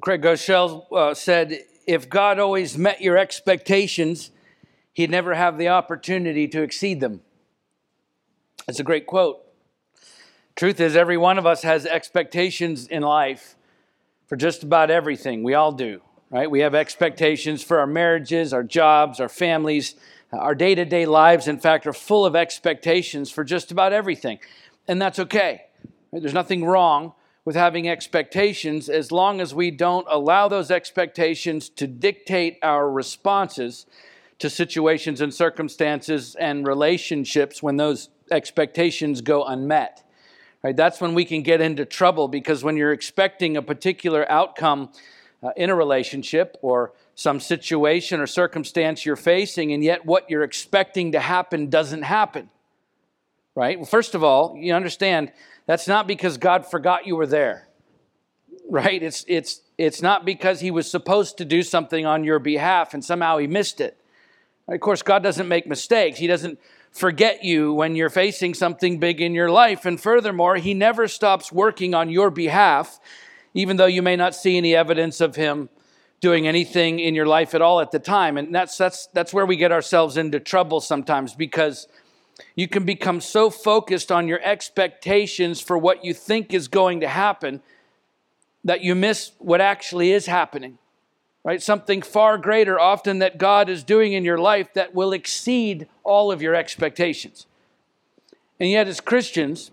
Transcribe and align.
Craig 0.00 0.22
Groeschel 0.22 0.86
uh, 0.92 1.14
said, 1.14 1.60
if 1.86 2.08
God 2.08 2.38
always 2.38 2.78
met 2.78 3.00
your 3.00 3.18
expectations, 3.18 4.30
he'd 4.92 5.10
never 5.10 5.34
have 5.34 5.58
the 5.58 5.68
opportunity 5.68 6.48
to 6.48 6.62
exceed 6.62 7.00
them. 7.00 7.20
That's 8.66 8.80
a 8.80 8.84
great 8.84 9.06
quote. 9.06 9.40
Truth 10.54 10.80
is, 10.80 10.96
every 10.96 11.16
one 11.16 11.38
of 11.38 11.46
us 11.46 11.62
has 11.62 11.86
expectations 11.86 12.86
in 12.86 13.02
life 13.02 13.56
for 14.26 14.36
just 14.36 14.62
about 14.62 14.90
everything. 14.90 15.42
We 15.42 15.54
all 15.54 15.72
do, 15.72 16.00
right? 16.30 16.50
We 16.50 16.60
have 16.60 16.74
expectations 16.74 17.62
for 17.62 17.78
our 17.78 17.86
marriages, 17.86 18.52
our 18.52 18.62
jobs, 18.62 19.20
our 19.20 19.28
families, 19.28 19.94
our 20.32 20.54
day 20.54 20.74
to 20.74 20.84
day 20.84 21.04
lives, 21.04 21.48
in 21.48 21.58
fact, 21.58 21.86
are 21.86 21.92
full 21.92 22.24
of 22.24 22.34
expectations 22.34 23.30
for 23.30 23.44
just 23.44 23.70
about 23.70 23.92
everything. 23.92 24.38
And 24.88 25.00
that's 25.00 25.18
okay. 25.18 25.62
There's 26.12 26.34
nothing 26.34 26.64
wrong 26.64 27.12
with 27.44 27.56
having 27.56 27.88
expectations 27.88 28.88
as 28.88 29.10
long 29.10 29.40
as 29.40 29.54
we 29.54 29.70
don't 29.70 30.06
allow 30.08 30.48
those 30.48 30.70
expectations 30.70 31.68
to 31.68 31.86
dictate 31.86 32.58
our 32.62 32.90
responses 32.90 33.86
to 34.38 34.48
situations 34.48 35.20
and 35.20 35.32
circumstances 35.32 36.34
and 36.36 36.66
relationships 36.66 37.62
when 37.62 37.76
those 37.76 38.08
expectations 38.30 39.20
go 39.20 39.44
unmet. 39.44 40.02
Right? 40.62 40.76
That's 40.76 41.00
when 41.00 41.14
we 41.14 41.24
can 41.24 41.42
get 41.42 41.60
into 41.60 41.84
trouble 41.84 42.28
because 42.28 42.62
when 42.62 42.76
you're 42.76 42.92
expecting 42.92 43.56
a 43.56 43.62
particular 43.62 44.30
outcome 44.30 44.90
uh, 45.42 45.50
in 45.56 45.70
a 45.70 45.74
relationship 45.74 46.56
or 46.62 46.92
some 47.14 47.40
situation 47.40 48.20
or 48.20 48.26
circumstance 48.26 49.04
you're 49.04 49.16
facing, 49.16 49.72
and 49.72 49.82
yet 49.82 50.06
what 50.06 50.30
you're 50.30 50.44
expecting 50.44 51.12
to 51.12 51.20
happen 51.20 51.68
doesn't 51.68 52.02
happen. 52.02 52.48
Right? 53.54 53.78
Well, 53.78 53.86
first 53.86 54.14
of 54.14 54.24
all, 54.24 54.56
you 54.56 54.74
understand 54.74 55.32
that's 55.66 55.86
not 55.86 56.06
because 56.06 56.38
God 56.38 56.66
forgot 56.66 57.06
you 57.06 57.16
were 57.16 57.26
there. 57.26 57.68
Right? 58.68 59.02
It's 59.02 59.24
it's 59.28 59.60
it's 59.76 60.00
not 60.00 60.24
because 60.24 60.60
he 60.60 60.70
was 60.70 60.90
supposed 60.90 61.38
to 61.38 61.44
do 61.44 61.62
something 61.62 62.06
on 62.06 62.24
your 62.24 62.38
behalf 62.38 62.94
and 62.94 63.04
somehow 63.04 63.38
he 63.38 63.46
missed 63.46 63.80
it. 63.80 63.98
Of 64.68 64.80
course, 64.80 65.02
God 65.02 65.22
doesn't 65.22 65.48
make 65.48 65.66
mistakes. 65.66 66.18
He 66.18 66.26
doesn't 66.26 66.58
forget 66.92 67.42
you 67.42 67.72
when 67.72 67.96
you're 67.96 68.10
facing 68.10 68.54
something 68.54 68.98
big 68.98 69.20
in 69.20 69.34
your 69.34 69.50
life. 69.50 69.84
And 69.84 70.00
furthermore, 70.00 70.56
He 70.56 70.74
never 70.74 71.08
stops 71.08 71.50
working 71.50 71.94
on 71.94 72.10
your 72.10 72.30
behalf, 72.30 73.00
even 73.54 73.76
though 73.76 73.86
you 73.86 74.02
may 74.02 74.14
not 74.14 74.34
see 74.34 74.56
any 74.56 74.74
evidence 74.74 75.20
of 75.20 75.34
Him 75.34 75.68
doing 76.20 76.46
anything 76.46 77.00
in 77.00 77.14
your 77.14 77.26
life 77.26 77.54
at 77.54 77.62
all 77.62 77.80
at 77.80 77.90
the 77.90 77.98
time. 77.98 78.36
And 78.36 78.54
that's, 78.54 78.76
that's, 78.78 79.08
that's 79.08 79.34
where 79.34 79.44
we 79.44 79.56
get 79.56 79.72
ourselves 79.72 80.16
into 80.16 80.38
trouble 80.38 80.80
sometimes 80.80 81.34
because 81.34 81.88
you 82.54 82.68
can 82.68 82.84
become 82.84 83.20
so 83.20 83.50
focused 83.50 84.10
on 84.10 84.28
your 84.28 84.40
expectations 84.42 85.60
for 85.60 85.76
what 85.76 86.04
you 86.04 86.14
think 86.14 86.52
is 86.52 86.68
going 86.68 87.00
to 87.00 87.08
happen 87.08 87.62
that 88.64 88.82
you 88.82 88.94
miss 88.94 89.32
what 89.38 89.60
actually 89.60 90.12
is 90.12 90.26
happening 90.26 90.78
right? 91.44 91.62
Something 91.62 92.02
far 92.02 92.38
greater 92.38 92.78
often 92.78 93.18
that 93.18 93.38
God 93.38 93.68
is 93.68 93.82
doing 93.82 94.12
in 94.12 94.24
your 94.24 94.38
life 94.38 94.72
that 94.74 94.94
will 94.94 95.12
exceed 95.12 95.88
all 96.04 96.30
of 96.30 96.40
your 96.40 96.54
expectations. 96.54 97.46
And 98.60 98.70
yet, 98.70 98.86
as 98.86 99.00
Christians, 99.00 99.71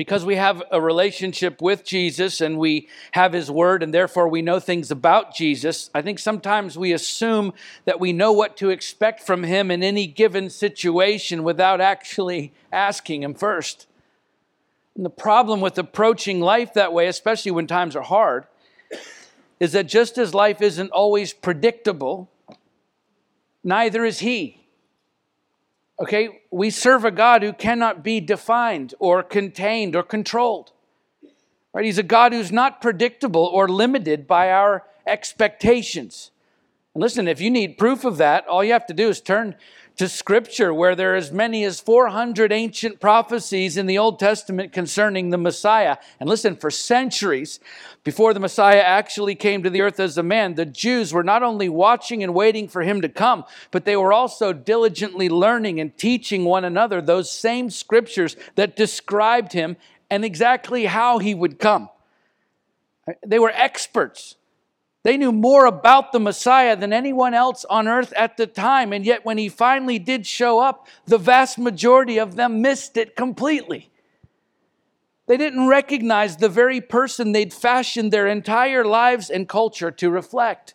because 0.00 0.24
we 0.24 0.36
have 0.36 0.62
a 0.70 0.80
relationship 0.80 1.60
with 1.60 1.84
Jesus 1.84 2.40
and 2.40 2.56
we 2.56 2.88
have 3.10 3.34
His 3.34 3.50
Word 3.50 3.82
and 3.82 3.92
therefore 3.92 4.28
we 4.28 4.40
know 4.40 4.58
things 4.58 4.90
about 4.90 5.34
Jesus, 5.34 5.90
I 5.94 6.00
think 6.00 6.18
sometimes 6.18 6.78
we 6.78 6.94
assume 6.94 7.52
that 7.84 8.00
we 8.00 8.14
know 8.14 8.32
what 8.32 8.56
to 8.56 8.70
expect 8.70 9.20
from 9.20 9.42
Him 9.42 9.70
in 9.70 9.82
any 9.82 10.06
given 10.06 10.48
situation 10.48 11.42
without 11.42 11.82
actually 11.82 12.54
asking 12.72 13.22
Him 13.22 13.34
first. 13.34 13.88
And 14.96 15.04
the 15.04 15.10
problem 15.10 15.60
with 15.60 15.76
approaching 15.76 16.40
life 16.40 16.72
that 16.72 16.94
way, 16.94 17.06
especially 17.06 17.52
when 17.52 17.66
times 17.66 17.94
are 17.94 18.00
hard, 18.00 18.46
is 19.60 19.72
that 19.72 19.86
just 19.86 20.16
as 20.16 20.32
life 20.32 20.62
isn't 20.62 20.90
always 20.92 21.34
predictable, 21.34 22.30
neither 23.62 24.06
is 24.06 24.20
He. 24.20 24.59
Okay, 26.00 26.40
we 26.50 26.70
serve 26.70 27.04
a 27.04 27.10
God 27.10 27.42
who 27.42 27.52
cannot 27.52 28.02
be 28.02 28.20
defined 28.20 28.94
or 28.98 29.22
contained 29.22 29.94
or 29.94 30.02
controlled. 30.02 30.72
Right? 31.74 31.84
He's 31.84 31.98
a 31.98 32.02
God 32.02 32.32
who's 32.32 32.50
not 32.50 32.80
predictable 32.80 33.44
or 33.44 33.68
limited 33.68 34.26
by 34.26 34.50
our 34.50 34.86
expectations. 35.06 36.30
And 36.94 37.02
listen, 37.02 37.28
if 37.28 37.40
you 37.40 37.50
need 37.50 37.76
proof 37.76 38.04
of 38.04 38.16
that, 38.16 38.46
all 38.48 38.64
you 38.64 38.72
have 38.72 38.86
to 38.86 38.94
do 38.94 39.08
is 39.08 39.20
turn 39.20 39.54
to 40.00 40.08
Scripture, 40.08 40.72
where 40.72 40.96
there 40.96 41.12
are 41.12 41.16
as 41.16 41.30
many 41.30 41.62
as 41.62 41.78
400 41.78 42.52
ancient 42.52 43.00
prophecies 43.00 43.76
in 43.76 43.84
the 43.84 43.98
Old 43.98 44.18
Testament 44.18 44.72
concerning 44.72 45.28
the 45.28 45.36
Messiah. 45.36 45.98
And 46.18 46.26
listen, 46.26 46.56
for 46.56 46.70
centuries 46.70 47.60
before 48.02 48.32
the 48.32 48.40
Messiah 48.40 48.80
actually 48.80 49.34
came 49.34 49.62
to 49.62 49.68
the 49.68 49.82
earth 49.82 50.00
as 50.00 50.16
a 50.16 50.22
man, 50.22 50.54
the 50.54 50.64
Jews 50.64 51.12
were 51.12 51.22
not 51.22 51.42
only 51.42 51.68
watching 51.68 52.22
and 52.22 52.32
waiting 52.32 52.66
for 52.66 52.80
him 52.80 53.02
to 53.02 53.10
come, 53.10 53.44
but 53.70 53.84
they 53.84 53.94
were 53.94 54.10
also 54.10 54.54
diligently 54.54 55.28
learning 55.28 55.80
and 55.80 55.94
teaching 55.98 56.46
one 56.46 56.64
another 56.64 57.02
those 57.02 57.30
same 57.30 57.68
Scriptures 57.68 58.36
that 58.54 58.76
described 58.76 59.52
him 59.52 59.76
and 60.08 60.24
exactly 60.24 60.86
how 60.86 61.18
he 61.18 61.34
would 61.34 61.58
come. 61.58 61.90
They 63.26 63.38
were 63.38 63.52
experts 63.54 64.36
they 65.02 65.16
knew 65.16 65.32
more 65.32 65.64
about 65.64 66.12
the 66.12 66.20
Messiah 66.20 66.76
than 66.76 66.92
anyone 66.92 67.32
else 67.32 67.64
on 67.70 67.88
earth 67.88 68.12
at 68.14 68.36
the 68.36 68.46
time. 68.46 68.92
And 68.92 69.04
yet, 69.04 69.24
when 69.24 69.38
he 69.38 69.48
finally 69.48 69.98
did 69.98 70.26
show 70.26 70.58
up, 70.58 70.86
the 71.06 71.18
vast 71.18 71.58
majority 71.58 72.18
of 72.18 72.36
them 72.36 72.60
missed 72.60 72.96
it 72.96 73.16
completely. 73.16 73.90
They 75.26 75.36
didn't 75.36 75.68
recognize 75.68 76.36
the 76.36 76.48
very 76.48 76.80
person 76.80 77.32
they'd 77.32 77.54
fashioned 77.54 78.12
their 78.12 78.26
entire 78.26 78.84
lives 78.84 79.30
and 79.30 79.48
culture 79.48 79.90
to 79.92 80.10
reflect. 80.10 80.74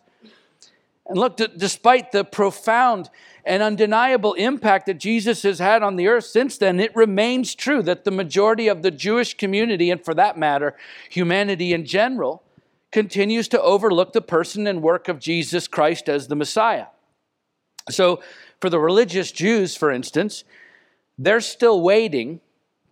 And 1.06 1.18
look, 1.18 1.36
despite 1.36 2.10
the 2.10 2.24
profound 2.24 3.10
and 3.44 3.62
undeniable 3.62 4.32
impact 4.34 4.86
that 4.86 4.94
Jesus 4.94 5.42
has 5.44 5.60
had 5.60 5.84
on 5.84 5.94
the 5.94 6.08
earth 6.08 6.24
since 6.24 6.58
then, 6.58 6.80
it 6.80 6.96
remains 6.96 7.54
true 7.54 7.80
that 7.82 8.04
the 8.04 8.10
majority 8.10 8.66
of 8.66 8.82
the 8.82 8.90
Jewish 8.90 9.34
community, 9.34 9.90
and 9.90 10.04
for 10.04 10.14
that 10.14 10.36
matter, 10.36 10.74
humanity 11.10 11.72
in 11.72 11.84
general, 11.84 12.42
continues 12.92 13.48
to 13.48 13.60
overlook 13.60 14.12
the 14.12 14.20
person 14.20 14.66
and 14.66 14.82
work 14.82 15.08
of 15.08 15.18
Jesus 15.18 15.68
Christ 15.68 16.08
as 16.08 16.28
the 16.28 16.36
Messiah. 16.36 16.86
So, 17.90 18.20
for 18.60 18.70
the 18.70 18.80
religious 18.80 19.32
Jews, 19.32 19.76
for 19.76 19.90
instance, 19.90 20.44
they're 21.18 21.40
still 21.40 21.80
waiting 21.80 22.40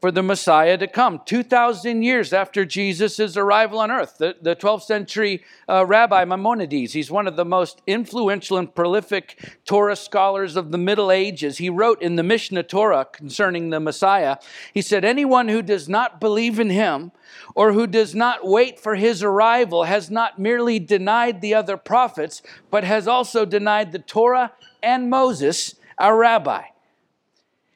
for 0.05 0.11
the 0.11 0.23
Messiah 0.23 0.77
to 0.77 0.87
come. 0.87 1.23
2,000 1.25 2.03
years 2.03 2.35
after 2.35 2.67
Jesus' 2.67 3.39
arrival 3.39 3.79
on 3.79 3.91
earth, 3.91 4.19
the, 4.19 4.37
the 4.43 4.55
12th 4.55 4.83
century 4.83 5.43
uh, 5.67 5.87
rabbi 5.87 6.27
Maimonides, 6.27 6.93
he's 6.93 7.11
one 7.11 7.27
of 7.27 7.37
the 7.37 7.45
most 7.47 7.81
influential 7.87 8.59
and 8.59 8.75
prolific 8.75 9.43
Torah 9.65 9.97
scholars 9.97 10.57
of 10.57 10.73
the 10.73 10.77
Middle 10.77 11.11
Ages. 11.11 11.57
He 11.57 11.71
wrote 11.71 12.03
in 12.03 12.17
the 12.17 12.23
Mishnah 12.23 12.65
Torah 12.65 13.07
concerning 13.11 13.71
the 13.71 13.81
Messiah, 13.81 14.37
he 14.75 14.83
said, 14.83 15.07
Anyone 15.07 15.49
who 15.49 15.63
does 15.63 15.89
not 15.89 16.21
believe 16.21 16.61
in 16.61 16.69
him 16.69 17.11
or 17.55 17.73
who 17.73 17.87
does 17.87 18.15
not 18.15 18.47
wait 18.47 18.79
for 18.79 18.95
his 18.95 19.23
arrival 19.23 19.85
has 19.85 20.11
not 20.11 20.39
merely 20.39 20.79
denied 20.79 21.41
the 21.41 21.55
other 21.55 21.77
prophets, 21.77 22.43
but 22.71 22.85
has 22.85 23.09
also 23.09 23.45
denied 23.45 23.93
the 23.93 23.99
Torah 23.99 24.53
and 24.83 25.11
Moses, 25.11 25.75
our 25.99 26.17
rabbi. 26.17 26.63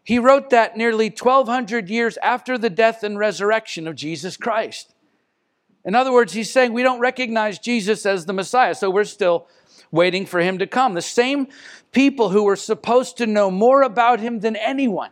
He 0.05 0.19
wrote 0.19 0.51
that 0.51 0.77
nearly 0.77 1.11
1,200 1.11 1.91
years 1.91 2.17
after 2.23 2.57
the 2.57 2.71
death 2.71 3.03
and 3.03 3.19
resurrection 3.19 3.87
of 3.87 3.95
Jesus 3.95 4.37
Christ. 4.37 4.95
In 5.85 5.95
other 5.95 6.13
words, 6.13 6.33
he's 6.33 6.51
saying 6.51 6.73
we 6.73 6.83
don't 6.83 7.01
recognize 7.01 7.59
Jesus 7.59 8.07
as 8.07 8.27
the 8.27 8.33
Messiah, 8.33 8.75
so 8.75 8.91
we're 8.91 9.05
still 9.05 9.47
waiting 9.91 10.27
for 10.27 10.41
him 10.41 10.59
to 10.59 10.67
come. 10.67 10.95
The 10.95 11.03
same 11.03 11.49
people 11.93 12.31
who 12.31 12.45
were 12.45 12.57
supposed 12.57 13.17
to 13.19 13.27
know 13.27 13.51
more 13.51 13.83
about 13.83 14.21
him 14.21 14.41
than 14.41 14.57
anyone, 14.57 15.11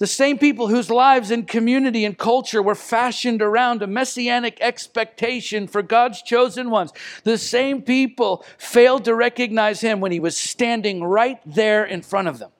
the 0.00 0.06
same 0.06 0.38
people 0.38 0.68
whose 0.68 0.88
lives 0.88 1.30
and 1.30 1.46
community 1.46 2.06
and 2.06 2.16
culture 2.16 2.62
were 2.62 2.74
fashioned 2.74 3.42
around 3.42 3.82
a 3.82 3.86
messianic 3.86 4.56
expectation 4.62 5.66
for 5.66 5.82
God's 5.82 6.22
chosen 6.22 6.70
ones, 6.70 6.90
the 7.24 7.36
same 7.36 7.82
people 7.82 8.42
failed 8.56 9.04
to 9.04 9.14
recognize 9.14 9.82
him 9.82 10.00
when 10.00 10.10
he 10.10 10.18
was 10.18 10.38
standing 10.38 11.04
right 11.04 11.38
there 11.44 11.84
in 11.84 12.00
front 12.00 12.28
of 12.28 12.38
them. 12.38 12.50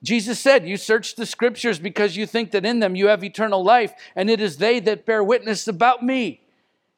Jesus 0.00 0.38
said, 0.38 0.64
You 0.64 0.76
search 0.76 1.16
the 1.16 1.26
scriptures 1.26 1.80
because 1.80 2.16
you 2.16 2.24
think 2.24 2.52
that 2.52 2.64
in 2.64 2.78
them 2.78 2.94
you 2.94 3.08
have 3.08 3.24
eternal 3.24 3.64
life, 3.64 3.92
and 4.14 4.30
it 4.30 4.40
is 4.40 4.58
they 4.58 4.78
that 4.78 5.04
bear 5.04 5.24
witness 5.24 5.66
about 5.66 6.04
me. 6.04 6.40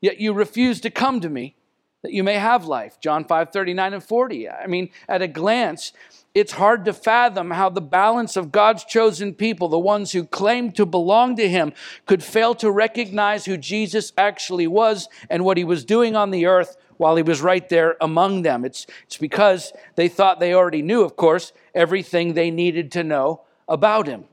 Yet 0.03 0.19
you 0.19 0.35
refuse 0.35 0.83
to 0.83 0.91
come 0.91 1.23
to 1.23 1.31
me 1.31 1.57
that 2.03 2.13
you 2.13 2.23
may 2.23 2.35
have 2.35 2.67
life. 2.67 3.01
John 3.01 3.25
5 3.25 3.53
39 3.53 3.95
and 3.95 4.05
40. 4.05 4.51
I 4.51 4.67
mean, 4.67 4.91
at 5.09 5.23
a 5.23 5.29
glance, 5.29 5.95
it's 6.35 6.53
hard 6.53 6.85
to 6.85 6.93
fathom 6.93 7.53
how 7.53 7.69
the 7.69 7.81
balance 7.81 8.37
of 8.37 8.53
God's 8.53 8.85
chosen 8.85 9.35
people, 9.35 9.69
the 9.69 9.79
ones 9.79 10.13
who 10.13 10.25
claim 10.25 10.73
to 10.73 10.85
belong 10.85 11.37
to 11.37 11.49
Him, 11.49 11.73
could 12.07 12.23
fail 12.23 12.55
to 12.57 12.71
recognize 12.71 13.45
who 13.45 13.57
Jesus 13.57 14.13
actually 14.19 14.67
was 14.67 15.09
and 15.31 15.45
what 15.45 15.57
He 15.57 15.65
was 15.65 15.85
doing 15.85 16.17
on 16.17 16.31
the 16.31 16.47
earth 16.47 16.77
while 16.97 17.17
He 17.17 17.23
was 17.23 17.41
right 17.41 17.69
there 17.69 17.97
among 18.01 18.43
them. 18.43 18.65
It's, 18.65 18.87
it's 19.05 19.17
because 19.17 19.73
they 19.95 20.09
thought 20.09 20.41
they 20.41 20.55
already 20.55 20.83
knew, 20.83 21.03
of 21.03 21.17
course, 21.17 21.53
everything 21.75 22.35
they 22.35 22.51
needed 22.51 22.93
to 22.93 23.05
know 23.05 23.43
about 23.69 24.07
him. 24.07 24.25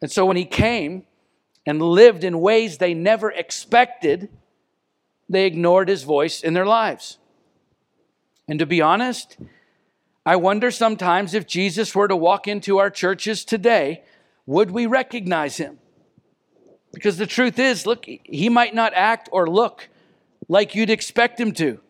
And 0.00 0.10
so 0.10 0.26
when 0.26 0.36
he 0.36 0.44
came 0.44 1.04
and 1.66 1.80
lived 1.80 2.24
in 2.24 2.40
ways 2.40 2.78
they 2.78 2.94
never 2.94 3.30
expected, 3.30 4.28
they 5.28 5.46
ignored 5.46 5.88
his 5.88 6.02
voice 6.02 6.42
in 6.42 6.54
their 6.54 6.66
lives. 6.66 7.18
And 8.48 8.58
to 8.58 8.66
be 8.66 8.80
honest, 8.80 9.36
I 10.24 10.36
wonder 10.36 10.70
sometimes 10.70 11.34
if 11.34 11.46
Jesus 11.46 11.94
were 11.94 12.08
to 12.08 12.16
walk 12.16 12.46
into 12.46 12.78
our 12.78 12.90
churches 12.90 13.44
today, 13.44 14.02
would 14.46 14.70
we 14.70 14.86
recognize 14.86 15.56
him? 15.56 15.78
Because 16.92 17.16
the 17.16 17.26
truth 17.26 17.58
is, 17.58 17.86
look, 17.86 18.06
he 18.06 18.48
might 18.48 18.74
not 18.74 18.92
act 18.94 19.28
or 19.32 19.48
look 19.48 19.88
like 20.48 20.74
you'd 20.74 20.90
expect 20.90 21.40
him 21.40 21.52
to. 21.52 21.80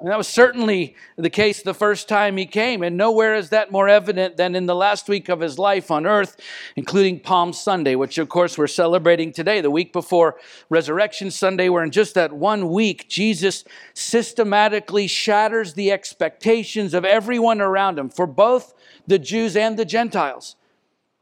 And 0.00 0.10
that 0.10 0.18
was 0.18 0.28
certainly 0.28 0.96
the 1.16 1.30
case 1.30 1.62
the 1.62 1.72
first 1.72 2.08
time 2.08 2.36
he 2.36 2.46
came, 2.46 2.82
and 2.82 2.96
nowhere 2.96 3.34
is 3.34 3.50
that 3.50 3.70
more 3.70 3.88
evident 3.88 4.36
than 4.36 4.54
in 4.56 4.66
the 4.66 4.74
last 4.74 5.08
week 5.08 5.28
of 5.28 5.40
his 5.40 5.58
life 5.58 5.90
on 5.90 6.04
earth, 6.04 6.36
including 6.74 7.20
Palm 7.20 7.52
Sunday, 7.52 7.94
which 7.94 8.18
of 8.18 8.28
course 8.28 8.58
we're 8.58 8.66
celebrating 8.66 9.32
today, 9.32 9.60
the 9.60 9.70
week 9.70 9.92
before 9.92 10.36
Resurrection 10.68 11.30
Sunday, 11.30 11.68
where 11.68 11.84
in 11.84 11.92
just 11.92 12.14
that 12.14 12.32
one 12.32 12.70
week, 12.70 13.08
Jesus 13.08 13.64
systematically 13.94 15.06
shatters 15.06 15.74
the 15.74 15.92
expectations 15.92 16.92
of 16.92 17.04
everyone 17.04 17.60
around 17.60 17.98
him, 17.98 18.10
for 18.10 18.26
both 18.26 18.74
the 19.06 19.18
Jews 19.18 19.56
and 19.56 19.78
the 19.78 19.84
Gentiles. 19.84 20.56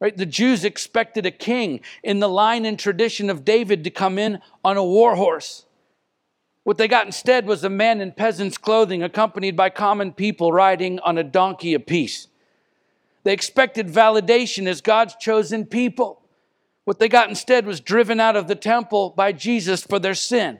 Right? 0.00 0.16
The 0.16 0.26
Jews 0.26 0.64
expected 0.64 1.26
a 1.26 1.30
king 1.30 1.80
in 2.02 2.18
the 2.18 2.28
line 2.28 2.64
and 2.64 2.76
tradition 2.76 3.30
of 3.30 3.44
David 3.44 3.84
to 3.84 3.90
come 3.90 4.18
in 4.18 4.40
on 4.64 4.76
a 4.76 4.82
war 4.82 5.14
horse. 5.14 5.66
What 6.64 6.78
they 6.78 6.88
got 6.88 7.06
instead 7.06 7.46
was 7.46 7.64
a 7.64 7.70
man 7.70 8.00
in 8.00 8.12
peasant's 8.12 8.56
clothing, 8.56 9.02
accompanied 9.02 9.56
by 9.56 9.70
common 9.70 10.12
people 10.12 10.52
riding 10.52 11.00
on 11.00 11.18
a 11.18 11.24
donkey 11.24 11.74
apiece. 11.74 12.28
They 13.24 13.32
expected 13.32 13.88
validation 13.88 14.66
as 14.66 14.80
God's 14.80 15.16
chosen 15.16 15.66
people. 15.66 16.22
What 16.84 16.98
they 16.98 17.08
got 17.08 17.28
instead 17.28 17.66
was 17.66 17.80
driven 17.80 18.20
out 18.20 18.36
of 18.36 18.48
the 18.48 18.54
temple 18.54 19.10
by 19.16 19.32
Jesus 19.32 19.82
for 19.82 19.98
their 19.98 20.14
sin. 20.14 20.58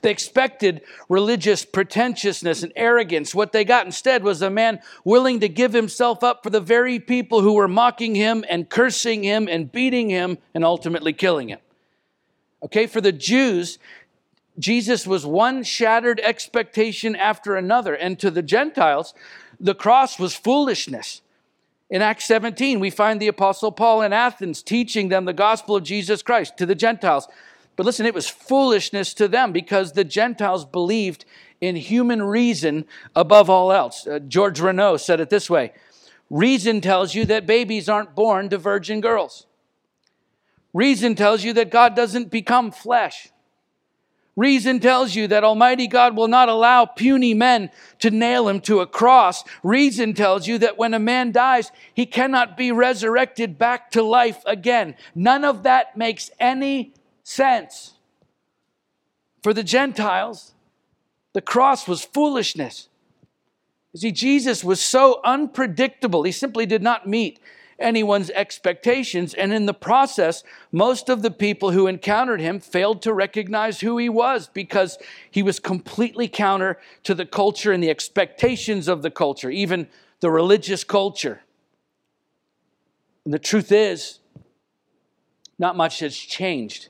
They 0.00 0.10
expected 0.10 0.80
religious 1.10 1.64
pretentiousness 1.66 2.62
and 2.62 2.72
arrogance. 2.74 3.34
What 3.34 3.52
they 3.52 3.64
got 3.64 3.84
instead 3.84 4.24
was 4.24 4.40
a 4.40 4.48
man 4.48 4.80
willing 5.04 5.40
to 5.40 5.48
give 5.48 5.74
himself 5.74 6.24
up 6.24 6.42
for 6.42 6.48
the 6.48 6.60
very 6.60 6.98
people 6.98 7.42
who 7.42 7.52
were 7.52 7.68
mocking 7.68 8.14
him 8.14 8.44
and 8.48 8.68
cursing 8.68 9.22
him 9.22 9.46
and 9.46 9.70
beating 9.70 10.08
him 10.08 10.38
and 10.54 10.64
ultimately 10.64 11.12
killing 11.12 11.48
him. 11.48 11.58
Okay, 12.62 12.86
for 12.86 13.02
the 13.02 13.12
Jews, 13.12 13.78
Jesus 14.58 15.06
was 15.06 15.26
one 15.26 15.62
shattered 15.62 16.20
expectation 16.20 17.16
after 17.16 17.56
another. 17.56 17.94
And 17.94 18.18
to 18.20 18.30
the 18.30 18.42
Gentiles, 18.42 19.14
the 19.58 19.74
cross 19.74 20.18
was 20.18 20.34
foolishness. 20.34 21.22
In 21.90 22.02
Acts 22.02 22.24
17, 22.26 22.80
we 22.80 22.90
find 22.90 23.20
the 23.20 23.28
Apostle 23.28 23.72
Paul 23.72 24.02
in 24.02 24.12
Athens 24.12 24.62
teaching 24.62 25.08
them 25.08 25.24
the 25.24 25.32
gospel 25.32 25.76
of 25.76 25.84
Jesus 25.84 26.22
Christ 26.22 26.56
to 26.56 26.66
the 26.66 26.74
Gentiles. 26.74 27.28
But 27.76 27.86
listen, 27.86 28.06
it 28.06 28.14
was 28.14 28.28
foolishness 28.28 29.14
to 29.14 29.28
them 29.28 29.52
because 29.52 29.92
the 29.92 30.04
Gentiles 30.04 30.64
believed 30.64 31.24
in 31.60 31.76
human 31.76 32.22
reason 32.22 32.84
above 33.14 33.50
all 33.50 33.72
else. 33.72 34.06
Uh, 34.06 34.18
George 34.18 34.60
Renault 34.60 34.98
said 34.98 35.20
it 35.20 35.30
this 35.30 35.50
way 35.50 35.72
Reason 36.30 36.80
tells 36.80 37.14
you 37.14 37.24
that 37.26 37.46
babies 37.46 37.88
aren't 37.88 38.14
born 38.14 38.48
to 38.48 38.58
virgin 38.58 39.00
girls. 39.00 39.46
Reason 40.72 41.14
tells 41.14 41.44
you 41.44 41.52
that 41.52 41.70
God 41.70 41.94
doesn't 41.94 42.30
become 42.30 42.70
flesh. 42.72 43.28
Reason 44.36 44.80
tells 44.80 45.14
you 45.14 45.28
that 45.28 45.44
Almighty 45.44 45.86
God 45.86 46.16
will 46.16 46.26
not 46.26 46.48
allow 46.48 46.86
puny 46.86 47.34
men 47.34 47.70
to 48.00 48.10
nail 48.10 48.48
him 48.48 48.60
to 48.62 48.80
a 48.80 48.86
cross. 48.86 49.44
Reason 49.62 50.12
tells 50.12 50.48
you 50.48 50.58
that 50.58 50.76
when 50.76 50.92
a 50.92 50.98
man 50.98 51.30
dies, 51.30 51.70
he 51.94 52.04
cannot 52.04 52.56
be 52.56 52.72
resurrected 52.72 53.58
back 53.58 53.92
to 53.92 54.02
life 54.02 54.42
again. 54.44 54.96
None 55.14 55.44
of 55.44 55.62
that 55.62 55.96
makes 55.96 56.30
any 56.40 56.94
sense. 57.22 57.92
For 59.42 59.54
the 59.54 59.62
Gentiles, 59.62 60.54
the 61.32 61.40
cross 61.40 61.86
was 61.86 62.04
foolishness. 62.04 62.88
You 63.92 64.00
see, 64.00 64.10
Jesus 64.12 64.64
was 64.64 64.80
so 64.80 65.20
unpredictable, 65.24 66.24
he 66.24 66.32
simply 66.32 66.66
did 66.66 66.82
not 66.82 67.06
meet 67.06 67.38
anyone's 67.78 68.30
expectations. 68.30 69.34
And 69.34 69.52
in 69.52 69.66
the 69.66 69.74
process, 69.74 70.42
most 70.72 71.08
of 71.08 71.22
the 71.22 71.30
people 71.30 71.70
who 71.70 71.86
encountered 71.86 72.40
him 72.40 72.60
failed 72.60 73.02
to 73.02 73.12
recognize 73.12 73.80
who 73.80 73.98
he 73.98 74.08
was 74.08 74.48
because 74.48 74.98
he 75.30 75.42
was 75.42 75.58
completely 75.60 76.28
counter 76.28 76.78
to 77.04 77.14
the 77.14 77.26
culture 77.26 77.72
and 77.72 77.82
the 77.82 77.90
expectations 77.90 78.88
of 78.88 79.02
the 79.02 79.10
culture, 79.10 79.50
even 79.50 79.88
the 80.20 80.30
religious 80.30 80.84
culture. 80.84 81.42
And 83.24 83.32
the 83.32 83.38
truth 83.38 83.72
is, 83.72 84.20
not 85.58 85.76
much 85.76 86.00
has 86.00 86.16
changed 86.16 86.88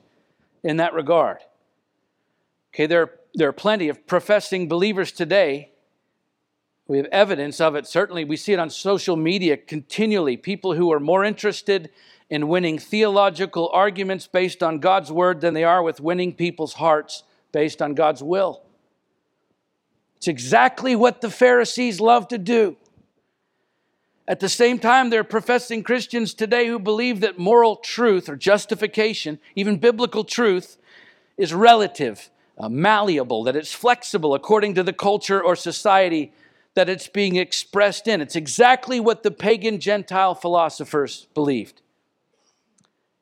in 0.63 0.77
that 0.77 0.93
regard. 0.93 1.37
Okay, 2.73 2.87
there, 2.87 3.11
there 3.33 3.47
are 3.47 3.53
plenty 3.53 3.89
of 3.89 4.05
professing 4.05 4.67
believers 4.67 5.11
today 5.11 5.71
we 6.87 6.97
have 6.97 7.07
evidence 7.07 7.59
of 7.59 7.75
it. 7.75 7.87
Certainly, 7.87 8.25
we 8.25 8.37
see 8.37 8.53
it 8.53 8.59
on 8.59 8.69
social 8.69 9.15
media 9.15 9.57
continually. 9.57 10.37
People 10.37 10.73
who 10.73 10.91
are 10.91 10.99
more 10.99 11.23
interested 11.23 11.89
in 12.29 12.47
winning 12.47 12.77
theological 12.77 13.69
arguments 13.73 14.27
based 14.27 14.61
on 14.61 14.79
God's 14.79 15.11
word 15.11 15.41
than 15.41 15.53
they 15.53 15.63
are 15.63 15.81
with 15.81 15.99
winning 15.99 16.33
people's 16.33 16.73
hearts 16.73 17.23
based 17.51 17.81
on 17.81 17.93
God's 17.93 18.21
will. 18.21 18.61
It's 20.17 20.27
exactly 20.27 20.95
what 20.95 21.21
the 21.21 21.29
Pharisees 21.29 21.99
love 21.99 22.27
to 22.29 22.37
do. 22.37 22.77
At 24.27 24.39
the 24.39 24.49
same 24.49 24.79
time, 24.79 25.11
there 25.11 25.19
are 25.19 25.23
professing 25.23 25.83
Christians 25.83 26.33
today 26.33 26.67
who 26.67 26.79
believe 26.79 27.19
that 27.21 27.37
moral 27.37 27.75
truth 27.75 28.27
or 28.27 28.35
justification, 28.35 29.39
even 29.55 29.77
biblical 29.77 30.23
truth, 30.23 30.77
is 31.37 31.53
relative, 31.53 32.31
uh, 32.57 32.67
malleable, 32.67 33.43
that 33.43 33.55
it's 33.55 33.73
flexible 33.73 34.33
according 34.33 34.73
to 34.75 34.83
the 34.83 34.93
culture 34.93 35.41
or 35.41 35.55
society 35.55 36.33
that 36.75 36.89
it's 36.89 37.07
being 37.07 37.37
expressed 37.37 38.07
in. 38.07 38.21
It's 38.21 38.35
exactly 38.35 38.99
what 38.99 39.23
the 39.23 39.31
pagan 39.31 39.79
Gentile 39.79 40.35
philosophers 40.35 41.27
believed. 41.33 41.81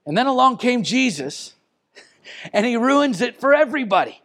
And 0.06 0.18
then 0.18 0.28
along 0.28 0.58
came 0.58 0.84
Jesus, 0.84 1.54
and 2.54 2.66
he 2.66 2.76
ruins 2.76 3.22
it 3.22 3.40
for 3.40 3.54
everybody 3.54 4.22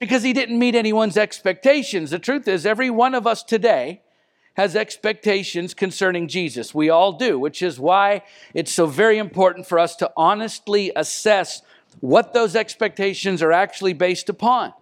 because 0.00 0.22
he 0.22 0.32
didn't 0.32 0.58
meet 0.58 0.74
anyone's 0.74 1.16
expectations. 1.16 2.10
The 2.10 2.18
truth 2.18 2.48
is, 2.48 2.66
every 2.66 2.90
one 2.90 3.14
of 3.14 3.26
us 3.26 3.42
today 3.42 4.00
has 4.54 4.74
expectations 4.74 5.74
concerning 5.74 6.26
Jesus. 6.26 6.74
We 6.74 6.90
all 6.90 7.12
do, 7.12 7.38
which 7.38 7.62
is 7.62 7.78
why 7.78 8.22
it's 8.54 8.72
so 8.72 8.86
very 8.86 9.18
important 9.18 9.66
for 9.66 9.78
us 9.78 9.94
to 9.96 10.10
honestly 10.16 10.90
assess 10.96 11.62
what 12.00 12.32
those 12.32 12.56
expectations 12.56 13.42
are 13.42 13.52
actually 13.52 13.92
based 13.92 14.28
upon. 14.28 14.72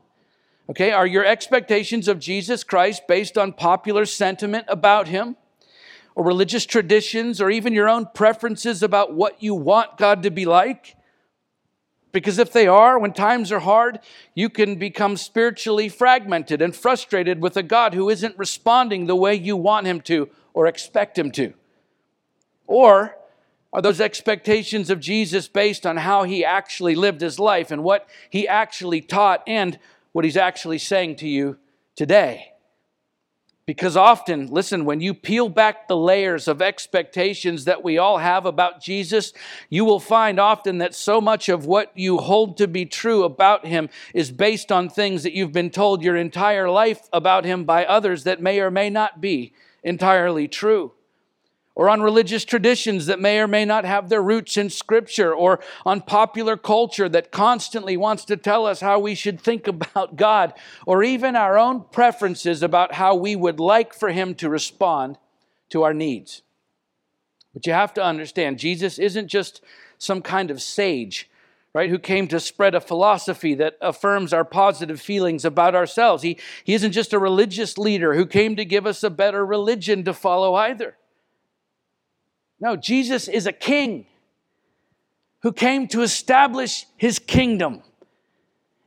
Okay, 0.71 0.91
are 0.91 1.07
your 1.07 1.25
expectations 1.25 2.09
of 2.09 2.19
Jesus 2.19 2.63
Christ 2.63 3.07
based 3.09 3.39
on 3.39 3.55
popular 3.55 4.05
sentiment 4.05 4.67
about 4.69 5.09
him? 5.09 5.37
Or 6.15 6.25
religious 6.25 6.67
traditions, 6.67 7.41
or 7.41 7.49
even 7.49 7.73
your 7.73 7.89
own 7.89 8.09
preferences 8.13 8.83
about 8.83 9.15
what 9.15 9.43
you 9.43 9.55
want 9.55 9.97
God 9.97 10.23
to 10.25 10.31
be 10.31 10.45
like? 10.45 10.97
Because 12.13 12.39
if 12.39 12.53
they 12.53 12.67
are, 12.67 12.99
when 12.99 13.13
times 13.13 13.53
are 13.53 13.61
hard, 13.61 14.01
you 14.35 14.51
can 14.51 14.77
become 14.77 15.17
spiritually 15.17 15.89
fragmented 15.89 16.61
and 16.61 16.75
frustrated 16.75 17.41
with 17.41 17.57
a 17.57 17.63
God 17.63 17.95
who 17.95 18.11
isn't 18.11 18.37
responding 18.37 19.07
the 19.07 19.17
way 19.17 19.35
you 19.35 19.57
want 19.57 19.87
him 19.87 20.01
to 20.03 20.29
or 20.53 20.67
expect 20.67 21.19
him 21.19 21.31
to. 21.33 21.55
Or 22.67 23.17
are 23.73 23.83
those 23.83 24.01
expectations 24.01 24.91
of 24.91 25.01
Jesus 25.01 25.49
based 25.49 25.87
on 25.87 25.99
how 25.99 26.25
he 26.25 26.45
actually 26.45 26.95
lived 26.95 27.21
his 27.21 27.39
life 27.39 27.71
and 27.71 27.85
what 27.85 28.09
he 28.29 28.49
actually 28.49 29.01
taught 29.01 29.43
and 29.47 29.79
what 30.19 30.25
he's 30.25 30.37
actually 30.37 30.79
saying 30.79 31.15
to 31.15 31.29
you 31.29 31.57
today. 31.95 32.51
Because 33.67 33.97
often, 33.97 34.49
listen, 34.49 34.85
when 34.85 35.01
you 35.01 35.15
peel 35.15 35.49
back 35.49 35.87
the 35.87 35.97
layers 35.97 36.49
of 36.49 36.61
expectations 36.61 37.67
that 37.67 37.85
we 37.85 37.99
all 37.99 38.19
have 38.19 38.45
about 38.45 38.83
Jesus, 38.83 39.33
you 39.71 39.85
will 39.85 40.01
find 40.01 40.41
often 40.41 40.79
that 40.79 40.93
so 40.93 41.21
much 41.21 41.49
of 41.49 41.67
what 41.67 41.93
you 41.95 42.19
hold 42.19 42.57
to 42.57 42.67
be 42.67 42.85
true 42.85 43.23
about 43.23 43.65
him 43.65 43.89
is 44.13 44.33
based 44.33 44.73
on 44.73 44.89
things 44.89 45.23
that 45.23 45.35
you've 45.35 45.53
been 45.53 45.71
told 45.71 46.03
your 46.03 46.17
entire 46.17 46.69
life 46.69 47.09
about 47.13 47.45
him 47.45 47.65
by 47.65 47.87
others 47.87 48.25
that 48.25 48.43
may 48.43 48.59
or 48.59 48.73
may 48.73 48.91
not 48.91 49.21
be 49.21 49.53
entirely 49.85 50.49
true 50.49 50.95
or 51.79 51.89
on 51.89 52.03
religious 52.03 52.45
traditions 52.45 53.07
that 53.07 53.21
may 53.21 53.39
or 53.39 53.47
may 53.47 53.65
not 53.65 53.85
have 53.85 54.09
their 54.09 54.21
roots 54.21 54.57
in 54.57 54.69
Scripture, 54.69 55.33
or 55.33 55.61
on 55.87 56.01
popular 56.01 56.57
culture 56.57 57.09
that 57.09 57.31
constantly 57.31 57.97
wants 57.97 58.25
to 58.25 58.37
tell 58.37 58.67
us 58.67 58.81
how 58.81 58.99
we 58.99 59.15
should 59.15 59.41
think 59.41 59.69
about 59.69 60.17
God, 60.17 60.53
or 60.87 61.05
even 61.05 61.37
our 61.37 61.57
own 61.57 61.85
preferences 61.93 62.65
about 62.65 62.95
how 62.95 63.15
we 63.15 63.37
would 63.37 63.61
like 63.61 63.95
for 63.95 64.11
Him 64.11 64.35
to 64.35 64.51
respond 64.51 65.19
to 65.71 65.85
our 65.85 65.95
needs. 65.95 66.43
But 67.55 67.65
you 67.65 67.73
have 67.73 67.95
to 67.95 68.03
understand, 68.03 68.59
Jesus 68.59 68.99
isn't 68.99 69.29
just 69.29 69.63
some 69.99 70.21
kind 70.21 70.51
of 70.51 70.61
sage. 70.61 71.31
Right, 71.75 71.91
who 71.91 71.99
came 71.99 72.27
to 72.29 72.41
spread 72.41 72.75
a 72.75 72.81
philosophy 72.81 73.55
that 73.57 73.77
affirms 73.81 74.33
our 74.33 74.45
positive 74.45 75.01
feelings 75.01 75.45
about 75.45 75.77
ourselves. 75.77 76.23
He, 76.25 76.39
he 76.65 76.73
isn't 76.73 76.93
just 76.93 77.13
a 77.13 77.19
religious 77.21 77.77
leader 77.77 78.15
who 78.15 78.27
came 78.27 78.57
to 78.57 78.65
give 78.65 78.87
us 78.87 79.05
a 79.05 79.11
better 79.11 79.45
religion 79.47 80.03
to 80.05 80.15
follow 80.15 80.55
either. 80.55 80.97
No, 82.61 82.77
Jesus 82.77 83.29
is 83.29 83.47
a 83.47 83.53
king 83.53 84.07
who 85.43 85.53
came 85.53 85.87
to 85.89 86.03
establish 86.03 86.87
his 86.97 87.19
kingdom 87.19 87.83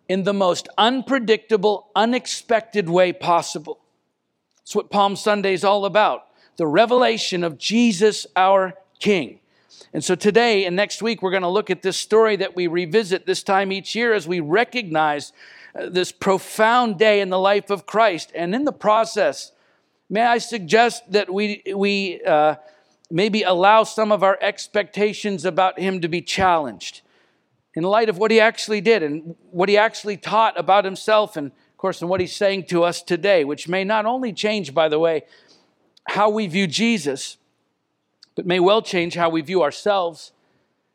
in 0.10 0.24
the 0.24 0.34
most 0.34 0.68
unpredictable, 0.78 1.88
unexpected 1.96 2.90
way 2.90 3.14
possible. 3.14 3.80
That's 4.58 4.76
what 4.76 4.92
Palm 4.92 5.16
Sunday 5.16 5.54
is 5.54 5.64
all 5.64 5.86
about 5.86 6.28
the 6.58 6.68
revelation 6.68 7.44
of 7.44 7.58
Jesus, 7.58 8.28
our 8.36 8.76
King. 9.00 9.40
And 9.94 10.04
so 10.04 10.16
today 10.16 10.66
and 10.66 10.76
next 10.76 11.02
week, 11.02 11.22
we're 11.22 11.32
going 11.32 11.42
to 11.42 11.50
look 11.50 11.70
at 11.70 11.82
this 11.82 11.98
story 11.98 12.36
that 12.36 12.56
we 12.56 12.68
revisit 12.68 13.26
this 13.26 13.42
time 13.42 13.72
each 13.72 13.96
year 13.96 14.14
as 14.14 14.28
we 14.28 14.42
recognize 14.42 15.34
uh, 15.74 15.90
this 15.90 16.12
profound 16.12 17.00
day 17.00 17.22
in 17.22 17.30
the 17.30 17.40
life 17.40 17.70
of 17.70 17.86
Christ. 17.86 18.32
And 18.36 18.54
in 18.54 18.66
the 18.66 18.72
process, 18.72 19.54
may 20.10 20.22
I 20.22 20.38
suggest 20.38 21.12
that 21.12 21.34
we, 21.34 21.64
we 21.76 22.22
uh, 22.24 22.56
maybe 23.12 23.44
allow 23.44 23.84
some 23.84 24.12
of 24.12 24.24
our 24.24 24.38
expectations 24.42 25.46
about 25.46 25.80
him 25.80 26.02
to 26.02 26.08
be 26.08 26.22
challenged 26.22 27.02
in 27.74 27.84
light 27.84 28.10
of 28.10 28.18
what 28.18 28.32
he 28.32 28.40
actually 28.40 28.82
did 28.82 29.04
and 29.04 29.36
what 29.52 29.70
he 29.70 29.78
actually 29.78 30.18
taught 30.18 30.60
about 30.60 30.86
himself 30.86 31.38
and 31.38 31.48
of 31.48 31.78
course 31.78 32.02
and 32.02 32.10
what 32.10 32.20
he's 32.20 32.36
saying 32.36 32.64
to 32.64 32.84
us 32.84 33.02
today 33.02 33.44
which 33.44 33.68
may 33.68 33.84
not 33.84 34.06
only 34.06 34.34
change 34.34 34.74
by 34.74 34.88
the 34.88 35.00
way 35.00 35.24
how 36.08 36.30
we 36.30 36.48
view 36.48 36.68
jesus 36.68 37.38
but 38.36 38.46
may 38.46 38.60
well 38.60 38.82
change 38.82 39.16
how 39.16 39.30
we 39.30 39.42
view 39.42 39.62
ourselves 39.62 40.32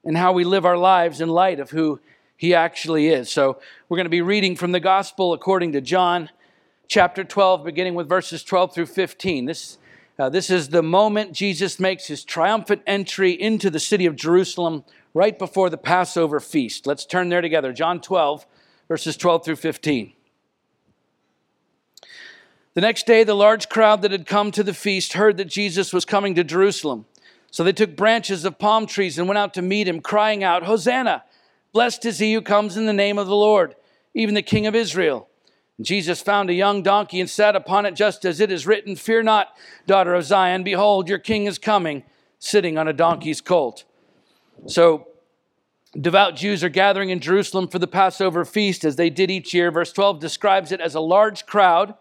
and 0.04 0.16
how 0.16 0.32
we 0.32 0.44
live 0.44 0.64
our 0.64 0.78
lives 0.78 1.20
in 1.20 1.28
light 1.28 1.60
of 1.60 1.70
who 1.70 2.00
he 2.36 2.54
actually 2.54 3.08
is. 3.08 3.30
So 3.30 3.60
we're 3.88 3.96
going 3.96 4.06
to 4.06 4.10
be 4.10 4.22
reading 4.22 4.56
from 4.56 4.72
the 4.72 4.80
gospel 4.80 5.32
according 5.32 5.72
to 5.72 5.80
John 5.80 6.30
chapter 6.86 7.24
12, 7.24 7.64
beginning 7.64 7.94
with 7.94 8.08
verses 8.08 8.44
12 8.44 8.74
through 8.74 8.86
15. 8.86 9.46
This, 9.46 9.78
uh, 10.18 10.30
this 10.30 10.48
is 10.48 10.70
the 10.70 10.82
moment 10.82 11.32
Jesus 11.32 11.78
makes 11.78 12.06
his 12.06 12.24
triumphant 12.24 12.82
entry 12.86 13.32
into 13.32 13.68
the 13.68 13.80
city 13.80 14.06
of 14.06 14.16
Jerusalem 14.16 14.84
right 15.12 15.38
before 15.38 15.68
the 15.68 15.76
Passover 15.76 16.40
feast. 16.40 16.86
Let's 16.86 17.04
turn 17.04 17.28
there 17.28 17.42
together. 17.42 17.72
John 17.72 18.00
12, 18.00 18.46
verses 18.88 19.16
12 19.16 19.44
through 19.44 19.56
15. 19.56 20.12
The 22.74 22.80
next 22.80 23.06
day, 23.06 23.24
the 23.24 23.34
large 23.34 23.68
crowd 23.68 24.02
that 24.02 24.10
had 24.10 24.26
come 24.26 24.50
to 24.52 24.62
the 24.62 24.74
feast 24.74 25.14
heard 25.14 25.38
that 25.38 25.46
Jesus 25.46 25.92
was 25.92 26.04
coming 26.04 26.34
to 26.34 26.44
Jerusalem. 26.44 27.06
So 27.50 27.64
they 27.64 27.72
took 27.72 27.96
branches 27.96 28.44
of 28.44 28.58
palm 28.58 28.86
trees 28.86 29.18
and 29.18 29.28
went 29.28 29.38
out 29.38 29.54
to 29.54 29.62
meet 29.62 29.88
him, 29.88 30.00
crying 30.00 30.44
out, 30.44 30.64
Hosanna! 30.64 31.24
Blessed 31.72 32.04
is 32.04 32.18
he 32.18 32.34
who 32.34 32.42
comes 32.42 32.76
in 32.76 32.86
the 32.86 32.92
name 32.92 33.18
of 33.18 33.26
the 33.26 33.36
Lord, 33.36 33.74
even 34.12 34.34
the 34.34 34.42
King 34.42 34.66
of 34.66 34.74
Israel. 34.74 35.28
Jesus 35.80 36.22
found 36.22 36.48
a 36.48 36.54
young 36.54 36.82
donkey 36.82 37.20
and 37.20 37.28
sat 37.28 37.54
upon 37.54 37.84
it, 37.84 37.94
just 37.94 38.24
as 38.24 38.40
it 38.40 38.50
is 38.50 38.66
written, 38.66 38.96
Fear 38.96 39.24
not, 39.24 39.56
daughter 39.86 40.14
of 40.14 40.24
Zion, 40.24 40.62
behold, 40.62 41.08
your 41.08 41.18
king 41.18 41.44
is 41.44 41.58
coming, 41.58 42.02
sitting 42.38 42.78
on 42.78 42.88
a 42.88 42.92
donkey's 42.92 43.40
colt. 43.40 43.84
So 44.66 45.08
devout 45.98 46.36
Jews 46.36 46.64
are 46.64 46.70
gathering 46.70 47.10
in 47.10 47.20
Jerusalem 47.20 47.68
for 47.68 47.78
the 47.78 47.86
Passover 47.86 48.44
feast, 48.44 48.84
as 48.84 48.96
they 48.96 49.10
did 49.10 49.30
each 49.30 49.52
year. 49.52 49.70
Verse 49.70 49.92
12 49.92 50.18
describes 50.18 50.72
it 50.72 50.80
as 50.80 50.94
a 50.94 51.00
large 51.00 51.44
crowd 51.44 51.94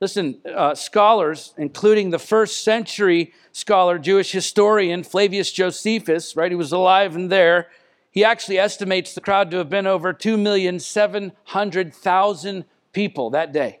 Listen, 0.00 0.40
uh, 0.54 0.76
scholars, 0.76 1.54
including 1.58 2.10
the 2.10 2.20
first 2.20 2.62
century 2.62 3.32
scholar, 3.50 3.98
Jewish 3.98 4.30
historian 4.30 5.02
Flavius 5.02 5.50
Josephus, 5.50 6.36
right, 6.36 6.52
who 6.52 6.58
was 6.58 6.70
alive 6.70 7.16
and 7.16 7.32
there, 7.32 7.66
he 8.12 8.24
actually 8.24 8.60
estimates 8.60 9.12
the 9.14 9.20
crowd 9.20 9.50
to 9.50 9.56
have 9.56 9.68
been 9.68 9.88
over 9.88 10.14
2,700,000 10.14 12.64
people 12.92 13.30
that 13.30 13.52
day. 13.52 13.80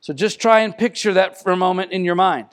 So 0.00 0.12
just 0.12 0.40
try 0.40 0.60
and 0.60 0.76
picture 0.76 1.14
that 1.14 1.42
for 1.42 1.50
a 1.50 1.56
moment 1.56 1.92
in 1.92 2.04
your 2.04 2.14
mind. 2.14 2.48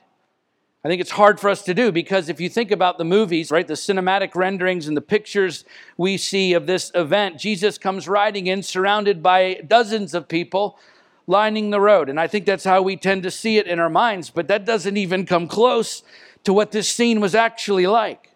I 0.83 0.87
think 0.87 0.99
it's 0.99 1.11
hard 1.11 1.39
for 1.39 1.49
us 1.49 1.61
to 1.63 1.75
do 1.75 1.91
because 1.91 2.27
if 2.27 2.41
you 2.41 2.49
think 2.49 2.71
about 2.71 2.97
the 2.97 3.05
movies, 3.05 3.51
right, 3.51 3.67
the 3.67 3.75
cinematic 3.75 4.33
renderings 4.33 4.87
and 4.87 4.97
the 4.97 5.01
pictures 5.01 5.63
we 5.95 6.17
see 6.17 6.53
of 6.53 6.65
this 6.65 6.91
event, 6.95 7.37
Jesus 7.37 7.77
comes 7.77 8.07
riding 8.07 8.47
in 8.47 8.63
surrounded 8.63 9.21
by 9.21 9.61
dozens 9.67 10.15
of 10.15 10.27
people 10.27 10.79
lining 11.27 11.69
the 11.69 11.79
road. 11.79 12.09
And 12.09 12.19
I 12.19 12.27
think 12.27 12.47
that's 12.47 12.63
how 12.63 12.81
we 12.81 12.97
tend 12.97 13.21
to 13.23 13.31
see 13.31 13.57
it 13.57 13.67
in 13.67 13.79
our 13.79 13.89
minds, 13.89 14.31
but 14.31 14.47
that 14.47 14.65
doesn't 14.65 14.97
even 14.97 15.27
come 15.27 15.47
close 15.47 16.01
to 16.45 16.53
what 16.53 16.71
this 16.71 16.89
scene 16.89 17.21
was 17.21 17.35
actually 17.35 17.85
like. 17.85 18.30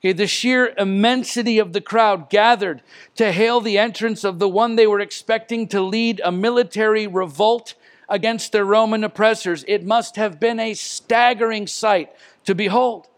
Okay, 0.00 0.12
the 0.12 0.26
sheer 0.26 0.74
immensity 0.76 1.58
of 1.58 1.72
the 1.72 1.80
crowd 1.80 2.28
gathered 2.28 2.82
to 3.16 3.32
hail 3.32 3.60
the 3.60 3.78
entrance 3.78 4.24
of 4.24 4.38
the 4.38 4.48
one 4.48 4.76
they 4.76 4.86
were 4.86 5.00
expecting 5.00 5.66
to 5.68 5.80
lead 5.80 6.20
a 6.24 6.30
military 6.30 7.06
revolt 7.06 7.74
against 8.08 8.52
their 8.52 8.64
Roman 8.64 9.02
oppressors. 9.04 9.64
It 9.66 9.84
must 9.84 10.16
have 10.16 10.38
been 10.38 10.60
a 10.60 10.74
staggering 10.74 11.66
sight 11.66 12.12
to 12.44 12.54
behold. 12.54 13.08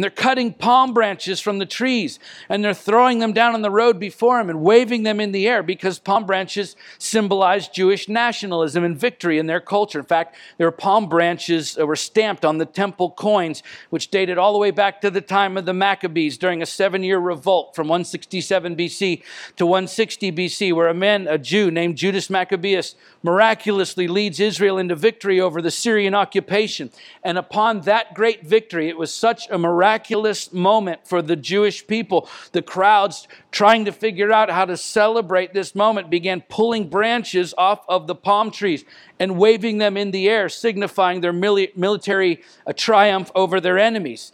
And 0.00 0.04
they're 0.04 0.10
cutting 0.10 0.54
palm 0.54 0.94
branches 0.94 1.40
from 1.40 1.58
the 1.58 1.66
trees 1.66 2.18
and 2.48 2.64
they're 2.64 2.72
throwing 2.72 3.18
them 3.18 3.34
down 3.34 3.52
on 3.52 3.60
the 3.60 3.70
road 3.70 4.00
before 4.00 4.40
him 4.40 4.48
and 4.48 4.62
waving 4.62 5.02
them 5.02 5.20
in 5.20 5.30
the 5.30 5.46
air 5.46 5.62
because 5.62 5.98
palm 5.98 6.24
branches 6.24 6.74
symbolize 6.96 7.68
Jewish 7.68 8.08
nationalism 8.08 8.82
and 8.82 8.96
victory 8.96 9.38
in 9.38 9.46
their 9.46 9.60
culture. 9.60 9.98
In 9.98 10.06
fact, 10.06 10.36
were 10.58 10.70
palm 10.70 11.06
branches 11.06 11.76
were 11.76 11.96
stamped 11.96 12.46
on 12.46 12.56
the 12.56 12.64
temple 12.64 13.10
coins, 13.10 13.62
which 13.90 14.10
dated 14.10 14.38
all 14.38 14.54
the 14.54 14.58
way 14.58 14.70
back 14.70 15.02
to 15.02 15.10
the 15.10 15.20
time 15.20 15.58
of 15.58 15.66
the 15.66 15.74
Maccabees 15.74 16.38
during 16.38 16.62
a 16.62 16.66
seven 16.66 17.02
year 17.02 17.18
revolt 17.18 17.76
from 17.76 17.86
167 17.86 18.76
BC 18.76 19.22
to 19.56 19.66
160 19.66 20.32
BC, 20.32 20.72
where 20.72 20.88
a 20.88 20.94
man, 20.94 21.28
a 21.28 21.36
Jew 21.36 21.70
named 21.70 21.96
Judas 21.98 22.30
Maccabeus, 22.30 22.94
miraculously 23.22 24.08
leads 24.08 24.40
Israel 24.40 24.78
into 24.78 24.96
victory 24.96 25.42
over 25.42 25.60
the 25.60 25.70
Syrian 25.70 26.14
occupation. 26.14 26.90
And 27.22 27.36
upon 27.36 27.82
that 27.82 28.14
great 28.14 28.46
victory, 28.46 28.88
it 28.88 28.96
was 28.96 29.12
such 29.12 29.46
a 29.50 29.58
miraculous 29.58 29.89
moment 30.52 31.06
for 31.06 31.22
the 31.22 31.36
Jewish 31.36 31.86
people. 31.86 32.28
The 32.52 32.62
crowds 32.62 33.26
trying 33.50 33.84
to 33.86 33.92
figure 33.92 34.32
out 34.32 34.50
how 34.50 34.64
to 34.64 34.76
celebrate 34.76 35.52
this 35.52 35.74
moment 35.74 36.10
began 36.10 36.42
pulling 36.48 36.88
branches 36.88 37.54
off 37.56 37.84
of 37.88 38.06
the 38.06 38.14
palm 38.14 38.50
trees 38.50 38.84
and 39.18 39.38
waving 39.38 39.78
them 39.78 39.96
in 39.96 40.10
the 40.10 40.28
air, 40.28 40.48
signifying 40.48 41.20
their 41.20 41.32
military 41.32 42.42
uh, 42.66 42.72
triumph 42.72 43.30
over 43.34 43.60
their 43.60 43.78
enemies. 43.78 44.32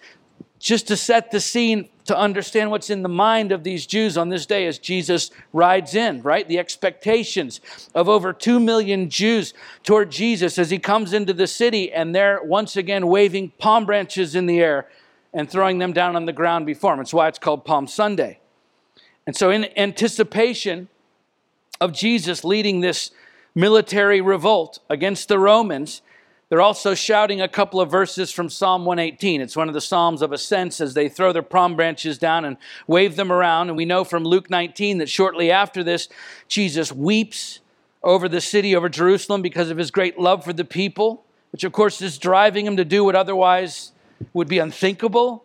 Just 0.59 0.89
to 0.89 0.97
set 0.97 1.31
the 1.31 1.41
scene 1.41 1.89
to 2.07 2.17
understand 2.17 2.71
what's 2.71 2.89
in 2.89 3.03
the 3.03 3.09
mind 3.09 3.53
of 3.53 3.65
these 3.65 3.87
Jews 3.87 4.17
on 4.17 4.29
this 4.29 4.47
day 4.47 4.67
as 4.67 4.79
Jesus 4.79 5.31
rides 5.53 5.95
in, 5.95 6.23
right? 6.23 6.47
The 6.47 6.59
expectations 6.59 7.61
of 7.95 8.09
over 8.09 8.33
2 8.33 8.61
million 8.61 9.11
Jews 9.11 9.55
toward 9.83 10.11
Jesus 10.11 10.59
as 10.59 10.71
he 10.71 10.79
comes 10.79 11.13
into 11.13 11.33
the 11.33 11.47
city 11.47 11.93
and 11.93 12.15
they're 12.15 12.41
once 12.43 12.77
again 12.77 13.09
waving 13.09 13.53
palm 13.59 13.87
branches 13.87 14.35
in 14.35 14.47
the 14.47 14.61
air 14.61 14.89
and 15.37 15.51
throwing 15.51 15.79
them 15.79 15.93
down 15.93 16.17
on 16.17 16.25
the 16.25 16.33
ground 16.33 16.65
before 16.65 16.95
him. 16.95 17.01
It's 17.01 17.13
why 17.13 17.29
it's 17.29 17.39
called 17.39 17.67
Palm 17.67 17.87
Sunday. 17.87 18.41
And 19.27 19.37
so, 19.37 19.51
in 19.51 19.67
anticipation 19.79 20.89
of 21.79 21.93
Jesus 21.93 22.43
leading 22.43 22.81
this 22.81 23.11
military 23.55 24.23
revolt 24.23 24.79
against 24.89 25.29
the 25.29 25.39
Romans, 25.39 26.01
they're 26.49 26.63
also 26.63 26.95
shouting 26.95 27.43
a 27.43 27.49
couple 27.49 27.83
of 27.83 27.91
verses 27.91 28.33
from 28.33 28.49
Psalm 28.49 28.87
118. 28.87 29.43
It's 29.43 29.57
one 29.57 29.69
of 29.69 29.75
the 29.75 29.81
Psalms 29.81 30.23
of 30.23 30.33
ascents 30.33 30.81
as 30.81 30.95
they 30.95 31.07
throw 31.07 31.35
their 31.35 31.43
palm 31.43 31.77
branches 31.77 32.17
down 32.17 32.47
and 32.47 32.57
wave 32.87 33.17
them 33.17 33.31
around. 33.31 33.69
And 33.69 33.77
we 33.77 33.85
know 33.85 34.05
from 34.05 34.25
Luke 34.25 34.49
19 34.49 34.99
that 34.99 35.11
shortly 35.11 35.51
after 35.51 35.85
this, 35.85 36.09
Jesus 36.49 36.93
weeps 36.93 37.59
over 38.03 38.27
the 38.27 38.41
city, 38.41 38.75
over 38.75 38.89
Jerusalem, 38.89 39.43
because 39.43 39.69
of 39.69 39.77
his 39.77 39.91
great 39.91 40.19
love 40.19 40.45
for 40.45 40.55
the 40.55 40.65
people, 40.65 41.25
which 41.51 41.65
of 41.65 41.73
course 41.73 42.01
is 42.01 42.17
driving 42.17 42.65
him 42.65 42.79
to 42.79 42.87
do 42.87 43.05
what 43.05 43.17
otherwise 43.17 43.93
would 44.33 44.49
be 44.49 44.59
unthinkable. 44.59 45.45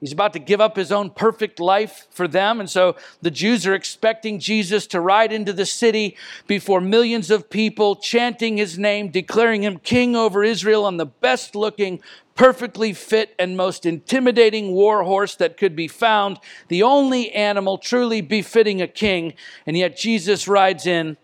He's 0.00 0.12
about 0.12 0.32
to 0.34 0.38
give 0.38 0.60
up 0.60 0.76
his 0.76 0.92
own 0.92 1.10
perfect 1.10 1.58
life 1.58 2.06
for 2.10 2.28
them. 2.28 2.60
And 2.60 2.70
so 2.70 2.94
the 3.20 3.32
Jews 3.32 3.66
are 3.66 3.74
expecting 3.74 4.38
Jesus 4.38 4.86
to 4.88 5.00
ride 5.00 5.32
into 5.32 5.52
the 5.52 5.66
city 5.66 6.16
before 6.46 6.80
millions 6.80 7.32
of 7.32 7.50
people, 7.50 7.96
chanting 7.96 8.58
his 8.58 8.78
name, 8.78 9.10
declaring 9.10 9.62
him 9.64 9.78
king 9.78 10.14
over 10.14 10.44
Israel 10.44 10.84
on 10.84 10.98
the 10.98 11.06
best 11.06 11.56
looking, 11.56 12.00
perfectly 12.36 12.92
fit, 12.92 13.34
and 13.40 13.56
most 13.56 13.84
intimidating 13.84 14.70
war 14.70 15.02
horse 15.02 15.34
that 15.34 15.56
could 15.56 15.74
be 15.74 15.88
found, 15.88 16.38
the 16.68 16.84
only 16.84 17.32
animal 17.32 17.76
truly 17.76 18.20
befitting 18.20 18.80
a 18.80 18.86
king. 18.86 19.34
And 19.66 19.76
yet 19.76 19.96
Jesus 19.96 20.46
rides 20.46 20.86
in 20.86 21.16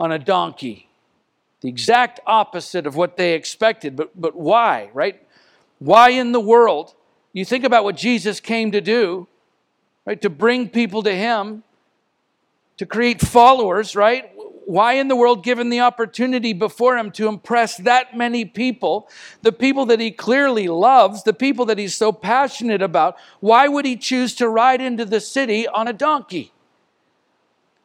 on 0.00 0.10
a 0.10 0.18
donkey. 0.18 0.88
The 1.60 1.68
exact 1.68 2.18
opposite 2.26 2.86
of 2.86 2.96
what 2.96 3.16
they 3.16 3.34
expected. 3.34 3.94
But, 3.94 4.20
but 4.20 4.34
why, 4.34 4.90
right? 4.92 5.22
Why 5.80 6.10
in 6.10 6.32
the 6.32 6.40
world? 6.40 6.94
You 7.32 7.44
think 7.44 7.64
about 7.64 7.84
what 7.84 7.96
Jesus 7.96 8.38
came 8.38 8.70
to 8.72 8.80
do, 8.80 9.26
right? 10.06 10.20
To 10.22 10.30
bring 10.30 10.68
people 10.68 11.02
to 11.02 11.14
Him, 11.14 11.64
to 12.76 12.86
create 12.86 13.20
followers, 13.20 13.96
right? 13.96 14.30
Why 14.66 14.92
in 14.94 15.08
the 15.08 15.16
world, 15.16 15.42
given 15.42 15.68
the 15.70 15.80
opportunity 15.80 16.52
before 16.52 16.96
Him 16.96 17.10
to 17.12 17.28
impress 17.28 17.76
that 17.78 18.16
many 18.16 18.44
people, 18.44 19.08
the 19.42 19.52
people 19.52 19.86
that 19.86 20.00
He 20.00 20.10
clearly 20.10 20.68
loves, 20.68 21.24
the 21.24 21.32
people 21.32 21.64
that 21.66 21.78
He's 21.78 21.96
so 21.96 22.12
passionate 22.12 22.82
about, 22.82 23.16
why 23.40 23.66
would 23.66 23.86
He 23.86 23.96
choose 23.96 24.34
to 24.36 24.48
ride 24.48 24.80
into 24.80 25.04
the 25.04 25.20
city 25.20 25.66
on 25.66 25.88
a 25.88 25.92
donkey? 25.92 26.52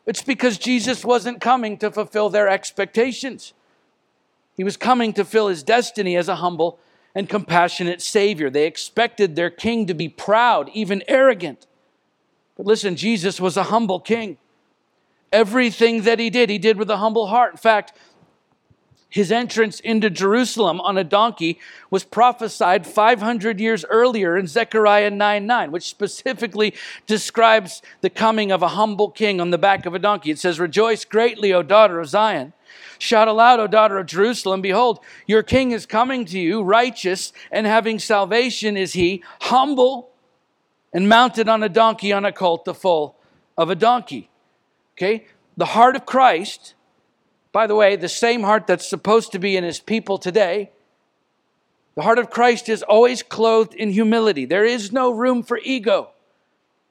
It's 0.06 0.22
because 0.22 0.58
Jesus 0.58 1.04
wasn't 1.04 1.42
coming 1.42 1.78
to 1.78 1.90
fulfill 1.90 2.30
their 2.30 2.48
expectations. 2.48 3.54
He 4.58 4.64
was 4.64 4.78
coming 4.78 5.14
to 5.14 5.26
fill 5.26 5.48
his 5.48 5.64
destiny 5.64 6.16
as 6.16 6.30
a 6.30 6.36
humble 6.36 6.80
and 7.16 7.30
compassionate 7.30 8.02
Savior. 8.02 8.50
They 8.50 8.68
expected 8.68 9.36
their 9.36 9.50
king 9.50 9.88
to 9.88 9.94
be 9.94 10.10
proud, 10.10 10.70
even 10.74 11.02
arrogant. 11.08 11.66
But 12.58 12.66
listen, 12.66 12.98
Jesus 12.98 13.40
was 13.40 13.58
a 13.58 13.64
humble 13.64 14.02
king. 14.02 14.38
Everything 15.32 16.04
that 16.04 16.20
he 16.20 16.30
did, 16.30 16.50
he 16.50 16.58
did 16.58 16.78
with 16.78 16.90
a 16.90 16.98
humble 16.98 17.28
heart. 17.28 17.54
In 17.54 17.58
fact, 17.58 17.94
his 19.10 19.32
entrance 19.32 19.80
into 19.80 20.10
Jerusalem 20.10 20.82
on 20.82 20.98
a 20.98 21.04
donkey 21.04 21.58
was 21.90 22.04
prophesied 22.04 22.86
500 22.86 23.62
years 23.62 23.86
earlier 23.86 24.38
in 24.38 24.46
Zechariah 24.46 25.10
9 25.10 25.46
9, 25.46 25.72
which 25.72 25.88
specifically 25.88 26.74
describes 27.08 27.82
the 28.02 28.10
coming 28.10 28.52
of 28.52 28.62
a 28.62 28.70
humble 28.70 29.10
king 29.10 29.40
on 29.40 29.52
the 29.52 29.58
back 29.58 29.86
of 29.86 29.94
a 29.94 30.00
donkey. 30.00 30.32
It 30.32 30.40
says, 30.40 30.60
Rejoice 30.60 31.06
greatly, 31.06 31.54
O 31.54 31.64
daughter 31.64 32.02
of 32.02 32.10
Zion. 32.10 32.52
Shout 33.00 33.28
aloud, 33.28 33.60
O 33.60 33.68
daughter 33.68 33.98
of 33.98 34.06
Jerusalem. 34.06 34.62
Behold, 34.62 35.00
your 35.28 35.44
king 35.44 35.72
is 35.72 35.86
coming 35.86 36.26
to 36.26 36.40
you, 36.40 36.62
righteous 36.62 37.34
and 37.52 37.66
having 37.66 38.00
salvation 38.00 38.78
is 38.78 38.94
he, 38.94 39.24
humble 39.42 40.12
and 40.94 41.10
mounted 41.10 41.50
on 41.50 41.62
a 41.64 41.70
donkey, 41.70 42.14
on 42.14 42.26
a 42.26 42.32
colt, 42.32 42.66
the 42.66 42.74
foal 42.74 43.18
of 43.58 43.70
a 43.70 43.76
donkey. 43.76 44.30
Okay? 44.98 45.28
The 45.58 45.66
heart 45.66 45.96
of 45.96 46.06
Christ 46.06 46.76
by 47.56 47.68
the 47.68 47.76
way, 47.76 47.96
the 47.96 48.10
same 48.10 48.44
heart 48.44 48.68
that's 48.68 48.86
supposed 48.86 49.32
to 49.32 49.40
be 49.40 49.56
in 49.56 49.64
his 49.64 49.80
people 49.80 50.18
today. 50.18 50.72
The 51.96 52.02
heart 52.02 52.20
of 52.20 52.30
Christ 52.30 52.68
is 52.68 52.84
always 52.84 53.24
clothed 53.24 53.74
in 53.74 53.92
humility. 53.92 54.44
There 54.44 54.66
is 54.66 54.92
no 54.92 55.10
room 55.10 55.42
for 55.42 55.58
ego. 55.64 56.10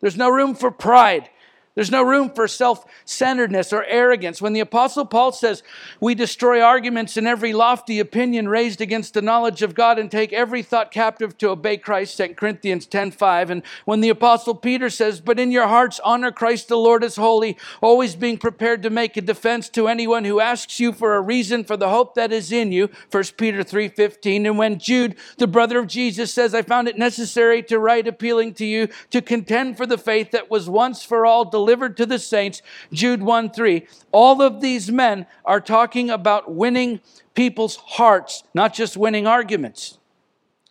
There's 0.01 0.17
no 0.17 0.31
room 0.31 0.55
for 0.55 0.71
pride. 0.71 1.29
There's 1.75 1.91
no 1.91 2.05
room 2.05 2.31
for 2.31 2.47
self 2.47 2.85
centeredness 3.05 3.73
or 3.73 3.85
arrogance. 3.85 4.41
When 4.41 4.53
the 4.53 4.61
Apostle 4.61 5.05
Paul 5.05 5.33
says, 5.33 5.65
We 5.99 6.15
destroy 6.15 6.63
arguments 6.63 7.17
and 7.17 7.27
every 7.27 7.53
lofty 7.53 7.99
opinion 7.99 8.49
raised 8.49 8.81
against 8.81 9.15
the 9.15 9.23
knowledge 9.23 9.61
of 9.61 9.75
God 9.75 9.99
and 9.99 10.09
take 10.09 10.33
every 10.33 10.63
thought 10.63 10.93
captive 10.93 11.37
to 11.39 11.49
obey 11.49 11.77
Christ, 11.77 12.17
2 12.17 12.35
Corinthians 12.35 12.87
10 12.87 13.11
5. 13.11 13.51
And 13.51 13.63
when 13.87 14.01
the 14.01 14.09
Apostle 14.09 14.55
Peter 14.55 14.89
says, 14.89 15.21
But 15.21 15.41
in 15.41 15.51
your 15.51 15.67
hearts 15.67 15.99
honor 16.05 16.31
Christ 16.31 16.69
the 16.69 16.79
Lord 16.79 17.03
as 17.03 17.17
holy, 17.17 17.59
always 17.81 18.15
being 18.15 18.39
prepared 18.39 18.85
to 18.85 18.91
make 18.91 19.17
a 19.17 19.21
defense 19.21 19.69
to 19.71 19.89
anyone 19.89 20.25
who 20.25 20.39
asks 20.39 20.79
you 20.79 20.93
for 20.93 21.17
a 21.17 21.21
reason 21.21 21.65
for 21.65 21.77
the 21.77 21.89
hope 21.89 22.15
that 22.15 22.33
is 22.33 22.53
in 22.53 22.71
you, 22.71 22.89
1 23.11 23.25
Peter 23.37 23.65
3 23.65 23.89
15. 23.89 24.47
And 24.47 24.59
when 24.59 24.79
Jude, 24.79 25.17
the 25.39 25.49
brother 25.49 25.81
of 25.81 25.89
Jesus, 25.89 26.33
says, 26.33 26.55
I 26.55 26.63
found 26.63 26.87
it 26.87 26.97
necessary 26.97 27.65
to 27.65 27.81
write 27.81 28.07
appealing 28.07 28.55
to 28.55 28.65
you 28.65 28.89
to 29.11 29.21
contend 29.21 29.77
for 29.77 29.87
the 29.87 29.99
faith 29.99 30.31
that 30.31 30.49
was 30.49 30.71
once 30.71 31.03
for 31.03 31.27
all 31.27 31.45
delivered 31.45 31.64
delivered 31.65 31.97
to 31.97 32.05
the 32.05 32.19
saints, 32.19 32.61
Jude 32.93 33.23
1 33.23 33.51
3. 33.51 33.87
All 34.13 34.43
of 34.43 34.61
these 34.61 34.93
men 34.93 35.27
are 35.47 35.61
talking 35.61 36.11
about 36.11 36.53
winning 36.53 37.01
people's 37.35 37.77
hearts, 37.77 38.45
not 38.53 38.75
just 38.75 38.99
winning 38.99 39.27
arguments. 39.27 39.99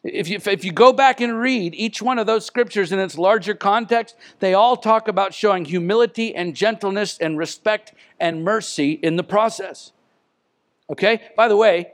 If 0.03 0.27
you, 0.27 0.37
if 0.45 0.63
you 0.63 0.71
go 0.71 0.93
back 0.93 1.19
and 1.19 1.39
read 1.39 1.73
each 1.73 2.01
one 2.01 2.19
of 2.19 2.27
those 2.27 2.45
scriptures 2.45 2.91
in 2.91 2.99
its 2.99 3.17
larger 3.17 3.55
context, 3.55 4.15
they 4.39 4.53
all 4.53 4.77
talk 4.77 5.07
about 5.07 5.33
showing 5.33 5.65
humility 5.65 6.35
and 6.35 6.55
gentleness 6.55 7.17
and 7.17 7.37
respect 7.37 7.93
and 8.19 8.43
mercy 8.43 8.91
in 8.91 9.15
the 9.15 9.23
process. 9.23 9.93
Okay? 10.91 11.21
By 11.35 11.47
the 11.47 11.55
way, 11.55 11.93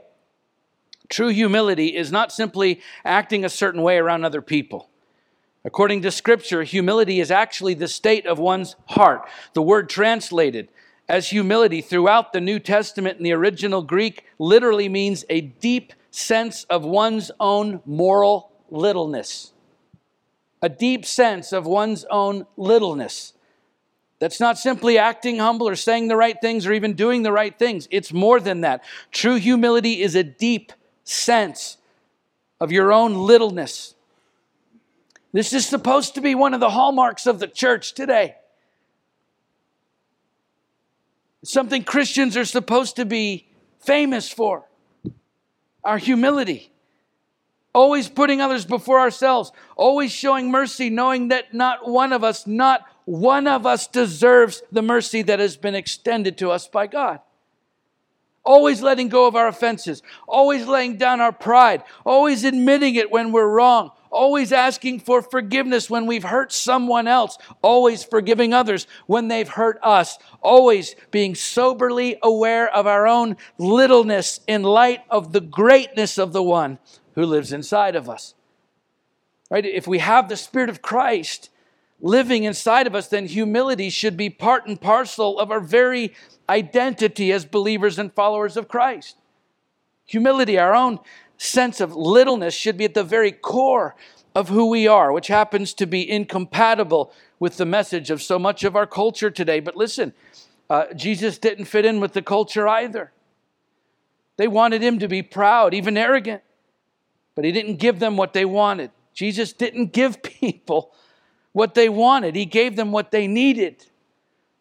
true 1.07 1.29
humility 1.29 1.95
is 1.95 2.11
not 2.11 2.31
simply 2.33 2.81
acting 3.05 3.45
a 3.45 3.49
certain 3.49 3.81
way 3.81 3.97
around 3.97 4.25
other 4.25 4.41
people. 4.41 4.88
According 5.65 6.01
to 6.03 6.11
Scripture, 6.11 6.63
humility 6.63 7.19
is 7.19 7.31
actually 7.31 7.73
the 7.73 7.87
state 7.87 8.25
of 8.25 8.39
one's 8.39 8.75
heart. 8.87 9.27
The 9.53 9.61
word 9.61 9.89
translated 9.89 10.69
as 11.09 11.29
humility 11.29 11.81
throughout 11.81 12.31
the 12.31 12.39
New 12.39 12.59
Testament 12.59 13.17
in 13.17 13.23
the 13.23 13.33
original 13.33 13.81
Greek 13.81 14.25
literally 14.37 14.87
means 14.87 15.25
a 15.29 15.41
deep 15.41 15.93
sense 16.11 16.63
of 16.65 16.85
one's 16.85 17.31
own 17.39 17.81
moral 17.85 18.51
littleness. 18.69 19.51
A 20.61 20.69
deep 20.69 21.05
sense 21.05 21.51
of 21.51 21.65
one's 21.65 22.05
own 22.09 22.45
littleness. 22.55 23.33
That's 24.19 24.39
not 24.39 24.57
simply 24.57 24.97
acting 24.97 25.39
humble 25.39 25.67
or 25.67 25.75
saying 25.75 26.09
the 26.09 26.17
right 26.17 26.39
things 26.39 26.67
or 26.67 26.73
even 26.73 26.93
doing 26.93 27.23
the 27.23 27.31
right 27.31 27.57
things. 27.57 27.87
It's 27.89 28.13
more 28.13 28.39
than 28.39 28.61
that. 28.61 28.83
True 29.11 29.35
humility 29.35 30.01
is 30.01 30.15
a 30.15 30.23
deep 30.23 30.73
sense 31.03 31.77
of 32.59 32.71
your 32.71 32.91
own 32.91 33.15
littleness. 33.15 33.95
This 35.31 35.53
is 35.53 35.65
supposed 35.65 36.15
to 36.15 36.21
be 36.21 36.35
one 36.35 36.53
of 36.53 36.59
the 36.59 36.71
hallmarks 36.71 37.27
of 37.27 37.39
the 37.39 37.47
church 37.47 37.93
today. 37.93 38.35
something 41.43 41.83
Christians 41.83 42.35
are 42.37 42.45
supposed 42.45 42.95
to 42.97 43.05
be 43.05 43.47
famous 43.79 44.29
for 44.29 44.65
our 45.83 45.97
humility. 45.97 46.71
Always 47.73 48.09
putting 48.09 48.41
others 48.41 48.65
before 48.65 48.99
ourselves, 48.99 49.51
always 49.75 50.11
showing 50.11 50.51
mercy, 50.51 50.89
knowing 50.89 51.29
that 51.29 51.53
not 51.53 51.87
one 51.87 52.11
of 52.11 52.23
us, 52.23 52.47
not 52.47 52.81
one 53.05 53.47
of 53.47 53.65
us 53.65 53.87
deserves 53.87 54.63
the 54.71 54.81
mercy 54.81 55.21
that 55.21 55.39
has 55.39 55.55
been 55.55 55.75
extended 55.75 56.37
to 56.39 56.51
us 56.51 56.67
by 56.67 56.87
God. 56.87 57.19
Always 58.43 58.81
letting 58.81 59.09
go 59.09 59.27
of 59.27 59.35
our 59.35 59.47
offenses, 59.47 60.01
always 60.27 60.65
laying 60.65 60.97
down 60.97 61.21
our 61.21 61.31
pride, 61.31 61.83
always 62.05 62.43
admitting 62.43 62.95
it 62.95 63.11
when 63.11 63.31
we're 63.31 63.47
wrong, 63.47 63.91
always 64.11 64.51
asking 64.51 64.99
for 64.99 65.21
forgiveness 65.21 65.89
when 65.89 66.05
we've 66.05 66.23
hurt 66.23 66.51
someone 66.51 67.07
else, 67.07 67.37
always 67.61 68.03
forgiving 68.03 68.53
others 68.53 68.87
when 69.07 69.27
they've 69.27 69.47
hurt 69.47 69.79
us, 69.83 70.17
always 70.41 70.95
being 71.11 71.35
soberly 71.35 72.17
aware 72.21 72.73
of 72.73 72.87
our 72.87 73.07
own 73.07 73.37
littleness 73.57 74.39
in 74.47 74.63
light 74.63 75.01
of 75.09 75.31
the 75.31 75.41
greatness 75.41 76.17
of 76.17 76.33
the 76.33 76.43
one 76.43 76.79
who 77.15 77.25
lives 77.25 77.51
inside 77.53 77.95
of 77.95 78.09
us. 78.09 78.33
Right? 79.49 79.65
If 79.65 79.87
we 79.87 79.99
have 79.99 80.29
the 80.29 80.37
Spirit 80.37 80.69
of 80.69 80.81
Christ 80.81 81.49
living 82.01 82.43
inside 82.43 82.87
of 82.87 82.95
us, 82.95 83.07
then 83.07 83.25
humility 83.25 83.89
should 83.89 84.15
be 84.15 84.29
part 84.29 84.67
and 84.67 84.79
parcel 84.79 85.39
of 85.39 85.51
our 85.51 85.59
very 85.59 86.13
identity 86.47 87.31
as 87.31 87.45
believers 87.45 87.99
and 87.99 88.13
followers 88.13 88.57
of 88.57 88.67
Christ. 88.67 89.17
Humility, 90.05 90.57
our 90.57 90.73
own 90.73 90.99
sense 91.39 91.79
of 91.79 91.95
littleness 91.95 92.53
should 92.53 92.77
be 92.77 92.85
at 92.85 92.93
the 92.93 93.03
very 93.03 93.31
core 93.31 93.95
of 94.35 94.49
who 94.49 94.69
we 94.69 94.87
are, 94.87 95.11
which 95.11 95.27
happens 95.27 95.73
to 95.73 95.87
be 95.87 96.09
incompatible 96.09 97.11
with 97.39 97.57
the 97.57 97.65
message 97.65 98.11
of 98.11 98.21
so 98.21 98.37
much 98.37 98.63
of 98.63 98.75
our 98.75 98.85
culture 98.85 99.31
today. 99.31 99.59
But 99.59 99.75
listen, 99.75 100.13
uh, 100.69 100.93
Jesus 100.93 101.37
didn't 101.37 101.65
fit 101.65 101.85
in 101.85 101.99
with 101.99 102.13
the 102.13 102.21
culture 102.21 102.67
either. 102.67 103.11
They 104.37 104.47
wanted 104.47 104.83
him 104.83 104.99
to 104.99 105.07
be 105.07 105.23
proud, 105.23 105.73
even 105.73 105.97
arrogant, 105.97 106.43
but 107.35 107.45
he 107.45 107.51
didn't 107.51 107.77
give 107.77 107.99
them 107.99 108.17
what 108.17 108.33
they 108.33 108.45
wanted. 108.45 108.91
Jesus 109.13 109.53
didn't 109.53 109.93
give 109.93 110.21
people 110.23 110.93
what 111.51 111.73
they 111.73 111.89
wanted, 111.89 112.35
he 112.35 112.45
gave 112.45 112.75
them 112.75 112.91
what 112.91 113.11
they 113.11 113.27
needed. 113.27 113.85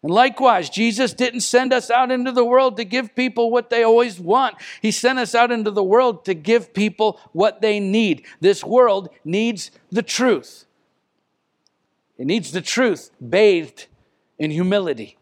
And 0.03 0.13
likewise, 0.13 0.71
Jesus 0.71 1.13
didn't 1.13 1.41
send 1.41 1.73
us 1.73 1.91
out 1.91 2.13
into 2.13 2.31
the 2.31 2.45
world 2.45 2.77
to 2.77 2.85
give 2.85 3.17
people 3.17 3.51
what 3.51 3.69
they 3.69 3.83
always 3.83 4.21
want. 4.21 4.57
He 4.81 4.93
sent 4.93 5.19
us 5.19 5.35
out 5.35 5.51
into 5.51 5.73
the 5.73 5.83
world 5.83 6.25
to 6.27 6.35
give 6.35 6.73
people 6.73 7.19
what 7.33 7.61
they 7.61 7.81
need. 7.81 8.25
This 8.41 8.63
world 8.63 9.09
needs 9.25 9.73
the 9.91 10.03
truth. 10.03 10.67
It 12.17 12.27
needs 12.27 12.53
the 12.53 12.61
truth 12.61 13.11
bathed 13.27 13.87
in 14.39 14.51
humility. 14.53 15.17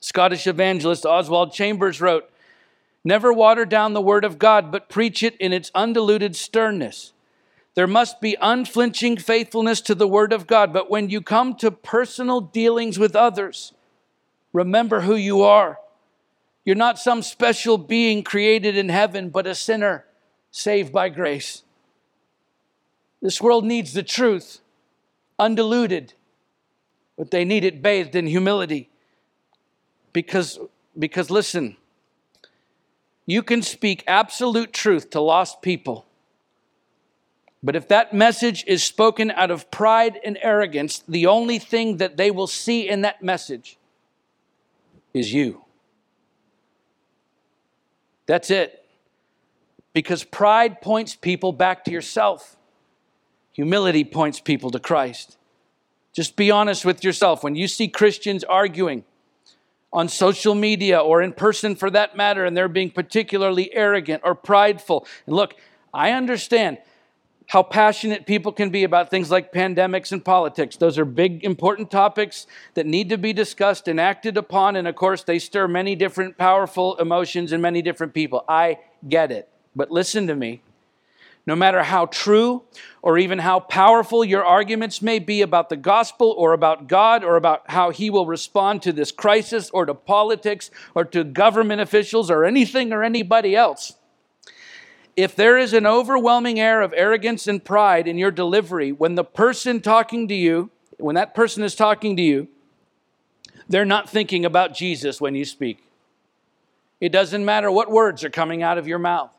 Scottish 0.00 0.46
evangelist 0.46 1.04
Oswald 1.04 1.52
Chambers 1.52 2.00
wrote 2.00 2.30
Never 3.04 3.32
water 3.32 3.64
down 3.64 3.92
the 3.92 4.00
word 4.00 4.24
of 4.24 4.38
God, 4.38 4.70
but 4.70 4.88
preach 4.88 5.22
it 5.22 5.36
in 5.36 5.52
its 5.52 5.70
undiluted 5.74 6.36
sternness. 6.36 7.12
There 7.78 7.86
must 7.86 8.20
be 8.20 8.36
unflinching 8.40 9.18
faithfulness 9.18 9.80
to 9.82 9.94
the 9.94 10.08
Word 10.08 10.32
of 10.32 10.48
God. 10.48 10.72
But 10.72 10.90
when 10.90 11.10
you 11.10 11.20
come 11.20 11.54
to 11.58 11.70
personal 11.70 12.40
dealings 12.40 12.98
with 12.98 13.14
others, 13.14 13.72
remember 14.52 15.02
who 15.02 15.14
you 15.14 15.42
are. 15.42 15.78
You're 16.64 16.74
not 16.74 16.98
some 16.98 17.22
special 17.22 17.78
being 17.78 18.24
created 18.24 18.76
in 18.76 18.88
heaven, 18.88 19.30
but 19.30 19.46
a 19.46 19.54
sinner 19.54 20.04
saved 20.50 20.92
by 20.92 21.08
grace. 21.08 21.62
This 23.22 23.40
world 23.40 23.64
needs 23.64 23.92
the 23.92 24.02
truth, 24.02 24.58
undiluted, 25.38 26.14
but 27.16 27.30
they 27.30 27.44
need 27.44 27.62
it 27.62 27.80
bathed 27.80 28.16
in 28.16 28.26
humility. 28.26 28.90
Because, 30.12 30.58
because 30.98 31.30
listen, 31.30 31.76
you 33.24 33.40
can 33.40 33.62
speak 33.62 34.02
absolute 34.08 34.72
truth 34.72 35.10
to 35.10 35.20
lost 35.20 35.62
people 35.62 36.07
but 37.62 37.74
if 37.74 37.88
that 37.88 38.14
message 38.14 38.64
is 38.66 38.84
spoken 38.84 39.30
out 39.32 39.50
of 39.50 39.70
pride 39.70 40.18
and 40.24 40.38
arrogance, 40.42 41.02
the 41.08 41.26
only 41.26 41.58
thing 41.58 41.96
that 41.96 42.16
they 42.16 42.30
will 42.30 42.46
see 42.46 42.88
in 42.88 43.00
that 43.00 43.22
message 43.22 43.78
is 45.12 45.32
you. 45.32 45.64
That's 48.26 48.50
it. 48.50 48.84
Because 49.92 50.22
pride 50.22 50.80
points 50.80 51.16
people 51.16 51.52
back 51.52 51.84
to 51.86 51.90
yourself, 51.90 52.56
humility 53.52 54.04
points 54.04 54.38
people 54.38 54.70
to 54.70 54.78
Christ. 54.78 55.36
Just 56.12 56.36
be 56.36 56.50
honest 56.50 56.84
with 56.84 57.02
yourself. 57.02 57.42
When 57.42 57.56
you 57.56 57.66
see 57.66 57.88
Christians 57.88 58.44
arguing 58.44 59.04
on 59.92 60.08
social 60.08 60.54
media 60.54 60.98
or 60.98 61.22
in 61.22 61.32
person 61.32 61.74
for 61.74 61.90
that 61.90 62.16
matter, 62.16 62.44
and 62.44 62.56
they're 62.56 62.68
being 62.68 62.90
particularly 62.90 63.74
arrogant 63.74 64.22
or 64.24 64.34
prideful, 64.34 65.06
and 65.26 65.34
look, 65.34 65.54
I 65.92 66.12
understand 66.12 66.78
how 67.48 67.62
passionate 67.62 68.26
people 68.26 68.52
can 68.52 68.68
be 68.68 68.84
about 68.84 69.10
things 69.10 69.30
like 69.30 69.52
pandemics 69.52 70.12
and 70.12 70.22
politics. 70.22 70.76
Those 70.76 70.98
are 70.98 71.06
big, 71.06 71.42
important 71.44 71.90
topics 71.90 72.46
that 72.74 72.84
need 72.84 73.08
to 73.08 73.16
be 73.16 73.32
discussed 73.32 73.88
and 73.88 73.98
acted 73.98 74.36
upon. 74.36 74.76
And 74.76 74.86
of 74.86 74.94
course, 74.96 75.24
they 75.24 75.38
stir 75.38 75.66
many 75.66 75.96
different 75.96 76.36
powerful 76.36 76.96
emotions 76.96 77.52
in 77.52 77.62
many 77.62 77.80
different 77.80 78.12
people. 78.12 78.44
I 78.46 78.80
get 79.08 79.32
it. 79.32 79.48
But 79.74 79.90
listen 79.90 80.26
to 80.26 80.36
me. 80.36 80.60
No 81.46 81.56
matter 81.56 81.82
how 81.82 82.04
true 82.04 82.64
or 83.00 83.16
even 83.16 83.38
how 83.38 83.60
powerful 83.60 84.22
your 84.22 84.44
arguments 84.44 85.00
may 85.00 85.18
be 85.18 85.40
about 85.40 85.70
the 85.70 85.76
gospel 85.76 86.34
or 86.36 86.52
about 86.52 86.86
God 86.86 87.24
or 87.24 87.36
about 87.36 87.70
how 87.70 87.88
He 87.88 88.10
will 88.10 88.26
respond 88.26 88.82
to 88.82 88.92
this 88.92 89.10
crisis 89.10 89.70
or 89.70 89.86
to 89.86 89.94
politics 89.94 90.70
or 90.94 91.06
to 91.06 91.24
government 91.24 91.80
officials 91.80 92.30
or 92.30 92.44
anything 92.44 92.92
or 92.92 93.02
anybody 93.02 93.56
else, 93.56 93.94
if 95.18 95.34
there 95.34 95.58
is 95.58 95.72
an 95.72 95.84
overwhelming 95.84 96.60
air 96.60 96.80
of 96.80 96.94
arrogance 96.96 97.48
and 97.48 97.64
pride 97.64 98.06
in 98.06 98.18
your 98.18 98.30
delivery, 98.30 98.92
when 98.92 99.16
the 99.16 99.24
person 99.24 99.80
talking 99.80 100.28
to 100.28 100.34
you, 100.34 100.70
when 100.96 101.16
that 101.16 101.34
person 101.34 101.64
is 101.64 101.74
talking 101.74 102.16
to 102.16 102.22
you, 102.22 102.46
they're 103.68 103.84
not 103.84 104.08
thinking 104.08 104.44
about 104.44 104.74
Jesus 104.74 105.20
when 105.20 105.34
you 105.34 105.44
speak. 105.44 105.82
It 107.00 107.10
doesn't 107.10 107.44
matter 107.44 107.68
what 107.68 107.90
words 107.90 108.22
are 108.22 108.30
coming 108.30 108.62
out 108.62 108.78
of 108.78 108.86
your 108.86 109.00
mouth. 109.00 109.32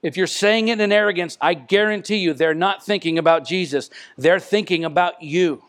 If 0.00 0.16
you're 0.16 0.28
saying 0.28 0.68
it 0.68 0.80
in 0.80 0.92
arrogance, 0.92 1.36
I 1.40 1.54
guarantee 1.54 2.18
you 2.18 2.32
they're 2.32 2.54
not 2.54 2.86
thinking 2.86 3.18
about 3.18 3.44
Jesus. 3.44 3.90
They're 4.16 4.38
thinking 4.38 4.84
about 4.84 5.24
you. 5.24 5.64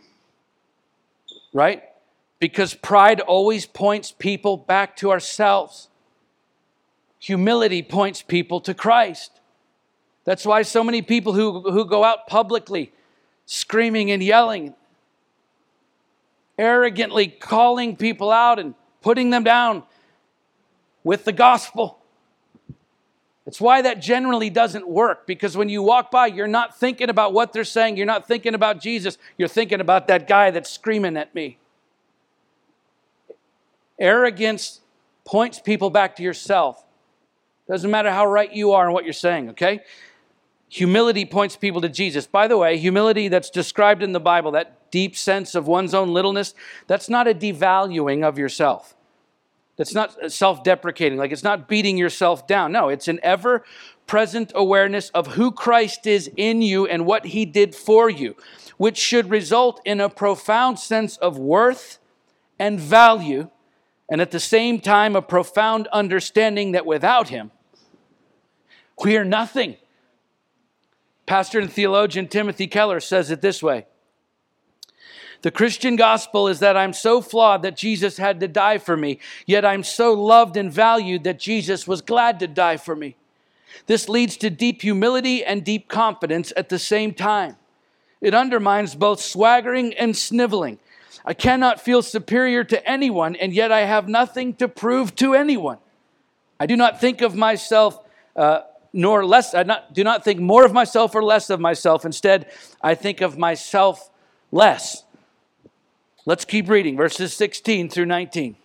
Right? 1.51 1.81
Because 2.37 2.75
pride 2.75 3.21
always 3.21 3.65
points 3.65 4.11
people 4.11 4.55
back 4.55 4.97
to 4.97 5.09
ourselves. 5.09 5.89
Humility 7.19 7.81
points 7.81 8.21
people 8.21 8.61
to 8.61 8.73
Christ. 8.73 9.39
That's 10.23 10.45
why 10.45 10.61
so 10.61 10.83
many 10.83 11.01
people 11.01 11.33
who, 11.33 11.71
who 11.71 11.85
go 11.85 12.03
out 12.03 12.27
publicly 12.27 12.91
screaming 13.45 14.11
and 14.11 14.21
yelling, 14.21 14.75
arrogantly 16.57 17.27
calling 17.27 17.95
people 17.95 18.29
out 18.29 18.59
and 18.59 18.75
putting 19.01 19.29
them 19.29 19.43
down 19.43 19.83
with 21.03 21.23
the 21.23 21.31
gospel. 21.31 21.99
It's 23.45 23.61
why 23.61 23.81
that 23.83 24.01
generally 24.01 24.49
doesn't 24.49 24.85
work 24.85 25.25
because 25.25 25.55
when 25.55 25.69
you 25.69 25.81
walk 25.81 26.11
by, 26.11 26.27
you're 26.27 26.47
not 26.47 26.77
thinking 26.77 27.09
about 27.09 27.31
what 27.31 27.53
they're 27.53 27.63
saying. 27.63 27.95
You're 27.95 28.05
not 28.05 28.27
thinking 28.27 28.53
about 28.53 28.81
Jesus. 28.81 29.17
You're 29.37 29.47
thinking 29.47 29.79
about 29.79 30.07
that 30.09 30.27
guy 30.27 30.51
that's 30.51 30.69
screaming 30.69 31.15
at 31.15 31.33
me. 31.33 31.57
Arrogance 33.97 34.81
points 35.23 35.59
people 35.59 35.89
back 35.89 36.17
to 36.17 36.23
yourself. 36.23 36.83
Doesn't 37.67 37.91
matter 37.91 38.11
how 38.11 38.25
right 38.25 38.51
you 38.51 38.71
are 38.71 38.85
and 38.85 38.93
what 38.93 39.03
you're 39.03 39.13
saying, 39.13 39.49
okay? 39.51 39.81
Humility 40.69 41.25
points 41.25 41.55
people 41.55 41.81
to 41.81 41.89
Jesus. 41.89 42.27
By 42.27 42.47
the 42.47 42.57
way, 42.57 42.77
humility 42.77 43.27
that's 43.27 43.49
described 43.49 44.03
in 44.03 44.11
the 44.11 44.19
Bible, 44.19 44.51
that 44.51 44.91
deep 44.91 45.15
sense 45.15 45.55
of 45.55 45.67
one's 45.67 45.93
own 45.93 46.13
littleness, 46.13 46.53
that's 46.87 47.09
not 47.09 47.27
a 47.27 47.33
devaluing 47.33 48.23
of 48.23 48.37
yourself. 48.37 48.95
That's 49.77 49.93
not 49.93 50.31
self 50.31 50.63
deprecating, 50.63 51.19
like 51.19 51.31
it's 51.31 51.43
not 51.43 51.67
beating 51.67 51.97
yourself 51.97 52.47
down. 52.47 52.71
No, 52.71 52.89
it's 52.89 53.07
an 53.07 53.19
ever 53.21 53.63
present 54.07 54.51
awareness 54.55 55.09
of 55.09 55.27
who 55.27 55.51
Christ 55.51 56.07
is 56.07 56.31
in 56.35 56.61
you 56.61 56.87
and 56.87 57.05
what 57.05 57.25
he 57.27 57.45
did 57.45 57.75
for 57.75 58.09
you, 58.09 58.35
which 58.77 58.97
should 58.97 59.29
result 59.29 59.79
in 59.85 60.01
a 60.01 60.09
profound 60.09 60.79
sense 60.79 61.17
of 61.17 61.37
worth 61.37 61.99
and 62.57 62.79
value, 62.79 63.49
and 64.09 64.19
at 64.19 64.31
the 64.31 64.39
same 64.39 64.79
time, 64.79 65.15
a 65.15 65.21
profound 65.21 65.87
understanding 65.87 66.71
that 66.71 66.85
without 66.85 67.29
him, 67.29 67.51
we 69.03 69.17
are 69.17 69.25
nothing. 69.25 69.77
Pastor 71.25 71.59
and 71.59 71.71
theologian 71.71 72.27
Timothy 72.27 72.67
Keller 72.67 72.99
says 72.99 73.31
it 73.31 73.41
this 73.41 73.61
way 73.61 73.85
The 75.41 75.51
Christian 75.51 75.95
gospel 75.95 76.47
is 76.47 76.59
that 76.59 76.77
I'm 76.77 76.93
so 76.93 77.21
flawed 77.21 77.61
that 77.63 77.77
Jesus 77.77 78.17
had 78.17 78.39
to 78.39 78.47
die 78.47 78.77
for 78.77 78.97
me, 78.97 79.19
yet 79.45 79.65
I'm 79.65 79.83
so 79.83 80.13
loved 80.13 80.57
and 80.57 80.71
valued 80.71 81.23
that 81.25 81.39
Jesus 81.39 81.87
was 81.87 82.01
glad 82.01 82.39
to 82.39 82.47
die 82.47 82.77
for 82.77 82.95
me. 82.95 83.15
This 83.85 84.09
leads 84.09 84.37
to 84.37 84.49
deep 84.49 84.81
humility 84.81 85.43
and 85.43 85.63
deep 85.63 85.87
confidence 85.87 86.51
at 86.57 86.69
the 86.69 86.79
same 86.79 87.13
time. 87.13 87.57
It 88.21 88.33
undermines 88.33 88.95
both 88.95 89.21
swaggering 89.21 89.93
and 89.93 90.17
sniveling. 90.17 90.79
I 91.23 91.33
cannot 91.33 91.81
feel 91.81 92.01
superior 92.01 92.63
to 92.63 92.89
anyone, 92.89 93.35
and 93.35 93.53
yet 93.53 93.71
I 93.71 93.81
have 93.81 94.07
nothing 94.07 94.53
to 94.55 94.67
prove 94.67 95.13
to 95.17 95.35
anyone. 95.35 95.77
I 96.59 96.65
do 96.65 96.75
not 96.75 96.99
think 96.99 97.21
of 97.21 97.35
myself 97.35 97.99
uh, 98.35 98.61
nor 98.97 99.23
less, 99.23 99.53
I 99.53 99.61
not, 99.61 99.93
do 99.93 100.03
not 100.03 100.23
think 100.23 100.39
more 100.39 100.65
of 100.65 100.73
myself 100.73 101.13
or 101.13 101.23
less 101.23 101.51
of 101.51 101.59
myself. 101.59 102.03
Instead, 102.03 102.47
I 102.81 102.95
think 102.95 103.21
of 103.21 103.37
myself 103.37 104.09
less. 104.51 105.03
Let's 106.25 106.45
keep 106.45 106.67
reading 106.67 106.97
verses 106.97 107.31
16 107.35 107.89
through 107.89 108.07
19. 108.07 108.55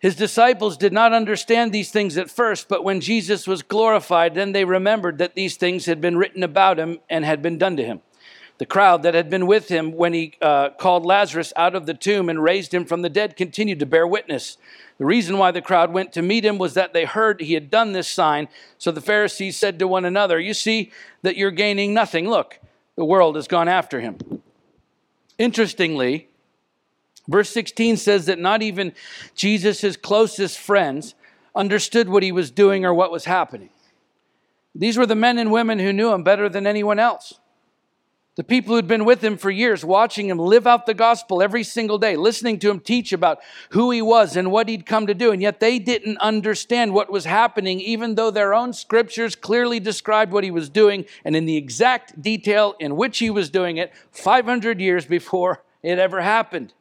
His 0.00 0.16
disciples 0.16 0.76
did 0.76 0.92
not 0.92 1.12
understand 1.12 1.72
these 1.72 1.92
things 1.92 2.18
at 2.18 2.28
first, 2.28 2.68
but 2.68 2.82
when 2.82 3.00
Jesus 3.00 3.46
was 3.46 3.62
glorified, 3.62 4.34
then 4.34 4.50
they 4.50 4.64
remembered 4.64 5.18
that 5.18 5.36
these 5.36 5.56
things 5.56 5.86
had 5.86 6.00
been 6.00 6.18
written 6.18 6.42
about 6.42 6.76
him 6.76 6.98
and 7.08 7.24
had 7.24 7.40
been 7.40 7.56
done 7.56 7.76
to 7.76 7.84
him. 7.84 8.02
The 8.58 8.66
crowd 8.66 9.02
that 9.02 9.14
had 9.14 9.30
been 9.30 9.46
with 9.46 9.68
him 9.68 9.92
when 9.92 10.12
he 10.12 10.34
uh, 10.40 10.70
called 10.70 11.04
Lazarus 11.04 11.52
out 11.56 11.74
of 11.74 11.86
the 11.86 11.94
tomb 11.94 12.28
and 12.28 12.42
raised 12.42 12.72
him 12.72 12.84
from 12.84 13.02
the 13.02 13.08
dead 13.08 13.36
continued 13.36 13.80
to 13.80 13.86
bear 13.86 14.06
witness. 14.06 14.58
The 14.98 15.06
reason 15.06 15.38
why 15.38 15.50
the 15.50 15.62
crowd 15.62 15.92
went 15.92 16.12
to 16.12 16.22
meet 16.22 16.44
him 16.44 16.56
was 16.56 16.74
that 16.74 16.92
they 16.92 17.04
heard 17.04 17.40
he 17.40 17.54
had 17.54 17.68
done 17.68 17.92
this 17.92 18.06
sign. 18.06 18.48
So 18.78 18.92
the 18.92 19.00
Pharisees 19.00 19.56
said 19.56 19.78
to 19.80 19.88
one 19.88 20.04
another, 20.04 20.38
You 20.38 20.54
see 20.54 20.92
that 21.22 21.36
you're 21.36 21.50
gaining 21.50 21.92
nothing. 21.92 22.28
Look, 22.28 22.60
the 22.94 23.04
world 23.04 23.34
has 23.34 23.48
gone 23.48 23.66
after 23.66 24.00
him. 24.00 24.18
Interestingly, 25.36 26.28
verse 27.26 27.50
16 27.50 27.96
says 27.96 28.26
that 28.26 28.38
not 28.38 28.62
even 28.62 28.92
Jesus' 29.34 29.96
closest 29.96 30.58
friends 30.58 31.16
understood 31.56 32.08
what 32.08 32.22
he 32.22 32.30
was 32.30 32.52
doing 32.52 32.84
or 32.84 32.94
what 32.94 33.10
was 33.10 33.24
happening. 33.24 33.70
These 34.76 34.96
were 34.96 35.06
the 35.06 35.14
men 35.16 35.38
and 35.38 35.50
women 35.50 35.80
who 35.80 35.92
knew 35.92 36.12
him 36.12 36.22
better 36.22 36.48
than 36.48 36.66
anyone 36.66 37.00
else. 37.00 37.34
The 38.36 38.42
people 38.42 38.74
who'd 38.74 38.88
been 38.88 39.04
with 39.04 39.22
him 39.22 39.36
for 39.36 39.50
years, 39.50 39.84
watching 39.84 40.28
him 40.28 40.38
live 40.38 40.66
out 40.66 40.86
the 40.86 40.94
gospel 40.94 41.40
every 41.40 41.62
single 41.62 41.98
day, 41.98 42.16
listening 42.16 42.58
to 42.60 42.70
him 42.70 42.80
teach 42.80 43.12
about 43.12 43.38
who 43.70 43.92
he 43.92 44.02
was 44.02 44.36
and 44.36 44.50
what 44.50 44.68
he'd 44.68 44.86
come 44.86 45.06
to 45.06 45.14
do. 45.14 45.30
And 45.30 45.40
yet 45.40 45.60
they 45.60 45.78
didn't 45.78 46.18
understand 46.18 46.92
what 46.92 47.12
was 47.12 47.26
happening, 47.26 47.78
even 47.80 48.16
though 48.16 48.32
their 48.32 48.52
own 48.52 48.72
scriptures 48.72 49.36
clearly 49.36 49.78
described 49.78 50.32
what 50.32 50.42
he 50.42 50.50
was 50.50 50.68
doing 50.68 51.04
and 51.24 51.36
in 51.36 51.46
the 51.46 51.56
exact 51.56 52.20
detail 52.20 52.74
in 52.80 52.96
which 52.96 53.20
he 53.20 53.30
was 53.30 53.50
doing 53.50 53.76
it 53.76 53.92
500 54.10 54.80
years 54.80 55.06
before 55.06 55.62
it 55.84 56.00
ever 56.00 56.20
happened. 56.20 56.72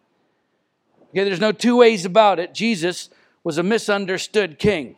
Okay, 1.12 1.24
there's 1.24 1.40
no 1.40 1.52
two 1.52 1.78
ways 1.78 2.04
about 2.04 2.40
it. 2.40 2.56
Jesus 2.56 3.12
was 3.44 3.60
a 3.60 3.64
misunderstood 3.64 4.58
king. 4.58 4.96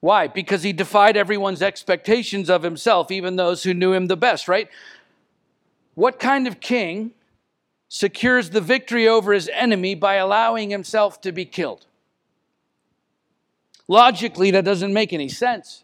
Why? 0.00 0.26
Because 0.26 0.62
he 0.62 0.72
defied 0.72 1.18
everyone's 1.18 1.60
expectations 1.60 2.48
of 2.48 2.62
himself, 2.62 3.10
even 3.10 3.36
those 3.36 3.62
who 3.62 3.74
knew 3.74 3.92
him 3.92 4.06
the 4.06 4.16
best, 4.16 4.48
right? 4.48 4.68
What 5.94 6.18
kind 6.18 6.46
of 6.46 6.60
king 6.60 7.12
secures 7.88 8.50
the 8.50 8.60
victory 8.60 9.06
over 9.06 9.32
his 9.32 9.48
enemy 9.52 9.94
by 9.94 10.14
allowing 10.14 10.70
himself 10.70 11.20
to 11.20 11.32
be 11.32 11.44
killed? 11.44 11.86
Logically, 13.86 14.50
that 14.50 14.64
doesn't 14.64 14.92
make 14.92 15.12
any 15.12 15.28
sense. 15.28 15.83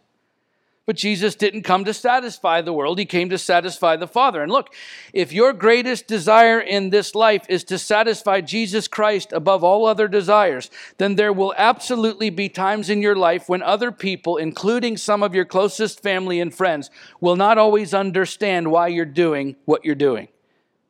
But 0.87 0.97
Jesus 0.97 1.35
didn't 1.35 1.62
come 1.62 1.85
to 1.85 1.95
satisfy 1.95 2.62
the 2.62 2.73
world, 2.73 2.99
He 2.99 3.05
came 3.05 3.29
to 3.31 3.38
satisfy 3.38 3.97
the 3.97 4.09
Father. 4.09 4.43
And 4.43 4.51
look, 4.51 4.75
if 5.12 5.33
your 5.33 5.53
greatest 5.53 6.07
desire 6.07 6.59
in 6.59 6.90
this 6.90 7.14
life 7.14 7.45
is 7.49 7.62
to 7.64 7.79
satisfy 7.79 8.40
Jesus 8.40 8.88
Christ 8.88 9.33
above 9.33 9.62
all 9.62 9.87
other 9.87 10.09
desires, 10.09 10.71
then 10.99 11.14
there 11.14 11.33
will 11.33 11.55
absolutely 11.57 12.31
be 12.31 12.49
times 12.49 12.90
in 12.90 13.03
your 13.03 13.14
life 13.14 13.49
when 13.49 13.62
other 13.62 13.93
people, 13.93 14.37
including 14.37 14.97
some 14.97 15.23
of 15.23 15.35
your 15.35 15.45
closest 15.45 16.03
family 16.03 16.40
and 16.40 16.53
friends, 16.53 16.90
will 17.21 17.37
not 17.37 17.59
always 17.59 17.95
understand 17.95 18.71
why 18.71 18.88
you're 18.88 19.05
doing 19.05 19.57
what 19.66 19.85
you're 19.85 19.95
doing, 19.95 20.29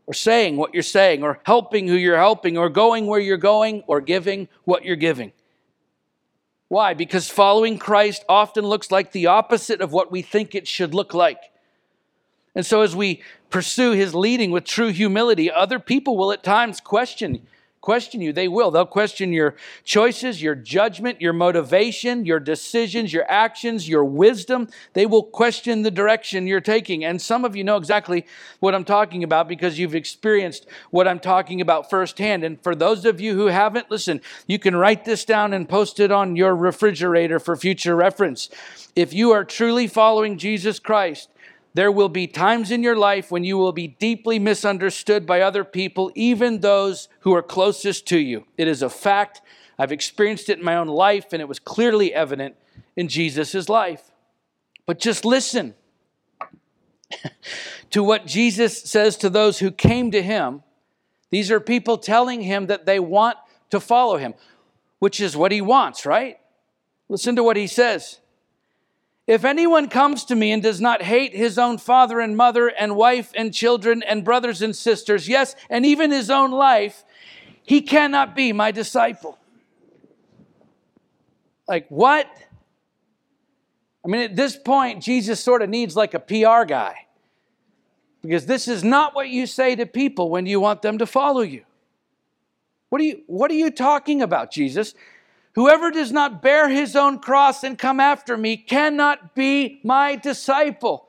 or 0.06 0.14
saying 0.14 0.56
what 0.56 0.72
you're 0.72 0.82
saying, 0.82 1.22
or 1.22 1.40
helping 1.44 1.88
who 1.88 1.96
you're 1.96 2.16
helping, 2.16 2.56
or 2.56 2.68
going 2.70 3.06
where 3.06 3.20
you're 3.20 3.36
going, 3.36 3.82
or 3.86 4.00
giving 4.00 4.48
what 4.64 4.84
you're 4.84 4.96
giving. 4.96 5.32
Why? 6.70 6.94
Because 6.94 7.28
following 7.28 7.78
Christ 7.78 8.24
often 8.28 8.64
looks 8.64 8.92
like 8.92 9.10
the 9.10 9.26
opposite 9.26 9.80
of 9.80 9.90
what 9.92 10.12
we 10.12 10.22
think 10.22 10.54
it 10.54 10.68
should 10.68 10.94
look 10.94 11.12
like. 11.12 11.50
And 12.54 12.64
so, 12.64 12.82
as 12.82 12.94
we 12.94 13.22
pursue 13.50 13.90
his 13.90 14.14
leading 14.14 14.52
with 14.52 14.62
true 14.66 14.90
humility, 14.90 15.50
other 15.50 15.80
people 15.80 16.16
will 16.16 16.30
at 16.30 16.44
times 16.44 16.80
question 16.80 17.44
question 17.80 18.20
you. 18.20 18.32
They 18.32 18.48
will. 18.48 18.70
They'll 18.70 18.84
question 18.86 19.32
your 19.32 19.56
choices, 19.84 20.42
your 20.42 20.54
judgment, 20.54 21.20
your 21.20 21.32
motivation, 21.32 22.26
your 22.26 22.40
decisions, 22.40 23.12
your 23.12 23.30
actions, 23.30 23.88
your 23.88 24.04
wisdom. 24.04 24.68
They 24.92 25.06
will 25.06 25.22
question 25.22 25.82
the 25.82 25.90
direction 25.90 26.46
you're 26.46 26.60
taking. 26.60 27.04
And 27.04 27.20
some 27.20 27.44
of 27.44 27.56
you 27.56 27.64
know 27.64 27.76
exactly 27.76 28.26
what 28.60 28.74
I'm 28.74 28.84
talking 28.84 29.24
about 29.24 29.48
because 29.48 29.78
you've 29.78 29.94
experienced 29.94 30.66
what 30.90 31.08
I'm 31.08 31.20
talking 31.20 31.60
about 31.60 31.88
firsthand. 31.88 32.44
And 32.44 32.62
for 32.62 32.74
those 32.74 33.04
of 33.04 33.20
you 33.20 33.34
who 33.34 33.46
haven't, 33.46 33.90
listen, 33.90 34.20
you 34.46 34.58
can 34.58 34.76
write 34.76 35.04
this 35.04 35.24
down 35.24 35.54
and 35.54 35.68
post 35.68 36.00
it 36.00 36.12
on 36.12 36.36
your 36.36 36.54
refrigerator 36.54 37.38
for 37.38 37.56
future 37.56 37.96
reference. 37.96 38.50
If 38.94 39.14
you 39.14 39.30
are 39.30 39.44
truly 39.44 39.86
following 39.86 40.36
Jesus 40.36 40.78
Christ, 40.78 41.30
there 41.74 41.92
will 41.92 42.08
be 42.08 42.26
times 42.26 42.70
in 42.70 42.82
your 42.82 42.96
life 42.96 43.30
when 43.30 43.44
you 43.44 43.56
will 43.56 43.72
be 43.72 43.86
deeply 43.86 44.38
misunderstood 44.38 45.24
by 45.24 45.40
other 45.40 45.62
people, 45.62 46.10
even 46.14 46.60
those 46.60 47.08
who 47.20 47.34
are 47.34 47.42
closest 47.42 48.06
to 48.08 48.18
you. 48.18 48.44
It 48.56 48.66
is 48.66 48.82
a 48.82 48.90
fact. 48.90 49.40
I've 49.78 49.92
experienced 49.92 50.48
it 50.48 50.58
in 50.58 50.64
my 50.64 50.76
own 50.76 50.88
life, 50.88 51.32
and 51.32 51.40
it 51.40 51.48
was 51.48 51.60
clearly 51.60 52.12
evident 52.12 52.56
in 52.96 53.08
Jesus' 53.08 53.68
life. 53.68 54.10
But 54.84 54.98
just 54.98 55.24
listen 55.24 55.74
to 57.90 58.02
what 58.02 58.26
Jesus 58.26 58.82
says 58.82 59.16
to 59.18 59.30
those 59.30 59.60
who 59.60 59.70
came 59.70 60.10
to 60.10 60.22
him. 60.22 60.64
These 61.30 61.52
are 61.52 61.60
people 61.60 61.98
telling 61.98 62.42
him 62.42 62.66
that 62.66 62.86
they 62.86 62.98
want 62.98 63.36
to 63.70 63.78
follow 63.78 64.16
him, 64.16 64.34
which 64.98 65.20
is 65.20 65.36
what 65.36 65.52
he 65.52 65.60
wants, 65.60 66.04
right? 66.04 66.38
Listen 67.08 67.36
to 67.36 67.44
what 67.44 67.56
he 67.56 67.68
says. 67.68 68.18
If 69.30 69.44
anyone 69.44 69.88
comes 69.88 70.24
to 70.24 70.34
me 70.34 70.50
and 70.50 70.60
does 70.60 70.80
not 70.80 71.02
hate 71.02 71.36
his 71.36 71.56
own 71.56 71.78
father 71.78 72.18
and 72.18 72.36
mother 72.36 72.66
and 72.66 72.96
wife 72.96 73.30
and 73.36 73.54
children 73.54 74.02
and 74.02 74.24
brothers 74.24 74.60
and 74.60 74.74
sisters, 74.74 75.28
yes, 75.28 75.54
and 75.70 75.86
even 75.86 76.10
his 76.10 76.30
own 76.30 76.50
life, 76.50 77.04
he 77.62 77.80
cannot 77.80 78.34
be 78.34 78.52
my 78.52 78.72
disciple. 78.72 79.38
Like, 81.68 81.86
what? 81.90 82.26
I 84.04 84.08
mean, 84.08 84.22
at 84.22 84.34
this 84.34 84.56
point, 84.56 85.00
Jesus 85.00 85.38
sort 85.38 85.62
of 85.62 85.68
needs 85.68 85.94
like 85.94 86.14
a 86.14 86.18
PR 86.18 86.64
guy. 86.64 87.06
Because 88.22 88.46
this 88.46 88.66
is 88.66 88.82
not 88.82 89.14
what 89.14 89.28
you 89.28 89.46
say 89.46 89.76
to 89.76 89.86
people 89.86 90.28
when 90.28 90.44
you 90.44 90.58
want 90.58 90.82
them 90.82 90.98
to 90.98 91.06
follow 91.06 91.42
you. 91.42 91.62
What 92.88 93.00
are 93.00 93.04
you, 93.04 93.22
what 93.28 93.48
are 93.52 93.54
you 93.54 93.70
talking 93.70 94.22
about, 94.22 94.50
Jesus? 94.50 94.92
Whoever 95.54 95.90
does 95.90 96.12
not 96.12 96.42
bear 96.42 96.68
his 96.68 96.94
own 96.94 97.18
cross 97.18 97.64
and 97.64 97.76
come 97.76 97.98
after 97.98 98.36
me 98.36 98.56
cannot 98.56 99.34
be 99.34 99.80
my 99.82 100.16
disciple. 100.16 101.08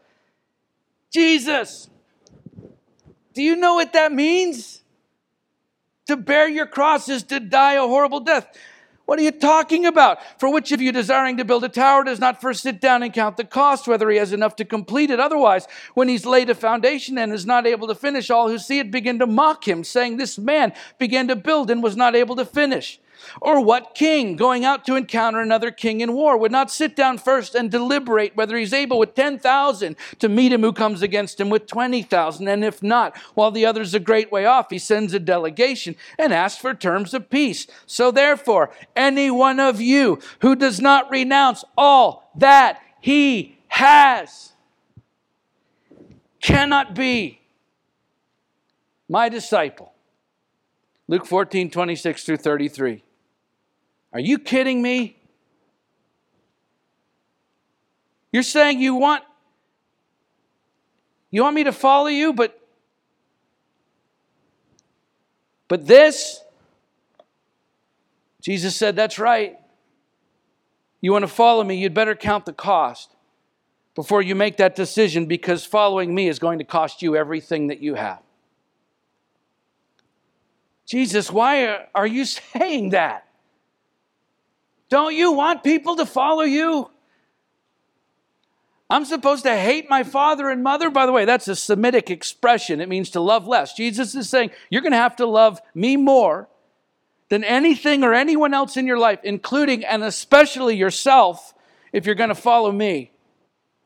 Jesus, 1.12 1.90
do 3.34 3.42
you 3.42 3.56
know 3.56 3.76
what 3.76 3.94
that 3.94 4.12
means? 4.12 4.82
To 6.08 6.18
bear 6.18 6.50
your 6.50 6.66
cross 6.66 7.08
is 7.08 7.24
to 7.24 7.40
die 7.40 7.74
a 7.74 7.82
horrible 7.82 8.20
death. 8.20 8.48
What 9.06 9.20
are 9.20 9.24
you 9.24 9.32
talking 9.32 9.86
about? 9.86 10.20
For 10.40 10.52
which 10.52 10.72
of 10.72 10.82
you 10.82 10.92
desiring 10.92 11.38
to 11.38 11.46
build 11.46 11.64
a 11.64 11.70
tower 11.70 12.04
does 12.04 12.20
not 12.20 12.40
first 12.40 12.64
sit 12.64 12.80
down 12.80 13.04
and 13.04 13.14
count 13.14 13.36
the 13.36 13.44
cost, 13.44 13.88
whether 13.88 14.10
he 14.10 14.18
has 14.18 14.32
enough 14.32 14.56
to 14.56 14.66
complete 14.66 15.10
it? 15.10 15.20
Otherwise, 15.20 15.68
when 15.96 16.08
he's 16.08 16.26
laid 16.26 16.50
a 16.50 16.56
foundation 16.56 17.18
and 17.18 17.34
is 17.34 17.46
not 17.46 17.68
able 17.68 17.88
to 17.88 17.96
finish, 17.96 18.30
all 18.30 18.48
who 18.48 18.58
see 18.58 18.80
it 18.80 18.90
begin 18.90 19.20
to 19.20 19.28
mock 19.28 19.68
him, 19.68 19.84
saying, 19.84 20.16
This 20.16 20.38
man 20.38 20.74
began 20.98 21.28
to 21.28 21.36
build 21.36 21.70
and 21.70 21.84
was 21.84 21.98
not 21.98 22.16
able 22.16 22.38
to 22.38 22.46
finish. 22.46 23.00
Or 23.42 23.64
what 23.64 23.96
king 23.96 24.36
going 24.36 24.66
out 24.66 24.86
to 24.86 24.96
encounter 24.96 25.40
another 25.40 25.72
king 25.72 26.02
in 26.02 26.14
war 26.14 26.38
would 26.38 26.52
not 26.52 26.72
sit 26.72 26.96
down 26.96 27.18
first 27.18 27.56
and 27.56 27.70
deliberate 27.70 28.36
whether 28.36 28.58
he's 28.58 28.74
able 28.74 29.00
with 29.00 29.16
10,000 29.16 29.96
to 30.20 30.30
meet 30.30 30.52
him 30.52 30.62
who 30.62 30.74
comes 30.74 31.02
against 31.02 31.40
him 31.40 31.50
with 31.50 31.68
20,000? 31.68 32.48
And 32.48 32.64
if 32.64 32.82
not, 32.82 33.18
while 33.34 33.52
the 33.52 33.66
other's 33.66 33.94
a 33.94 34.00
great 34.00 34.32
way 34.32 34.46
off, 34.46 34.70
he 34.70 34.80
sends 34.80 35.14
a 35.14 35.20
delegation 35.20 35.96
and 36.18 36.34
asks 36.34 36.62
for 36.62 36.74
terms 36.74 37.14
of 37.14 37.30
peace. 37.30 37.68
So 37.86 38.12
therefore, 38.12 38.72
any 38.96 39.32
one 39.32 39.60
of 39.60 39.82
you 39.82 40.20
who 40.42 40.56
does 40.56 40.80
not 40.80 41.10
renounce 41.12 41.64
all 41.78 42.32
that 42.36 42.82
he 43.00 43.58
has 43.68 44.54
cannot 46.42 46.96
be 46.96 47.40
my 49.08 49.30
disciple. 49.30 49.94
Luke 51.08 51.26
14, 51.26 51.70
26 51.70 52.24
through 52.24 52.38
33. 52.38 53.04
Are 54.14 54.20
you 54.20 54.40
kidding 54.40 54.82
me? 54.82 55.18
You're 58.32 58.44
saying 58.44 58.80
you 58.80 58.96
want 58.96 59.24
you 61.30 61.44
want 61.44 61.56
me 61.56 61.64
to 61.64 61.72
follow 61.72 62.08
you, 62.08 62.34
but 62.34 62.60
but 65.68 65.88
this 65.88 66.42
Jesus 68.42 68.76
said, 68.76 68.96
That's 68.96 69.20
right. 69.20 69.58
You 71.00 71.12
want 71.12 71.24
to 71.24 71.28
follow 71.28 71.64
me, 71.64 71.76
you'd 71.76 71.94
better 71.94 72.16
count 72.16 72.46
the 72.46 72.54
cost 72.54 73.16
before 73.96 74.22
you 74.22 74.36
make 74.36 74.58
that 74.58 74.76
decision 74.76 75.26
because 75.26 75.66
following 75.66 76.14
me 76.14 76.28
is 76.28 76.38
going 76.38 76.60
to 76.60 76.64
cost 76.64 77.02
you 77.02 77.16
everything 77.16 77.68
that 77.68 77.82
you 77.82 77.96
have. 77.96 78.20
Jesus, 80.86 81.32
why 81.32 81.88
are 81.96 82.06
you 82.06 82.26
saying 82.54 82.90
that? 82.90 83.28
Don't 84.92 85.16
you 85.16 85.32
want 85.32 85.64
people 85.64 85.96
to 85.96 86.06
follow 86.06 86.44
you? 86.44 86.92
I'm 88.90 89.06
supposed 89.06 89.46
to 89.46 89.56
hate 89.56 89.90
my 89.90 90.04
father 90.04 90.50
and 90.50 90.62
mother. 90.62 90.90
By 90.90 91.06
the 91.06 91.14
way, 91.14 91.24
that's 91.24 91.48
a 91.48 91.56
Semitic 91.56 92.12
expression. 92.12 92.82
It 92.82 92.90
means 92.90 93.12
to 93.12 93.22
love 93.22 93.48
less. 93.48 93.74
Jesus 93.74 94.14
is 94.16 94.30
saying, 94.30 94.52
You're 94.70 94.82
going 94.82 94.92
to 94.92 94.98
have 94.98 95.16
to 95.16 95.26
love 95.26 95.62
me 95.74 95.96
more 95.96 96.50
than 97.30 97.46
anything 97.46 98.04
or 98.04 98.14
anyone 98.14 98.54
else 98.54 98.76
in 98.76 98.86
your 98.86 98.98
life, 98.98 99.20
including 99.24 99.86
and 99.86 100.04
especially 100.04 100.76
yourself, 100.76 101.54
if 101.94 102.06
you're 102.06 102.14
going 102.14 102.28
to 102.28 102.36
follow 102.36 102.70
me. 102.70 103.14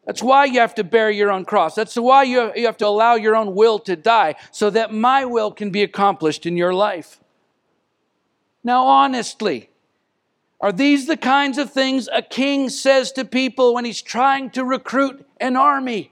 That's 0.08 0.24
why 0.24 0.46
you 0.46 0.60
have 0.60 0.74
to 0.76 0.84
bear 0.84 1.12
your 1.12 1.32
own 1.32 1.46
cross. 1.46 1.76
That's 1.76 1.96
why 1.96 2.24
you 2.24 2.52
have 2.56 2.78
to 2.78 2.88
allow 2.88 3.14
your 3.14 3.36
own 3.36 3.54
will 3.54 3.78
to 3.80 3.96
die, 3.96 4.36
so 4.50 4.72
that 4.72 4.92
my 4.92 5.24
will 5.26 5.52
can 5.52 5.70
be 5.70 5.84
accomplished 5.84 6.48
in 6.48 6.58
your 6.58 6.74
life. 6.74 7.20
Now, 8.64 8.88
honestly, 8.88 9.70
are 10.62 10.72
these 10.72 11.06
the 11.08 11.18
kinds 11.18 11.58
of 11.58 11.72
things 11.72 12.08
a 12.12 12.22
king 12.22 12.70
says 12.70 13.12
to 13.14 13.26
people 13.26 13.74
when 13.74 13.86
he's 13.86 14.02
trying 14.02 14.50
to 14.52 14.64
recruit 14.64 15.26
an 15.40 15.56
army? 15.56 16.12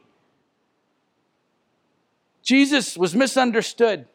Jesus 2.41 2.97
was 2.97 3.15
misunderstood, 3.15 4.06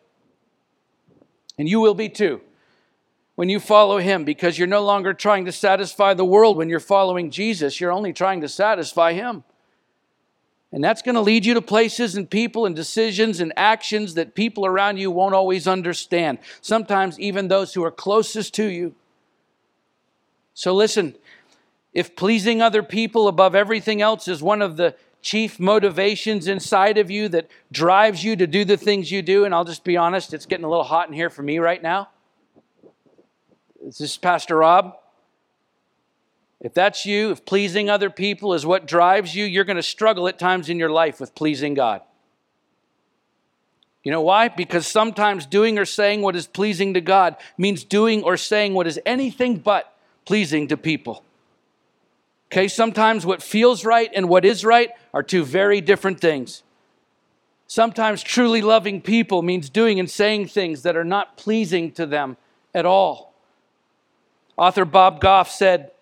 and 1.58 1.68
you 1.68 1.80
will 1.80 1.94
be 1.94 2.08
too 2.08 2.42
when 3.38 3.48
you 3.48 3.60
follow 3.60 3.98
him 3.98 4.24
because 4.24 4.58
you're 4.58 4.66
no 4.66 4.84
longer 4.84 5.14
trying 5.14 5.44
to 5.44 5.52
satisfy 5.52 6.12
the 6.12 6.24
world 6.24 6.56
when 6.56 6.68
you're 6.68 6.80
following 6.80 7.30
Jesus. 7.30 7.80
You're 7.80 7.92
only 7.92 8.12
trying 8.12 8.40
to 8.40 8.48
satisfy 8.48 9.12
him. 9.12 9.44
And 10.72 10.82
that's 10.82 11.02
going 11.02 11.14
to 11.14 11.20
lead 11.20 11.46
you 11.46 11.54
to 11.54 11.62
places 11.62 12.16
and 12.16 12.28
people 12.28 12.66
and 12.66 12.76
decisions 12.76 13.40
and 13.40 13.52
actions 13.56 14.14
that 14.14 14.34
people 14.34 14.66
around 14.66 14.98
you 14.98 15.10
won't 15.10 15.36
always 15.36 15.68
understand. 15.68 16.38
Sometimes 16.60 17.18
even 17.20 17.48
those 17.48 17.72
who 17.72 17.84
are 17.84 17.90
closest 17.90 18.54
to 18.54 18.64
you. 18.64 18.94
So 20.59 20.75
listen, 20.75 21.14
if 21.94 22.16
pleasing 22.16 22.61
other 22.61 22.83
people 22.83 23.29
above 23.29 23.55
everything 23.55 24.03
else 24.03 24.27
is 24.27 24.42
one 24.42 24.61
of 24.61 24.77
the 24.77 24.97
chief 25.23 25.61
motivations 25.61 26.49
inside 26.49 26.99
of 26.99 27.12
you 27.12 27.29
that 27.29 27.49
drives 27.71 28.25
you 28.25 28.35
to 28.35 28.44
do 28.44 28.64
the 28.64 28.77
things 28.77 29.12
you 29.12 29.23
do, 29.23 29.44
and 29.44 29.55
I'll 29.55 29.64
just 29.64 29.85
be 29.85 29.97
honest, 29.97 30.35
it's 30.35 30.47
getting 30.47 30.64
a 30.64 30.68
little 30.68 30.83
hot 30.83 31.07
in 31.07 31.14
here 31.14 31.31
for 31.31 31.44
me 31.44 31.61
right 31.61 31.81
now. 31.81 32.09
Is 33.87 33.99
this 33.99 34.16
Pastor 34.16 34.57
Rob? 34.57 34.97
If 36.61 36.75
that's 36.75 37.07
you, 37.07 37.31
if 37.31 37.44
pleasing 37.44 37.88
other 37.88 38.11
people 38.11 38.53
is 38.53 38.66
what 38.66 38.85
drives 38.85 39.37
you, 39.37 39.44
you're 39.44 39.62
going 39.62 39.77
to 39.77 39.83
struggle 39.85 40.27
at 40.27 40.40
times 40.40 40.68
in 40.68 40.77
your 40.77 40.90
life 40.90 41.21
with 41.21 41.37
pleasing 41.37 41.75
God. 41.75 42.01
You 44.03 44.11
know 44.11 44.23
why? 44.23 44.49
Because 44.49 44.88
sometimes 44.88 45.47
doing 45.47 45.79
or 45.79 45.85
saying 45.85 46.21
what 46.23 46.35
is 46.35 46.49
pleasing 46.49 46.94
to 46.94 47.01
God 47.01 47.37
means 47.57 47.85
doing 47.85 48.25
or 48.25 48.37
saying 48.37 48.75
what 48.75 48.88
is 48.88 48.99
anything 49.07 49.59
but 49.59 49.94
pleasing 50.28 50.68
to 50.68 50.76
people. 50.76 51.24
Okay, 52.52 52.68
sometimes 52.68 53.24
what 53.24 53.42
feels 53.42 53.82
right 53.82 54.10
and 54.14 54.28
what 54.28 54.44
is 54.44 54.62
right 54.62 54.90
are 55.14 55.22
two 55.22 55.42
very 55.42 55.80
different 55.80 56.20
things. 56.20 56.62
Sometimes 57.66 58.22
truly 58.22 58.60
loving 58.60 59.00
people 59.00 59.40
means 59.40 59.70
doing 59.70 59.98
and 59.98 60.10
saying 60.10 60.48
things 60.48 60.82
that 60.82 60.98
are 60.98 61.04
not 61.04 61.38
pleasing 61.38 61.90
to 61.92 62.04
them 62.04 62.36
at 62.74 62.84
all. 62.84 63.32
Author 64.58 64.84
Bob 64.84 65.18
Goff 65.18 65.50
said, 65.50 65.92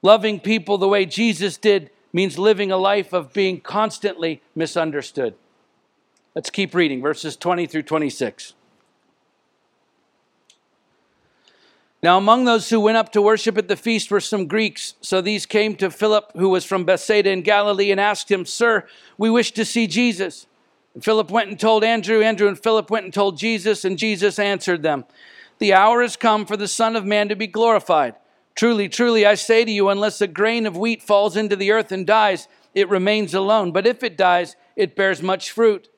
Loving 0.00 0.40
people 0.40 0.78
the 0.78 0.88
way 0.88 1.04
Jesus 1.04 1.58
did 1.58 1.90
means 2.10 2.38
living 2.38 2.72
a 2.72 2.78
life 2.78 3.12
of 3.12 3.34
being 3.34 3.60
constantly 3.60 4.40
misunderstood. 4.54 5.34
Let's 6.34 6.48
keep 6.48 6.74
reading 6.74 7.02
verses 7.02 7.36
20 7.36 7.66
through 7.66 7.82
26. 7.82 8.54
Now, 12.04 12.18
among 12.18 12.44
those 12.44 12.68
who 12.68 12.80
went 12.80 12.98
up 12.98 13.12
to 13.12 13.22
worship 13.22 13.56
at 13.56 13.66
the 13.66 13.78
feast 13.78 14.10
were 14.10 14.20
some 14.20 14.46
Greeks. 14.46 14.92
So 15.00 15.22
these 15.22 15.46
came 15.46 15.74
to 15.76 15.90
Philip, 15.90 16.32
who 16.34 16.50
was 16.50 16.62
from 16.62 16.84
Bethsaida 16.84 17.30
in 17.30 17.40
Galilee, 17.40 17.90
and 17.90 17.98
asked 17.98 18.30
him, 18.30 18.44
Sir, 18.44 18.86
we 19.16 19.30
wish 19.30 19.52
to 19.52 19.64
see 19.64 19.86
Jesus. 19.86 20.46
And 20.92 21.02
Philip 21.02 21.30
went 21.30 21.48
and 21.48 21.58
told 21.58 21.82
Andrew. 21.82 22.20
Andrew 22.20 22.46
and 22.46 22.62
Philip 22.62 22.90
went 22.90 23.06
and 23.06 23.14
told 23.14 23.38
Jesus, 23.38 23.86
and 23.86 23.96
Jesus 23.96 24.38
answered 24.38 24.82
them. 24.82 25.06
the 25.58 25.72
hour 25.72 26.02
has 26.02 26.14
come 26.14 26.44
for 26.44 26.58
the 26.58 26.68
Son 26.68 26.94
of 26.94 27.06
Man 27.06 27.30
to 27.30 27.36
be 27.36 27.46
glorified. 27.46 28.16
Truly, 28.54 28.86
truly, 28.90 29.24
I 29.24 29.34
say 29.34 29.64
to 29.64 29.72
you, 29.72 29.88
unless 29.88 30.20
a 30.20 30.26
grain 30.26 30.66
of 30.66 30.76
wheat 30.76 31.02
falls 31.02 31.38
into 31.38 31.56
the 31.56 31.70
earth 31.70 31.90
and 31.90 32.06
dies, 32.06 32.48
it 32.74 32.90
remains 32.90 33.32
alone. 33.32 33.72
But 33.72 33.86
if 33.86 34.02
it 34.02 34.18
dies, 34.18 34.56
it 34.76 34.94
bears 34.94 35.22
much 35.22 35.52
fruit. 35.52 35.88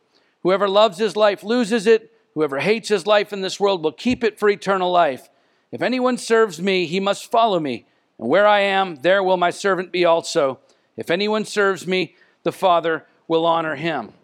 Whoever 0.45 0.69
loves 0.69 0.99
his 0.99 1.17
life 1.17 1.43
loses 1.43 1.85
it. 1.85 2.13
Whoever 2.35 2.61
hates 2.61 2.91
his 2.91 3.09
life 3.09 3.33
in 3.33 3.41
this 3.41 3.59
world 3.59 3.83
will 3.83 3.91
keep 3.91 4.23
it 4.23 4.39
for 4.39 4.49
eternal 4.49 4.93
life. 4.93 5.29
If 5.77 5.83
anyone 5.83 6.17
serves 6.17 6.59
me, 6.59 6.87
he 6.87 7.01
must 7.01 7.31
follow 7.31 7.61
me. 7.61 7.85
And 8.19 8.31
where 8.31 8.47
I 8.47 8.61
am, 8.61 8.97
there 8.97 9.23
will 9.23 9.37
my 9.37 9.51
servant 9.51 9.93
be 9.93 10.07
also. 10.07 10.59
If 10.97 11.11
anyone 11.11 11.45
serves 11.45 11.87
me, 11.87 12.15
the 12.45 12.51
Father 12.51 13.05
will 13.29 13.45
honor 13.45 13.75
him. 13.75 14.15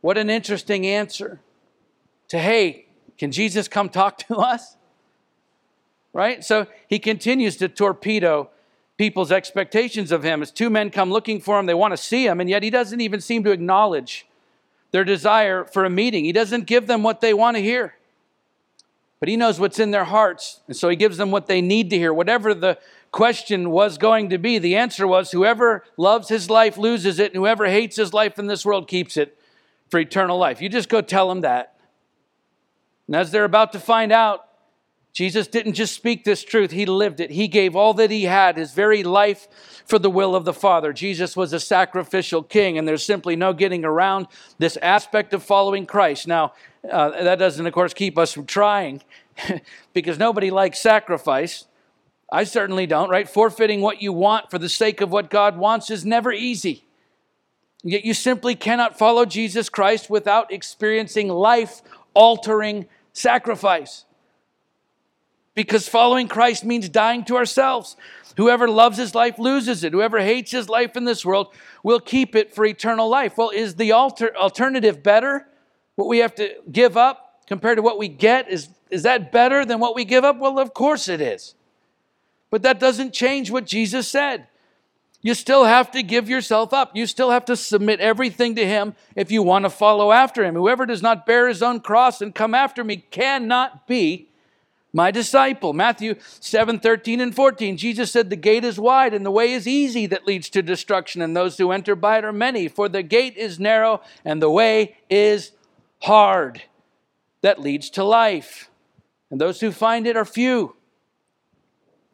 What 0.00 0.18
an 0.18 0.28
interesting 0.28 0.84
answer 0.84 1.38
to, 2.26 2.40
hey, 2.40 2.86
can 3.18 3.30
Jesus 3.30 3.68
come 3.68 3.88
talk 3.88 4.18
to 4.26 4.34
us? 4.38 4.76
Right? 6.12 6.42
So 6.42 6.66
he 6.88 6.98
continues 6.98 7.56
to 7.58 7.68
torpedo 7.68 8.50
people's 8.96 9.30
expectations 9.30 10.10
of 10.10 10.24
him. 10.24 10.42
As 10.42 10.50
two 10.50 10.70
men 10.70 10.90
come 10.90 11.08
looking 11.08 11.40
for 11.40 11.56
him, 11.56 11.66
they 11.66 11.74
want 11.74 11.92
to 11.92 11.96
see 11.96 12.26
him, 12.26 12.40
and 12.40 12.50
yet 12.50 12.64
he 12.64 12.70
doesn't 12.70 13.00
even 13.00 13.20
seem 13.20 13.44
to 13.44 13.52
acknowledge 13.52 14.26
their 14.90 15.04
desire 15.04 15.64
for 15.66 15.84
a 15.84 15.90
meeting. 15.90 16.24
He 16.24 16.32
doesn't 16.32 16.66
give 16.66 16.88
them 16.88 17.04
what 17.04 17.20
they 17.20 17.32
want 17.32 17.56
to 17.58 17.62
hear. 17.62 17.94
But 19.24 19.30
he 19.30 19.38
knows 19.38 19.58
what's 19.58 19.78
in 19.78 19.90
their 19.90 20.04
hearts, 20.04 20.60
and 20.66 20.76
so 20.76 20.90
he 20.90 20.96
gives 20.96 21.16
them 21.16 21.30
what 21.30 21.46
they 21.46 21.62
need 21.62 21.88
to 21.88 21.96
hear. 21.96 22.12
Whatever 22.12 22.52
the 22.52 22.78
question 23.10 23.70
was 23.70 23.96
going 23.96 24.28
to 24.28 24.36
be, 24.36 24.58
the 24.58 24.76
answer 24.76 25.06
was 25.06 25.30
whoever 25.30 25.82
loves 25.96 26.28
his 26.28 26.50
life 26.50 26.76
loses 26.76 27.18
it, 27.18 27.32
and 27.32 27.36
whoever 27.36 27.64
hates 27.64 27.96
his 27.96 28.12
life 28.12 28.38
in 28.38 28.48
this 28.48 28.66
world 28.66 28.86
keeps 28.86 29.16
it 29.16 29.38
for 29.88 29.98
eternal 29.98 30.36
life. 30.36 30.60
You 30.60 30.68
just 30.68 30.90
go 30.90 31.00
tell 31.00 31.30
them 31.30 31.40
that. 31.40 31.74
And 33.06 33.16
as 33.16 33.30
they're 33.30 33.44
about 33.44 33.72
to 33.72 33.80
find 33.80 34.12
out, 34.12 34.46
Jesus 35.14 35.46
didn't 35.46 35.74
just 35.74 35.94
speak 35.94 36.24
this 36.24 36.42
truth, 36.42 36.72
he 36.72 36.86
lived 36.86 37.20
it. 37.20 37.30
He 37.30 37.46
gave 37.46 37.76
all 37.76 37.94
that 37.94 38.10
he 38.10 38.24
had, 38.24 38.56
his 38.56 38.72
very 38.72 39.04
life, 39.04 39.46
for 39.86 39.96
the 39.96 40.10
will 40.10 40.34
of 40.34 40.44
the 40.44 40.52
Father. 40.52 40.92
Jesus 40.92 41.36
was 41.36 41.52
a 41.52 41.60
sacrificial 41.60 42.42
king, 42.42 42.76
and 42.76 42.86
there's 42.86 43.04
simply 43.04 43.36
no 43.36 43.52
getting 43.52 43.84
around 43.84 44.26
this 44.58 44.76
aspect 44.78 45.32
of 45.32 45.44
following 45.44 45.86
Christ. 45.86 46.26
Now, 46.26 46.52
uh, 46.90 47.10
that 47.22 47.38
doesn't, 47.38 47.64
of 47.64 47.72
course, 47.72 47.94
keep 47.94 48.18
us 48.18 48.32
from 48.32 48.44
trying 48.44 49.02
because 49.92 50.18
nobody 50.18 50.50
likes 50.50 50.80
sacrifice. 50.80 51.66
I 52.32 52.42
certainly 52.42 52.86
don't, 52.86 53.08
right? 53.08 53.28
Forfeiting 53.28 53.82
what 53.82 54.02
you 54.02 54.12
want 54.12 54.50
for 54.50 54.58
the 54.58 54.68
sake 54.68 55.00
of 55.00 55.12
what 55.12 55.30
God 55.30 55.56
wants 55.56 55.90
is 55.90 56.04
never 56.04 56.32
easy. 56.32 56.86
Yet 57.84 58.04
you 58.04 58.14
simply 58.14 58.56
cannot 58.56 58.98
follow 58.98 59.26
Jesus 59.26 59.68
Christ 59.68 60.10
without 60.10 60.52
experiencing 60.52 61.28
life 61.28 61.82
altering 62.14 62.86
sacrifice 63.12 64.06
because 65.54 65.88
following 65.88 66.28
Christ 66.28 66.64
means 66.64 66.88
dying 66.88 67.24
to 67.24 67.36
ourselves. 67.36 67.96
Whoever 68.36 68.68
loves 68.68 68.98
his 68.98 69.14
life 69.14 69.38
loses 69.38 69.84
it. 69.84 69.92
Whoever 69.92 70.20
hates 70.20 70.50
his 70.50 70.68
life 70.68 70.96
in 70.96 71.04
this 71.04 71.24
world 71.24 71.54
will 71.82 72.00
keep 72.00 72.34
it 72.34 72.54
for 72.54 72.64
eternal 72.64 73.08
life. 73.08 73.36
Well, 73.36 73.50
is 73.50 73.76
the 73.76 73.92
alter- 73.92 74.36
alternative 74.36 75.02
better? 75.02 75.46
What 75.94 76.08
we 76.08 76.18
have 76.18 76.34
to 76.36 76.54
give 76.70 76.96
up 76.96 77.24
compared 77.46 77.78
to 77.78 77.82
what 77.82 77.98
we 77.98 78.08
get, 78.08 78.50
is, 78.50 78.68
is 78.90 79.02
that 79.02 79.30
better 79.30 79.64
than 79.64 79.78
what 79.78 79.94
we 79.94 80.04
give 80.04 80.24
up? 80.24 80.38
Well, 80.38 80.58
of 80.58 80.74
course 80.74 81.08
it 81.08 81.20
is. 81.20 81.54
But 82.50 82.62
that 82.62 82.80
doesn't 82.80 83.12
change 83.12 83.50
what 83.50 83.66
Jesus 83.66 84.08
said. 84.08 84.46
You 85.20 85.34
still 85.34 85.64
have 85.64 85.90
to 85.92 86.02
give 86.02 86.28
yourself 86.28 86.72
up. 86.72 86.94
You 86.94 87.06
still 87.06 87.30
have 87.30 87.46
to 87.46 87.56
submit 87.56 88.00
everything 88.00 88.54
to 88.56 88.66
Him 88.66 88.94
if 89.16 89.30
you 89.30 89.42
want 89.42 89.64
to 89.64 89.70
follow 89.70 90.12
after 90.12 90.44
Him. 90.44 90.54
Whoever 90.54 90.84
does 90.84 91.02
not 91.02 91.24
bear 91.24 91.48
his 91.48 91.62
own 91.62 91.80
cross 91.80 92.20
and 92.20 92.34
come 92.34 92.54
after 92.54 92.84
me 92.84 92.98
cannot 92.98 93.86
be 93.86 94.28
my 94.94 95.10
disciple. 95.10 95.72
Matthew 95.74 96.14
7 96.40 96.78
13 96.78 97.20
and 97.20 97.34
14. 97.34 97.76
Jesus 97.76 98.10
said, 98.10 98.30
The 98.30 98.36
gate 98.36 98.64
is 98.64 98.78
wide 98.78 99.12
and 99.12 99.26
the 99.26 99.30
way 99.30 99.52
is 99.52 99.66
easy 99.66 100.06
that 100.06 100.26
leads 100.26 100.48
to 100.50 100.62
destruction, 100.62 101.20
and 101.20 101.36
those 101.36 101.58
who 101.58 101.72
enter 101.72 101.96
by 101.96 102.18
it 102.18 102.24
are 102.24 102.32
many. 102.32 102.68
For 102.68 102.88
the 102.88 103.02
gate 103.02 103.36
is 103.36 103.60
narrow 103.60 104.00
and 104.24 104.40
the 104.40 104.48
way 104.48 104.96
is 105.10 105.50
hard 106.02 106.62
that 107.42 107.60
leads 107.60 107.90
to 107.90 108.04
life, 108.04 108.70
and 109.30 109.38
those 109.38 109.60
who 109.60 109.72
find 109.72 110.06
it 110.06 110.16
are 110.16 110.24
few. 110.24 110.76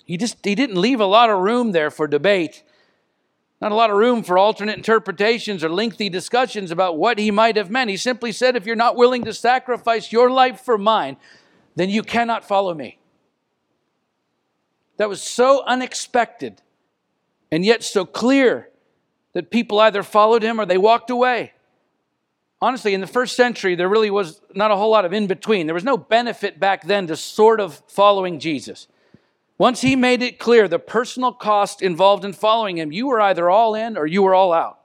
He 0.05 0.17
just 0.17 0.39
he 0.43 0.57
didn't 0.57 0.81
leave 0.81 1.01
a 1.01 1.07
lot 1.07 1.31
of 1.31 1.39
room 1.39 1.71
there 1.73 1.91
for 1.91 2.09
debate. 2.09 2.65
Not 3.61 3.73
a 3.73 3.75
lot 3.75 3.91
of 3.91 3.99
room 3.99 4.23
for 4.23 4.39
alternate 4.39 4.79
interpretations 4.79 5.63
or 5.63 5.69
lengthy 5.69 6.09
discussions 6.09 6.71
about 6.71 6.97
what 6.97 7.19
he 7.19 7.31
might 7.31 7.57
have 7.57 7.71
meant. 7.71 7.91
He 7.91 7.99
simply 7.99 8.33
said, 8.33 8.57
if 8.57 8.65
you're 8.65 8.75
not 8.75 8.97
willing 8.97 9.23
to 9.27 9.35
sacrifice 9.35 10.11
your 10.11 10.31
life 10.31 10.61
for 10.61 10.79
mine, 10.79 11.19
then 11.77 11.91
you 11.91 12.03
cannot 12.03 12.45
follow 12.45 12.75
me. 12.75 12.99
That 14.97 15.09
was 15.09 15.23
so 15.23 15.65
unexpected 15.65 16.61
and 17.51 17.65
yet 17.65 17.83
so 17.83 18.05
clear 18.05 18.69
that 19.33 19.51
people 19.51 19.81
either 19.81 20.03
followed 20.03 20.43
him 20.43 20.61
or 20.61 20.67
they 20.67 20.79
walked 20.79 21.11
away. 21.11 21.53
Honestly, 22.63 22.93
in 22.93 23.01
the 23.01 23.07
first 23.07 23.37
century, 23.37 23.75
there 23.75 23.89
really 23.89 24.11
was 24.11 24.43
not 24.55 24.71
a 24.71 24.77
whole 24.77 24.91
lot 24.91 25.05
of 25.05 25.13
in 25.13 25.27
between. 25.27 25.67
There 25.67 25.75
was 25.75 25.85
no 25.85 25.97
benefit 25.97 26.61
back 26.61 26.87
then 26.87 27.07
to 27.07 27.17
sort 27.17 27.61
of 27.61 27.83
following 27.89 28.39
Jesus. 28.39 28.87
Once 29.57 29.81
he 29.81 29.97
made 29.97 30.23
it 30.23 30.39
clear 30.39 30.69
the 30.69 30.79
personal 30.79 31.33
cost 31.33 31.83
involved 31.83 32.25
in 32.25 32.33
following 32.33 32.77
him, 32.77 32.93
you 32.93 33.07
were 33.07 33.21
either 33.21 33.49
all 33.49 33.75
in 33.75 33.97
or 33.97 34.07
you 34.07 34.23
were 34.23 34.35
all 34.35 34.53
out. 34.53 34.79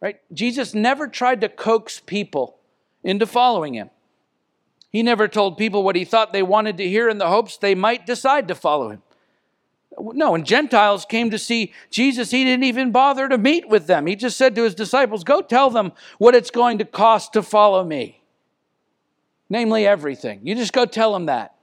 Right? 0.00 0.20
Jesus 0.32 0.74
never 0.74 1.08
tried 1.08 1.40
to 1.40 1.48
coax 1.48 2.00
people 2.00 2.58
into 3.02 3.26
following 3.26 3.74
him. 3.74 3.90
He 4.90 5.02
never 5.02 5.28
told 5.28 5.58
people 5.58 5.82
what 5.82 5.96
he 5.96 6.04
thought 6.04 6.32
they 6.32 6.42
wanted 6.42 6.78
to 6.78 6.88
hear 6.88 7.08
in 7.08 7.18
the 7.18 7.28
hopes 7.28 7.56
they 7.56 7.74
might 7.74 8.06
decide 8.06 8.48
to 8.48 8.54
follow 8.54 8.90
him. 8.90 9.02
No, 10.00 10.32
when 10.32 10.44
Gentiles 10.44 11.04
came 11.04 11.30
to 11.30 11.38
see 11.38 11.72
Jesus, 11.90 12.30
he 12.30 12.44
didn't 12.44 12.64
even 12.64 12.92
bother 12.92 13.28
to 13.28 13.36
meet 13.36 13.68
with 13.68 13.86
them. 13.86 14.06
He 14.06 14.16
just 14.16 14.36
said 14.36 14.54
to 14.54 14.62
his 14.62 14.74
disciples, 14.74 15.24
Go 15.24 15.42
tell 15.42 15.70
them 15.70 15.92
what 16.18 16.34
it's 16.34 16.50
going 16.50 16.78
to 16.78 16.84
cost 16.84 17.32
to 17.32 17.42
follow 17.42 17.84
me. 17.84 18.22
Namely, 19.50 19.86
everything. 19.86 20.40
You 20.44 20.54
just 20.54 20.72
go 20.72 20.86
tell 20.86 21.12
them 21.12 21.26
that. 21.26 21.54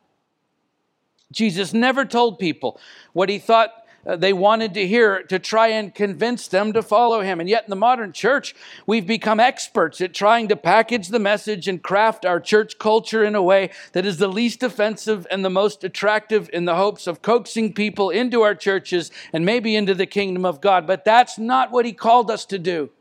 Jesus 1.31 1.73
never 1.73 2.03
told 2.03 2.39
people 2.39 2.79
what 3.13 3.29
he 3.29 3.39
thought 3.39 3.84
Uh, 4.05 4.15
they 4.15 4.33
wanted 4.33 4.73
to 4.73 4.87
hear 4.87 5.23
to 5.23 5.39
try 5.39 5.67
and 5.67 5.93
convince 5.95 6.47
them 6.47 6.73
to 6.73 6.81
follow 6.81 7.21
him. 7.21 7.39
And 7.39 7.49
yet, 7.49 7.63
in 7.63 7.69
the 7.69 7.75
modern 7.75 8.11
church, 8.11 8.55
we've 8.85 9.07
become 9.07 9.39
experts 9.39 9.99
at 10.01 10.13
trying 10.13 10.47
to 10.49 10.55
package 10.55 11.07
the 11.07 11.19
message 11.19 11.67
and 11.67 11.81
craft 11.81 12.25
our 12.25 12.39
church 12.39 12.77
culture 12.77 13.23
in 13.23 13.35
a 13.35 13.41
way 13.41 13.71
that 13.93 14.05
is 14.05 14.17
the 14.17 14.27
least 14.27 14.63
offensive 14.63 15.25
and 15.31 15.43
the 15.43 15.49
most 15.49 15.83
attractive 15.83 16.49
in 16.53 16.65
the 16.65 16.75
hopes 16.75 17.07
of 17.07 17.21
coaxing 17.21 17.73
people 17.73 18.09
into 18.09 18.41
our 18.41 18.55
churches 18.55 19.11
and 19.33 19.45
maybe 19.45 19.75
into 19.75 19.93
the 19.93 20.05
kingdom 20.05 20.45
of 20.45 20.61
God. 20.61 20.85
But 20.85 21.05
that's 21.05 21.37
not 21.37 21.71
what 21.71 21.85
he 21.85 21.93
called 21.93 22.29
us 22.29 22.45
to 22.45 22.59
do. 22.59 22.91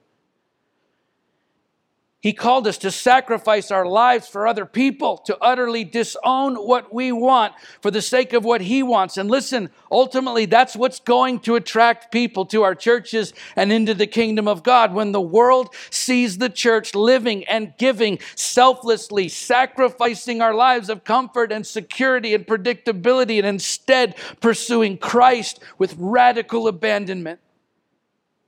He 2.25 2.33
called 2.33 2.67
us 2.67 2.79
to 2.79 2.91
sacrifice 2.91 3.71
our 3.71 3.85
lives 3.85 4.27
for 4.27 4.47
other 4.47 4.65
people, 4.65 5.19
to 5.27 5.37
utterly 5.43 5.85
disown 5.85 6.55
what 6.55 6.91
we 6.91 7.13
want 7.13 7.53
for 7.83 7.91
the 7.91 8.01
sake 8.01 8.33
of 8.33 8.47
what 8.47 8.63
He 8.63 8.83
wants. 8.83 9.19
And 9.19 9.31
listen, 9.31 9.69
ultimately, 9.93 10.47
that's 10.47 10.75
what's 10.75 11.01
going 11.01 11.41
to 11.41 11.55
attract 11.55 12.11
people 12.11 12.47
to 12.47 12.63
our 12.63 12.75
churches 12.75 13.35
and 13.57 13.71
into 13.71 13.93
the 13.93 14.07
kingdom 14.07 14.49
of 14.49 14.63
God. 14.63 14.95
When 14.95 15.13
the 15.13 15.21
world 15.21 15.75
sees 15.91 16.39
the 16.39 16.49
church 16.49 16.95
living 16.95 17.45
and 17.45 17.75
giving 17.77 18.19
selflessly, 18.37 19.29
sacrificing 19.29 20.41
our 20.41 20.55
lives 20.55 20.89
of 20.89 21.05
comfort 21.05 21.53
and 21.53 21.67
security 21.67 22.33
and 22.33 22.47
predictability, 22.47 23.37
and 23.37 23.47
instead 23.47 24.17
pursuing 24.41 24.97
Christ 24.97 25.63
with 25.77 25.95
radical 25.99 26.69
abandonment. 26.69 27.41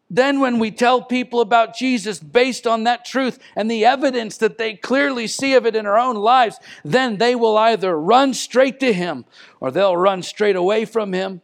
Then, 0.09 0.39
when 0.39 0.61
we 0.61 0.71
tell 0.71 1.03
people 1.03 1.41
about 1.41 1.77
Jesus 1.77 2.21
based 2.21 2.67
on 2.67 2.85
that 2.85 3.05
truth 3.05 3.41
and 3.57 3.69
the 3.69 3.85
evidence 3.85 4.37
that 4.39 4.57
they 4.57 4.75
clearly 4.75 5.27
see 5.27 5.55
of 5.55 5.67
it 5.67 5.75
in 5.75 5.85
our 5.85 5.99
own 5.99 6.15
lives, 6.15 6.61
then 6.85 7.17
they 7.17 7.35
will 7.35 7.57
either 7.57 7.99
run 7.99 8.33
straight 8.33 8.79
to 8.81 8.93
Him 8.93 9.25
or 9.59 9.73
they'll 9.73 9.97
run 9.97 10.23
straight 10.23 10.55
away 10.55 10.85
from 10.85 11.13
Him. 11.13 11.41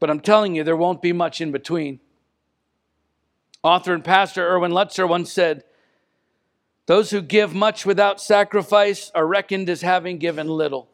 But 0.00 0.08
I'm 0.08 0.20
telling 0.20 0.54
you, 0.54 0.64
there 0.64 0.76
won't 0.76 1.02
be 1.02 1.12
much 1.12 1.42
in 1.42 1.52
between. 1.52 2.00
Author 3.62 3.92
and 3.92 4.04
pastor 4.04 4.46
Erwin 4.46 4.72
Lutzer 4.72 5.06
once 5.06 5.30
said, 5.30 5.64
Those 6.86 7.10
who 7.10 7.20
give 7.20 7.54
much 7.54 7.84
without 7.84 8.18
sacrifice 8.18 9.10
are 9.14 9.26
reckoned 9.26 9.68
as 9.68 9.82
having 9.82 10.16
given 10.16 10.48
little. 10.48 10.88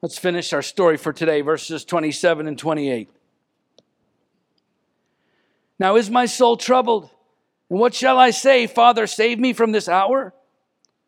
Let's 0.00 0.18
finish 0.18 0.54
our 0.54 0.62
story 0.62 0.96
for 0.96 1.12
today, 1.12 1.42
verses 1.42 1.84
27 1.84 2.46
and 2.46 2.58
28. 2.58 3.10
Now 5.80 5.96
is 5.96 6.10
my 6.10 6.26
soul 6.26 6.58
troubled? 6.58 7.10
And 7.70 7.80
what 7.80 7.94
shall 7.94 8.18
I 8.18 8.30
say? 8.30 8.66
Father, 8.66 9.06
save 9.06 9.40
me 9.40 9.54
from 9.54 9.72
this 9.72 9.88
hour? 9.88 10.34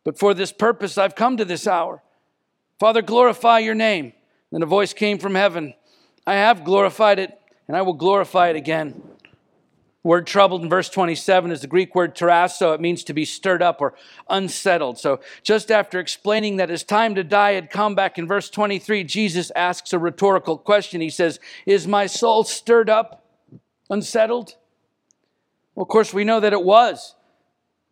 But 0.03 0.17
for 0.17 0.33
this 0.33 0.51
purpose 0.51 0.97
I've 0.97 1.15
come 1.15 1.37
to 1.37 1.45
this 1.45 1.67
hour. 1.67 2.01
Father, 2.79 3.03
glorify 3.03 3.59
your 3.59 3.75
name. 3.75 4.13
Then 4.51 4.63
a 4.63 4.65
voice 4.65 4.93
came 4.93 5.19
from 5.19 5.35
heaven 5.35 5.75
I 6.25 6.35
have 6.35 6.63
glorified 6.63 7.19
it, 7.19 7.37
and 7.67 7.75
I 7.75 7.81
will 7.81 7.93
glorify 7.93 8.49
it 8.49 8.55
again. 8.55 9.01
word 10.03 10.25
troubled 10.25 10.63
in 10.63 10.69
verse 10.69 10.89
27 10.89 11.51
is 11.51 11.61
the 11.61 11.67
Greek 11.67 11.93
word 11.95 12.15
tarasso. 12.15 12.73
It 12.73 12.79
means 12.79 13.03
to 13.03 13.13
be 13.13 13.25
stirred 13.25 13.61
up 13.61 13.81
or 13.81 13.93
unsettled. 14.29 14.97
So, 14.97 15.19
just 15.43 15.69
after 15.69 15.99
explaining 15.99 16.57
that 16.57 16.69
his 16.69 16.83
time 16.83 17.13
to 17.15 17.23
die 17.25 17.53
had 17.53 17.69
come 17.69 17.93
back 17.93 18.17
in 18.17 18.25
verse 18.25 18.49
23, 18.49 19.03
Jesus 19.03 19.51
asks 19.53 19.91
a 19.91 19.99
rhetorical 19.99 20.57
question. 20.57 21.01
He 21.01 21.09
says, 21.09 21.41
Is 21.65 21.87
my 21.87 22.05
soul 22.07 22.45
stirred 22.45 22.89
up, 22.89 23.25
unsettled? 23.89 24.55
Well, 25.75 25.83
of 25.83 25.89
course, 25.89 26.13
we 26.13 26.23
know 26.23 26.39
that 26.39 26.53
it 26.53 26.63
was 26.63 27.15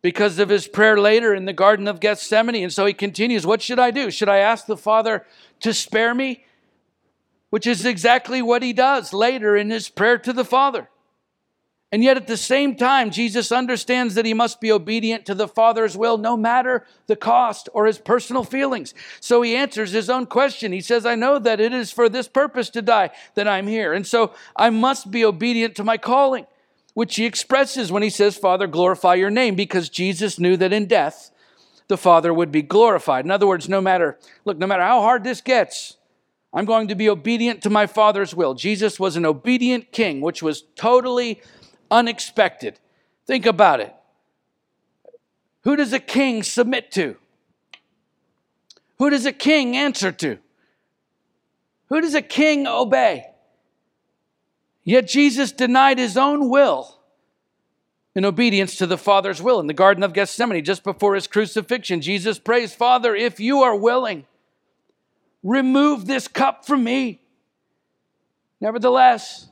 because 0.02 0.38
of 0.38 0.48
his 0.48 0.66
prayer 0.68 0.98
later 0.98 1.34
in 1.34 1.44
the 1.44 1.52
Garden 1.52 1.88
of 1.88 2.00
Gethsemane. 2.00 2.62
And 2.62 2.72
so 2.72 2.86
he 2.86 2.92
continues, 2.92 3.46
What 3.46 3.62
should 3.62 3.78
I 3.78 3.90
do? 3.90 4.10
Should 4.10 4.28
I 4.28 4.38
ask 4.38 4.66
the 4.66 4.76
Father 4.76 5.24
to 5.60 5.72
spare 5.72 6.14
me? 6.14 6.44
Which 7.50 7.66
is 7.66 7.84
exactly 7.84 8.40
what 8.40 8.62
he 8.62 8.72
does 8.72 9.12
later 9.12 9.56
in 9.56 9.70
his 9.70 9.88
prayer 9.88 10.18
to 10.18 10.32
the 10.32 10.44
Father. 10.44 10.88
And 11.92 12.02
yet, 12.02 12.16
at 12.16 12.26
the 12.26 12.38
same 12.38 12.74
time, 12.74 13.10
Jesus 13.10 13.52
understands 13.52 14.14
that 14.14 14.24
he 14.24 14.32
must 14.32 14.62
be 14.62 14.72
obedient 14.72 15.26
to 15.26 15.34
the 15.34 15.46
Father's 15.46 15.94
will, 15.94 16.16
no 16.16 16.38
matter 16.38 16.86
the 17.06 17.16
cost 17.16 17.68
or 17.74 17.84
his 17.84 17.98
personal 17.98 18.44
feelings. 18.44 18.94
So 19.20 19.42
he 19.42 19.54
answers 19.54 19.92
his 19.92 20.08
own 20.08 20.24
question. 20.24 20.72
He 20.72 20.80
says, 20.80 21.04
I 21.04 21.16
know 21.16 21.38
that 21.38 21.60
it 21.60 21.74
is 21.74 21.92
for 21.92 22.08
this 22.08 22.28
purpose 22.28 22.70
to 22.70 22.80
die 22.80 23.10
that 23.34 23.46
I'm 23.46 23.66
here. 23.66 23.92
And 23.92 24.06
so 24.06 24.32
I 24.56 24.70
must 24.70 25.10
be 25.10 25.22
obedient 25.22 25.76
to 25.76 25.84
my 25.84 25.98
calling, 25.98 26.46
which 26.94 27.16
he 27.16 27.24
expresses 27.24 27.90
when 27.90 28.02
he 28.02 28.10
says, 28.10 28.36
Father, 28.36 28.66
glorify 28.66 29.14
your 29.14 29.30
name, 29.30 29.54
because 29.54 29.88
Jesus 29.88 30.38
knew 30.38 30.56
that 30.56 30.72
in 30.72 30.86
death, 30.86 31.30
the 31.88 31.96
Father 31.96 32.32
would 32.32 32.52
be 32.52 32.62
glorified. 32.62 33.24
In 33.24 33.30
other 33.30 33.46
words, 33.46 33.68
no 33.68 33.80
matter, 33.80 34.18
look, 34.44 34.58
no 34.58 34.66
matter 34.66 34.82
how 34.82 35.00
hard 35.00 35.24
this 35.24 35.40
gets, 35.40 35.96
I'm 36.54 36.64
going 36.64 36.88
to 36.88 36.94
be 36.94 37.08
obedient 37.08 37.62
to 37.62 37.70
my 37.70 37.86
Father's 37.86 38.34
will. 38.34 38.54
Jesus 38.54 39.00
was 39.00 39.16
an 39.16 39.24
obedient 39.24 39.90
king, 39.90 40.20
which 40.20 40.42
was 40.42 40.64
totally 40.76 41.40
unexpected. 41.90 42.78
Think 43.26 43.46
about 43.46 43.80
it. 43.80 43.94
Who 45.64 45.76
does 45.76 45.92
a 45.92 46.00
king 46.00 46.42
submit 46.42 46.90
to? 46.92 47.16
Who 48.98 49.10
does 49.10 49.26
a 49.26 49.32
king 49.32 49.76
answer 49.76 50.12
to? 50.12 50.38
Who 51.88 52.00
does 52.00 52.14
a 52.14 52.22
king 52.22 52.66
obey? 52.66 53.26
Yet 54.84 55.06
Jesus 55.06 55.52
denied 55.52 55.98
his 55.98 56.16
own 56.16 56.48
will 56.48 56.98
in 58.14 58.24
obedience 58.24 58.76
to 58.76 58.86
the 58.86 58.98
Father's 58.98 59.40
will. 59.40 59.60
In 59.60 59.66
the 59.66 59.74
Garden 59.74 60.02
of 60.02 60.12
Gethsemane, 60.12 60.64
just 60.64 60.84
before 60.84 61.14
his 61.14 61.26
crucifixion, 61.26 62.00
Jesus 62.00 62.38
prays, 62.38 62.74
Father, 62.74 63.14
if 63.14 63.40
you 63.40 63.62
are 63.62 63.76
willing, 63.76 64.26
remove 65.42 66.06
this 66.06 66.28
cup 66.28 66.66
from 66.66 66.84
me. 66.84 67.20
Nevertheless, 68.60 69.48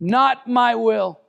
not 0.00 0.48
my 0.48 0.74
will, 0.74 1.20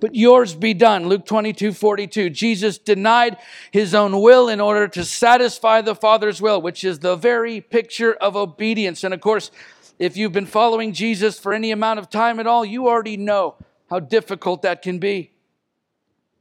but 0.00 0.14
yours 0.14 0.54
be 0.54 0.74
done. 0.74 1.06
Luke 1.08 1.24
22 1.24 1.72
42. 1.72 2.28
Jesus 2.30 2.76
denied 2.76 3.36
his 3.70 3.94
own 3.94 4.20
will 4.20 4.48
in 4.48 4.60
order 4.60 4.88
to 4.88 5.04
satisfy 5.04 5.80
the 5.80 5.94
Father's 5.94 6.42
will, 6.42 6.60
which 6.60 6.84
is 6.84 6.98
the 6.98 7.16
very 7.16 7.60
picture 7.60 8.12
of 8.12 8.36
obedience. 8.36 9.04
And 9.04 9.14
of 9.14 9.20
course, 9.20 9.50
if 9.98 10.16
you've 10.16 10.32
been 10.32 10.46
following 10.46 10.92
Jesus 10.92 11.38
for 11.38 11.52
any 11.52 11.70
amount 11.70 11.98
of 11.98 12.10
time 12.10 12.40
at 12.40 12.46
all, 12.46 12.64
you 12.64 12.88
already 12.88 13.16
know 13.16 13.56
how 13.90 14.00
difficult 14.00 14.62
that 14.62 14.82
can 14.82 14.98
be. 14.98 15.32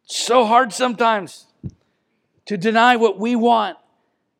So 0.03 0.45
hard 0.45 0.73
sometimes 0.73 1.47
to 2.45 2.57
deny 2.57 2.95
what 2.95 3.19
we 3.19 3.35
want 3.35 3.77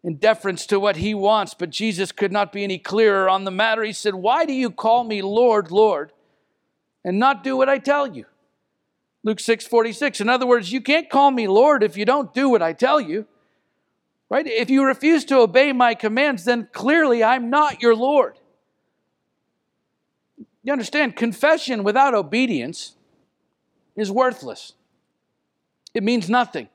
in 0.03 0.16
deference 0.16 0.66
to 0.68 0.80
what 0.80 0.97
he 0.97 1.14
wants. 1.14 1.53
But 1.53 1.70
Jesus 1.70 2.12
could 2.12 2.32
not 2.32 2.51
be 2.51 2.64
any 2.64 2.78
clearer 2.80 3.30
on 3.30 3.43
the 3.43 3.51
matter. 3.51 3.84
He 3.84 3.93
said, 3.93 4.16
Why 4.16 4.45
do 4.45 4.53
you 4.53 4.72
call 4.72 5.03
me 5.03 5.22
Lord, 5.22 5.72
Lord? 5.72 6.12
and 7.03 7.20
not 7.20 7.43
do 7.43 7.57
what 7.57 7.70
I 7.70 7.78
tell 7.78 8.07
you. 8.07 8.26
Luke 9.24 9.39
6 9.39 9.68
46. 9.68 10.22
In 10.22 10.30
other 10.30 10.47
words, 10.47 10.72
you 10.72 10.82
can't 10.82 11.09
call 11.09 11.32
me 11.32 11.47
Lord 11.47 11.84
if 11.84 11.97
you 11.97 12.05
don't 12.05 12.34
do 12.34 12.49
what 12.49 12.62
I 12.62 12.74
tell 12.74 12.99
you. 12.99 13.28
Right? 14.30 14.47
If 14.47 14.70
you 14.70 14.86
refuse 14.86 15.26
to 15.26 15.39
obey 15.39 15.74
my 15.74 15.93
commands, 15.93 16.45
then 16.45 16.70
clearly 16.72 17.24
I'm 17.24 17.49
not 17.49 17.82
your 17.82 17.95
Lord. 17.95 18.39
You 20.64 20.72
understand, 20.72 21.16
confession 21.16 21.84
without 21.84 22.14
obedience 22.14 22.95
is 23.95 24.12
worthless, 24.12 24.74
it 25.93 26.03
means 26.03 26.30
nothing. 26.30 26.70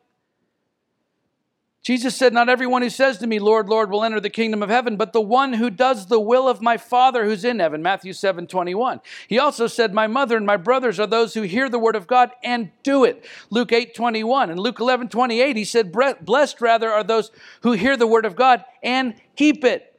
Jesus 1.86 2.16
said, 2.16 2.32
Not 2.32 2.48
everyone 2.48 2.82
who 2.82 2.90
says 2.90 3.18
to 3.18 3.28
me, 3.28 3.38
Lord, 3.38 3.68
Lord, 3.68 3.92
will 3.92 4.02
enter 4.02 4.18
the 4.18 4.28
kingdom 4.28 4.60
of 4.60 4.70
heaven, 4.70 4.96
but 4.96 5.12
the 5.12 5.20
one 5.20 5.52
who 5.52 5.70
does 5.70 6.06
the 6.06 6.18
will 6.18 6.48
of 6.48 6.60
my 6.60 6.76
Father 6.76 7.24
who's 7.24 7.44
in 7.44 7.60
heaven. 7.60 7.80
Matthew 7.80 8.12
7 8.12 8.48
21. 8.48 9.00
He 9.28 9.38
also 9.38 9.68
said, 9.68 9.94
My 9.94 10.08
mother 10.08 10.36
and 10.36 10.44
my 10.44 10.56
brothers 10.56 10.98
are 10.98 11.06
those 11.06 11.34
who 11.34 11.42
hear 11.42 11.68
the 11.68 11.78
word 11.78 11.94
of 11.94 12.08
God 12.08 12.32
and 12.42 12.72
do 12.82 13.04
it. 13.04 13.24
Luke 13.50 13.70
8 13.70 13.94
21. 13.94 14.50
And 14.50 14.58
Luke 14.58 14.80
11 14.80 15.10
28, 15.10 15.56
he 15.56 15.64
said, 15.64 15.92
Blessed 15.92 16.60
rather 16.60 16.90
are 16.90 17.04
those 17.04 17.30
who 17.60 17.70
hear 17.70 17.96
the 17.96 18.08
word 18.08 18.24
of 18.24 18.34
God 18.34 18.64
and 18.82 19.14
keep 19.36 19.64
it. 19.64 19.95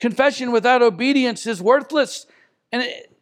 Confession 0.00 0.52
without 0.52 0.82
obedience 0.82 1.46
is 1.46 1.60
worthless. 1.60 2.26
And 2.70 2.82
it, 2.82 3.12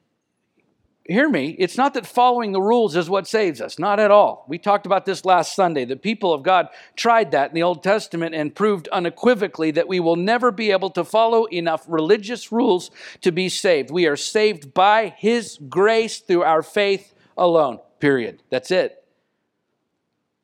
hear 1.08 1.28
me, 1.28 1.56
it's 1.58 1.76
not 1.76 1.94
that 1.94 2.06
following 2.06 2.52
the 2.52 2.60
rules 2.60 2.96
is 2.96 3.08
what 3.08 3.26
saves 3.26 3.60
us, 3.60 3.78
not 3.78 4.00
at 4.00 4.10
all. 4.10 4.44
We 4.48 4.58
talked 4.58 4.86
about 4.86 5.06
this 5.06 5.24
last 5.24 5.54
Sunday. 5.54 5.84
The 5.84 5.96
people 5.96 6.32
of 6.32 6.42
God 6.42 6.68
tried 6.96 7.30
that 7.30 7.50
in 7.50 7.54
the 7.54 7.62
Old 7.62 7.82
Testament 7.82 8.34
and 8.34 8.54
proved 8.54 8.88
unequivocally 8.88 9.70
that 9.72 9.88
we 9.88 10.00
will 10.00 10.16
never 10.16 10.50
be 10.50 10.70
able 10.72 10.90
to 10.90 11.04
follow 11.04 11.44
enough 11.46 11.84
religious 11.88 12.50
rules 12.50 12.90
to 13.22 13.32
be 13.32 13.48
saved. 13.48 13.90
We 13.90 14.06
are 14.06 14.16
saved 14.16 14.74
by 14.74 15.14
His 15.16 15.58
grace 15.68 16.18
through 16.18 16.42
our 16.42 16.62
faith 16.62 17.14
alone, 17.36 17.78
period. 18.00 18.42
That's 18.50 18.70
it. 18.70 19.02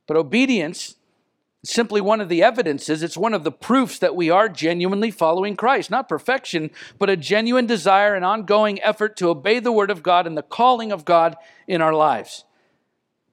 But 0.06 0.16
obedience 0.16 0.96
simply 1.64 2.00
one 2.00 2.20
of 2.20 2.28
the 2.28 2.42
evidences, 2.42 3.02
it's 3.02 3.16
one 3.16 3.34
of 3.34 3.44
the 3.44 3.52
proofs 3.52 3.98
that 4.00 4.16
we 4.16 4.30
are 4.30 4.48
genuinely 4.48 5.10
following 5.10 5.56
Christ. 5.56 5.90
Not 5.90 6.08
perfection, 6.08 6.70
but 6.98 7.10
a 7.10 7.16
genuine 7.16 7.66
desire 7.66 8.14
and 8.14 8.24
ongoing 8.24 8.82
effort 8.82 9.16
to 9.18 9.28
obey 9.28 9.60
the 9.60 9.72
Word 9.72 9.90
of 9.90 10.02
God 10.02 10.26
and 10.26 10.36
the 10.36 10.42
calling 10.42 10.90
of 10.90 11.04
God 11.04 11.36
in 11.68 11.80
our 11.80 11.94
lives. 11.94 12.44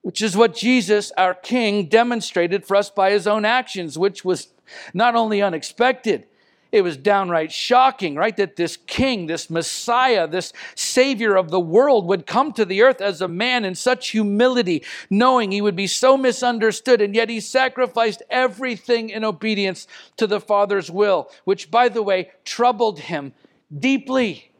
Which 0.01 0.21
is 0.21 0.37
what 0.37 0.55
Jesus, 0.55 1.11
our 1.17 1.33
King, 1.33 1.87
demonstrated 1.87 2.65
for 2.65 2.75
us 2.75 2.89
by 2.89 3.11
his 3.11 3.27
own 3.27 3.45
actions, 3.45 3.97
which 3.97 4.23
was 4.23 4.49
not 4.93 5.15
only 5.15 5.41
unexpected, 5.41 6.27
it 6.71 6.81
was 6.81 6.97
downright 6.97 7.51
shocking, 7.51 8.15
right? 8.15 8.35
That 8.37 8.55
this 8.55 8.77
king, 8.77 9.25
this 9.25 9.49
Messiah, 9.49 10.27
this 10.27 10.53
Savior 10.75 11.35
of 11.35 11.49
the 11.49 11.59
world 11.59 12.05
would 12.05 12.27
come 12.27 12.53
to 12.53 12.65
the 12.65 12.83
earth 12.83 13.01
as 13.01 13.21
a 13.21 13.27
man 13.27 13.65
in 13.65 13.73
such 13.75 14.09
humility, 14.09 14.83
knowing 15.09 15.51
he 15.51 15.61
would 15.61 15.75
be 15.75 15.87
so 15.87 16.15
misunderstood, 16.15 17.01
and 17.01 17.15
yet 17.15 17.29
he 17.29 17.39
sacrificed 17.39 18.21
everything 18.29 19.09
in 19.09 19.23
obedience 19.23 19.87
to 20.17 20.27
the 20.27 20.39
Father's 20.39 20.91
will, 20.91 21.31
which, 21.43 21.71
by 21.71 21.89
the 21.89 22.03
way, 22.03 22.29
troubled 22.45 22.99
him 22.99 23.33
deeply. 23.75 24.51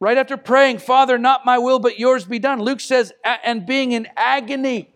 Right 0.00 0.18
after 0.18 0.36
praying, 0.36 0.78
Father, 0.78 1.16
not 1.18 1.46
my 1.46 1.58
will, 1.58 1.78
but 1.78 2.00
yours 2.00 2.24
be 2.24 2.40
done, 2.40 2.60
Luke 2.60 2.80
says, 2.80 3.12
and 3.22 3.64
being 3.64 3.92
in 3.92 4.08
agony 4.16 4.91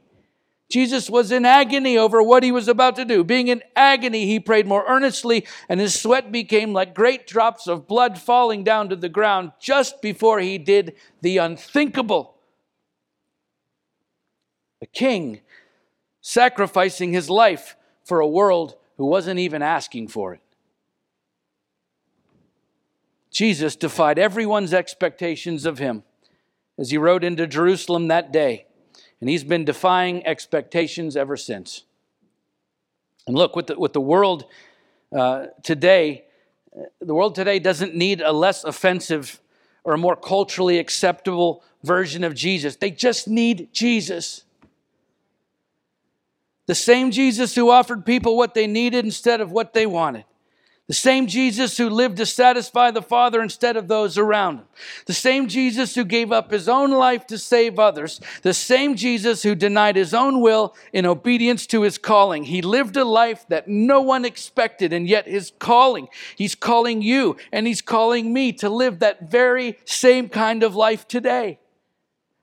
Jesus 0.69 1.09
was 1.09 1.31
in 1.31 1.45
agony 1.45 1.97
over 1.97 2.21
what 2.23 2.43
he 2.43 2.51
was 2.51 2.67
about 2.67 2.97
to 2.97 3.05
do. 3.05 3.23
Being 3.23 3.49
in 3.49 3.63
agony, 3.77 4.27
he 4.27 4.41
prayed 4.41 4.67
more 4.67 4.85
earnestly, 4.89 5.47
and 5.69 5.79
his 5.79 6.01
sweat 6.01 6.33
became 6.33 6.73
like 6.73 6.95
great 6.95 7.27
drops 7.27 7.69
of 7.69 7.87
blood 7.87 8.19
falling 8.19 8.65
down 8.65 8.89
to 8.89 8.97
the 8.97 9.09
ground 9.09 9.53
just 9.61 10.03
before 10.03 10.41
he 10.41 10.59
did 10.59 10.97
the 11.23 11.39
unthinkable. 11.39 12.35
A 14.83 14.87
king 14.87 15.41
sacrificing 16.21 17.13
his 17.13 17.31
life 17.31 17.77
for 18.05 18.19
a 18.19 18.29
world 18.29 18.75
who 18.97 19.07
wasn't 19.07 19.39
even 19.39 19.63
asking 19.63 20.09
for 20.09 20.35
it. 20.35 20.41
Jesus 23.31 23.77
defied 23.77 24.19
everyone's 24.19 24.75
expectations 24.75 25.65
of 25.67 25.79
him 25.79 26.03
as 26.79 26.91
he 26.91 26.99
rode 26.99 27.23
into 27.23 27.47
Jerusalem 27.47 28.09
that 28.09 28.33
day. 28.33 28.67
And 29.21 29.31
he's 29.31 29.45
been 29.45 29.65
defying 29.65 30.27
expectations 30.27 31.17
ever 31.17 31.37
since. 31.37 31.85
And 33.27 33.37
look, 33.37 33.57
with 33.57 33.69
the, 33.69 33.79
with 33.79 33.93
the 33.93 34.01
world 34.01 34.45
uh, 35.17 35.47
today, 35.63 36.27
the 37.01 37.15
world 37.15 37.35
today 37.35 37.59
doesn't 37.59 37.95
need 37.95 38.21
a 38.21 38.33
less 38.33 38.65
offensive 38.65 39.41
or 39.85 39.95
a 39.95 39.99
more 39.99 40.17
culturally 40.17 40.79
acceptable 40.79 41.63
version 41.83 42.25
of 42.25 42.35
Jesus. 42.35 42.77
They 42.77 42.91
just 42.91 43.29
need 43.29 43.69
Jesus. 43.73 44.45
The 46.67 46.75
same 46.75 47.11
Jesus 47.11 47.55
who 47.55 47.71
offered 47.71 48.05
people 48.05 48.37
what 48.37 48.55
they 48.55 48.67
needed 48.67 49.05
instead 49.05 49.41
of 49.41 49.53
what 49.53 49.73
they 49.73 49.87
wanted. 49.87 50.25
The 50.89 50.95
same 50.95 51.27
Jesus 51.27 51.77
who 51.77 51.91
lived 51.91 52.19
to 52.19 52.27
satisfy 52.27 52.93
the 52.93 53.03
Father 53.03 53.43
instead 53.43 53.77
of 53.77 53.89
those 53.89 54.17
around 54.17 54.59
him. 54.59 54.65
The 55.07 55.15
same 55.15 55.49
Jesus 55.49 55.97
who 55.97 56.05
gave 56.05 56.31
up 56.31 56.53
his 56.53 56.69
own 56.69 56.93
life 56.93 57.27
to 57.27 57.39
save 57.39 57.81
others. 57.81 58.21
The 58.43 58.55
same 58.55 58.95
Jesus 58.95 59.43
who 59.43 59.57
denied 59.57 59.97
his 59.97 60.15
own 60.15 60.41
will 60.41 60.77
in 60.93 61.05
obedience 61.05 61.67
to 61.69 61.83
his 61.83 61.99
calling. 61.99 62.45
He 62.45 62.63
lived 62.63 62.97
a 62.97 63.05
life 63.05 63.45
that 63.49 63.67
no 63.67 64.01
one 64.01 64.25
expected, 64.25 64.93
and 64.93 65.09
yet 65.09 65.27
his 65.27 65.53
calling, 65.59 66.07
he's 66.37 66.55
calling 66.55 67.03
you 67.03 67.37
and 67.51 67.67
he's 67.67 67.83
calling 67.83 68.33
me 68.33 68.53
to 68.53 68.69
live 68.69 69.01
that 69.01 69.29
very 69.29 69.79
same 69.85 70.29
kind 70.29 70.63
of 70.63 70.77
life 70.77 71.09
today. 71.09 71.59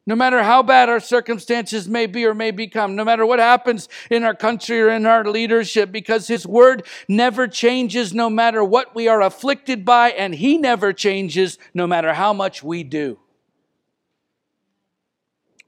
No 0.05 0.15
matter 0.15 0.43
how 0.43 0.61
bad 0.63 0.89
our 0.89 0.99
circumstances 0.99 1.87
may 1.87 2.07
be 2.07 2.25
or 2.25 2.33
may 2.33 2.51
become, 2.51 2.95
no 2.95 3.05
matter 3.05 3.25
what 3.25 3.39
happens 3.39 3.87
in 4.09 4.23
our 4.23 4.35
country 4.35 4.81
or 4.81 4.89
in 4.89 5.05
our 5.05 5.23
leadership, 5.23 5.93
because 5.93 6.27
His 6.27 6.45
Word 6.45 6.85
never 7.07 7.47
changes 7.47 8.13
no 8.13 8.29
matter 8.29 8.63
what 8.63 8.93
we 8.93 9.07
are 9.07 9.21
afflicted 9.21 9.85
by, 9.85 10.11
and 10.11 10.35
He 10.35 10.57
never 10.57 10.91
changes 10.91 11.57
no 11.73 11.87
matter 11.87 12.13
how 12.13 12.33
much 12.33 12.61
we 12.61 12.83
do. 12.83 13.17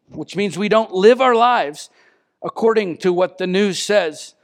Which 0.10 0.36
means 0.36 0.58
we 0.58 0.70
don't 0.70 0.92
live 0.92 1.22
our 1.22 1.36
lives 1.36 1.90
according 2.44 2.98
to 2.98 3.14
what 3.14 3.38
the 3.38 3.48
news 3.48 3.82
says 3.82 4.35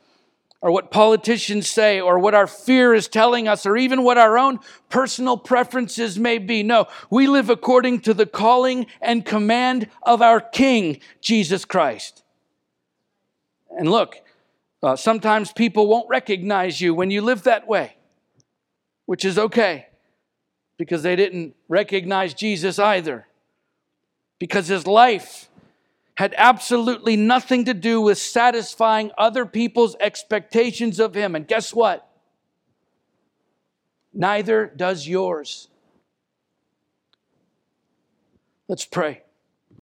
or 0.62 0.72
what 0.72 0.92
politicians 0.92 1.68
say 1.70 2.00
or 2.00 2.20
what 2.20 2.36
our 2.36 2.46
fear 2.46 2.94
is 2.94 3.08
telling 3.08 3.48
us 3.48 3.66
or 3.66 3.76
even 3.76 4.04
what 4.04 4.18
our 4.18 4.38
own 4.38 4.60
personal 4.90 5.36
preferences 5.36 6.20
may 6.20 6.38
be. 6.38 6.62
No, 6.62 6.88
we 7.10 7.28
live 7.28 7.50
according 7.50 8.02
to 8.02 8.14
the 8.14 8.28
calling 8.28 8.86
and 9.02 9.26
command 9.26 9.88
of 10.04 10.22
our 10.22 10.40
King, 10.40 11.00
Jesus 11.20 11.66
Christ. 11.66 12.24
And 13.72 13.90
look, 13.90 14.18
uh, 14.84 14.96
sometimes 14.96 15.52
people 15.52 15.88
won't 15.88 16.10
recognize 16.10 16.80
you 16.80 16.94
when 16.94 17.10
you 17.10 17.22
live 17.22 17.44
that 17.44 17.68
way, 17.68 17.96
which 19.06 19.26
is 19.26 19.40
okay 19.40 19.88
because 20.78 21.04
they 21.04 21.16
didn't 21.16 21.56
recognize 21.68 22.34
Jesus 22.34 22.80
either. 22.80 23.28
Because 24.40 24.68
his 24.68 24.88
life 24.88 25.51
had 26.16 26.36
absolutely 26.38 27.16
nothing 27.16 27.66
to 27.66 27.74
do 27.74 28.02
with 28.02 28.18
satisfying 28.18 29.12
other 29.18 29.46
people's 29.46 29.96
expectations 30.00 31.00
of 31.00 31.16
him. 31.16 31.36
And 31.36 31.48
guess 31.48 31.74
what? 31.74 32.08
Neither 34.14 34.68
does 34.76 35.08
yours. 35.08 35.68
Let's 38.68 38.86
pray. 38.86 39.24